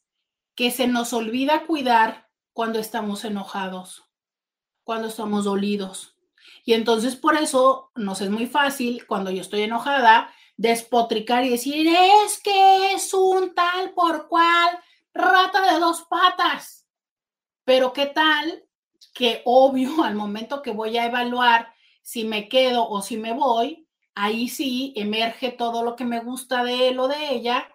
[0.56, 4.06] que se nos olvida cuidar cuando estamos enojados,
[4.84, 6.16] cuando estamos dolidos.
[6.66, 11.88] Y entonces por eso nos es muy fácil cuando yo estoy enojada despotricar y decir,
[11.88, 14.80] es que es un tal por cual
[15.14, 16.88] rata de dos patas.
[17.64, 18.66] Pero qué tal
[19.14, 23.88] que obvio al momento que voy a evaluar si me quedo o si me voy,
[24.16, 27.68] ahí sí emerge todo lo que me gusta de él o de ella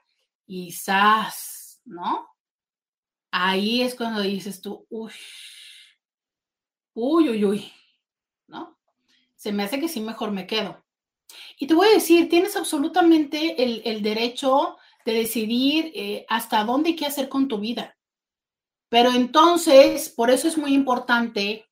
[0.47, 1.81] y ¡zas!
[1.85, 2.29] ¿no?
[3.31, 5.13] Ahí es cuando dices tú, uy,
[6.95, 7.73] uy, uy, uy,
[8.47, 8.79] ¿no?
[9.37, 10.82] Se me hace que sí mejor me quedo.
[11.59, 16.97] Y te voy a decir, tienes absolutamente el, derecho de decidir eh, hasta dónde y
[16.97, 17.97] qué hacer con tu vida.
[18.89, 21.67] Pero entonces, por eso es muy importante,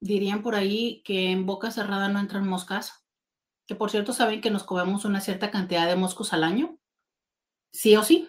[0.00, 3.06] dirían por ahí que en boca cerrada no entran moscas,
[3.66, 6.78] que por cierto saben que nos comemos una cierta cantidad de moscos al año,
[7.72, 8.28] sí o sí,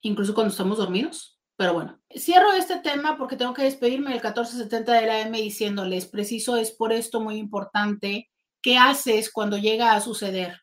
[0.00, 1.36] incluso cuando estamos dormidos.
[1.56, 6.06] Pero bueno, cierro este tema porque tengo que despedirme del 1470 de la M diciéndoles,
[6.06, 8.30] preciso, es por esto muy importante
[8.66, 10.62] ¿Qué haces cuando llega a suceder?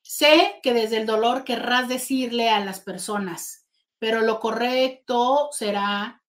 [0.00, 3.66] Sé que desde el dolor querrás decirle a las personas,
[3.98, 6.22] pero lo correcto será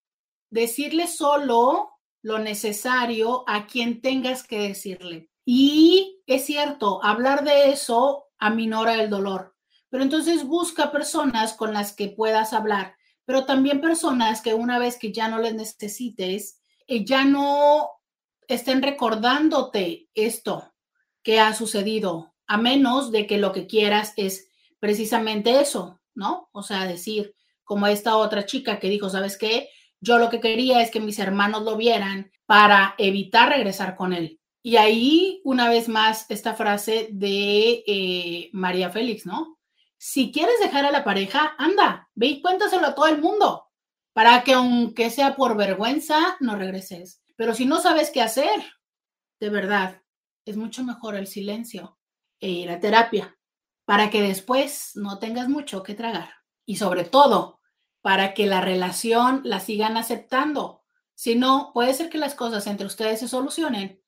[0.50, 1.92] decirle solo
[2.24, 5.30] lo necesario a quien tengas que decirle.
[5.46, 9.56] Y es cierto, hablar de eso aminora el dolor,
[9.90, 14.98] pero entonces busca personas con las que puedas hablar, pero también personas que una vez
[14.98, 17.88] que ya no les necesites, eh, ya no
[18.48, 20.74] estén recordándote esto,
[21.28, 24.50] qué ha sucedido, a menos de que lo que quieras es
[24.80, 26.48] precisamente eso, ¿no?
[26.54, 27.36] O sea, decir,
[27.66, 29.68] como esta otra chica que dijo, ¿sabes qué?
[30.00, 34.40] Yo lo que quería es que mis hermanos lo vieran para evitar regresar con él.
[34.64, 39.60] Y ahí, una vez más, esta frase de eh, María Félix, ¿no?
[39.98, 43.66] Si quieres dejar a la pareja, anda, ve y cuéntaselo a todo el mundo,
[44.14, 47.22] para que aunque sea por vergüenza, no regreses.
[47.36, 48.64] Pero si no sabes qué hacer,
[49.42, 50.02] de verdad,
[50.48, 51.98] es mucho mejor el silencio
[52.40, 53.38] e ir a terapia
[53.86, 56.30] para que después no tengas mucho que tragar.
[56.66, 57.60] Y sobre todo,
[58.02, 60.84] para que la relación la sigan aceptando.
[61.16, 64.02] Si no, puede ser que las cosas entre ustedes se solucionen,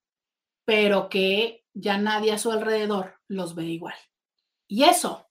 [0.66, 3.96] pero que ya nadie a su alrededor los ve igual.
[4.68, 5.30] Y eso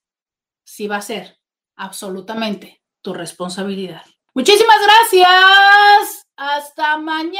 [0.63, 1.39] sí va a ser
[1.75, 4.03] absolutamente tu responsabilidad.
[4.33, 6.27] Muchísimas gracias.
[6.35, 7.39] Hasta mañana.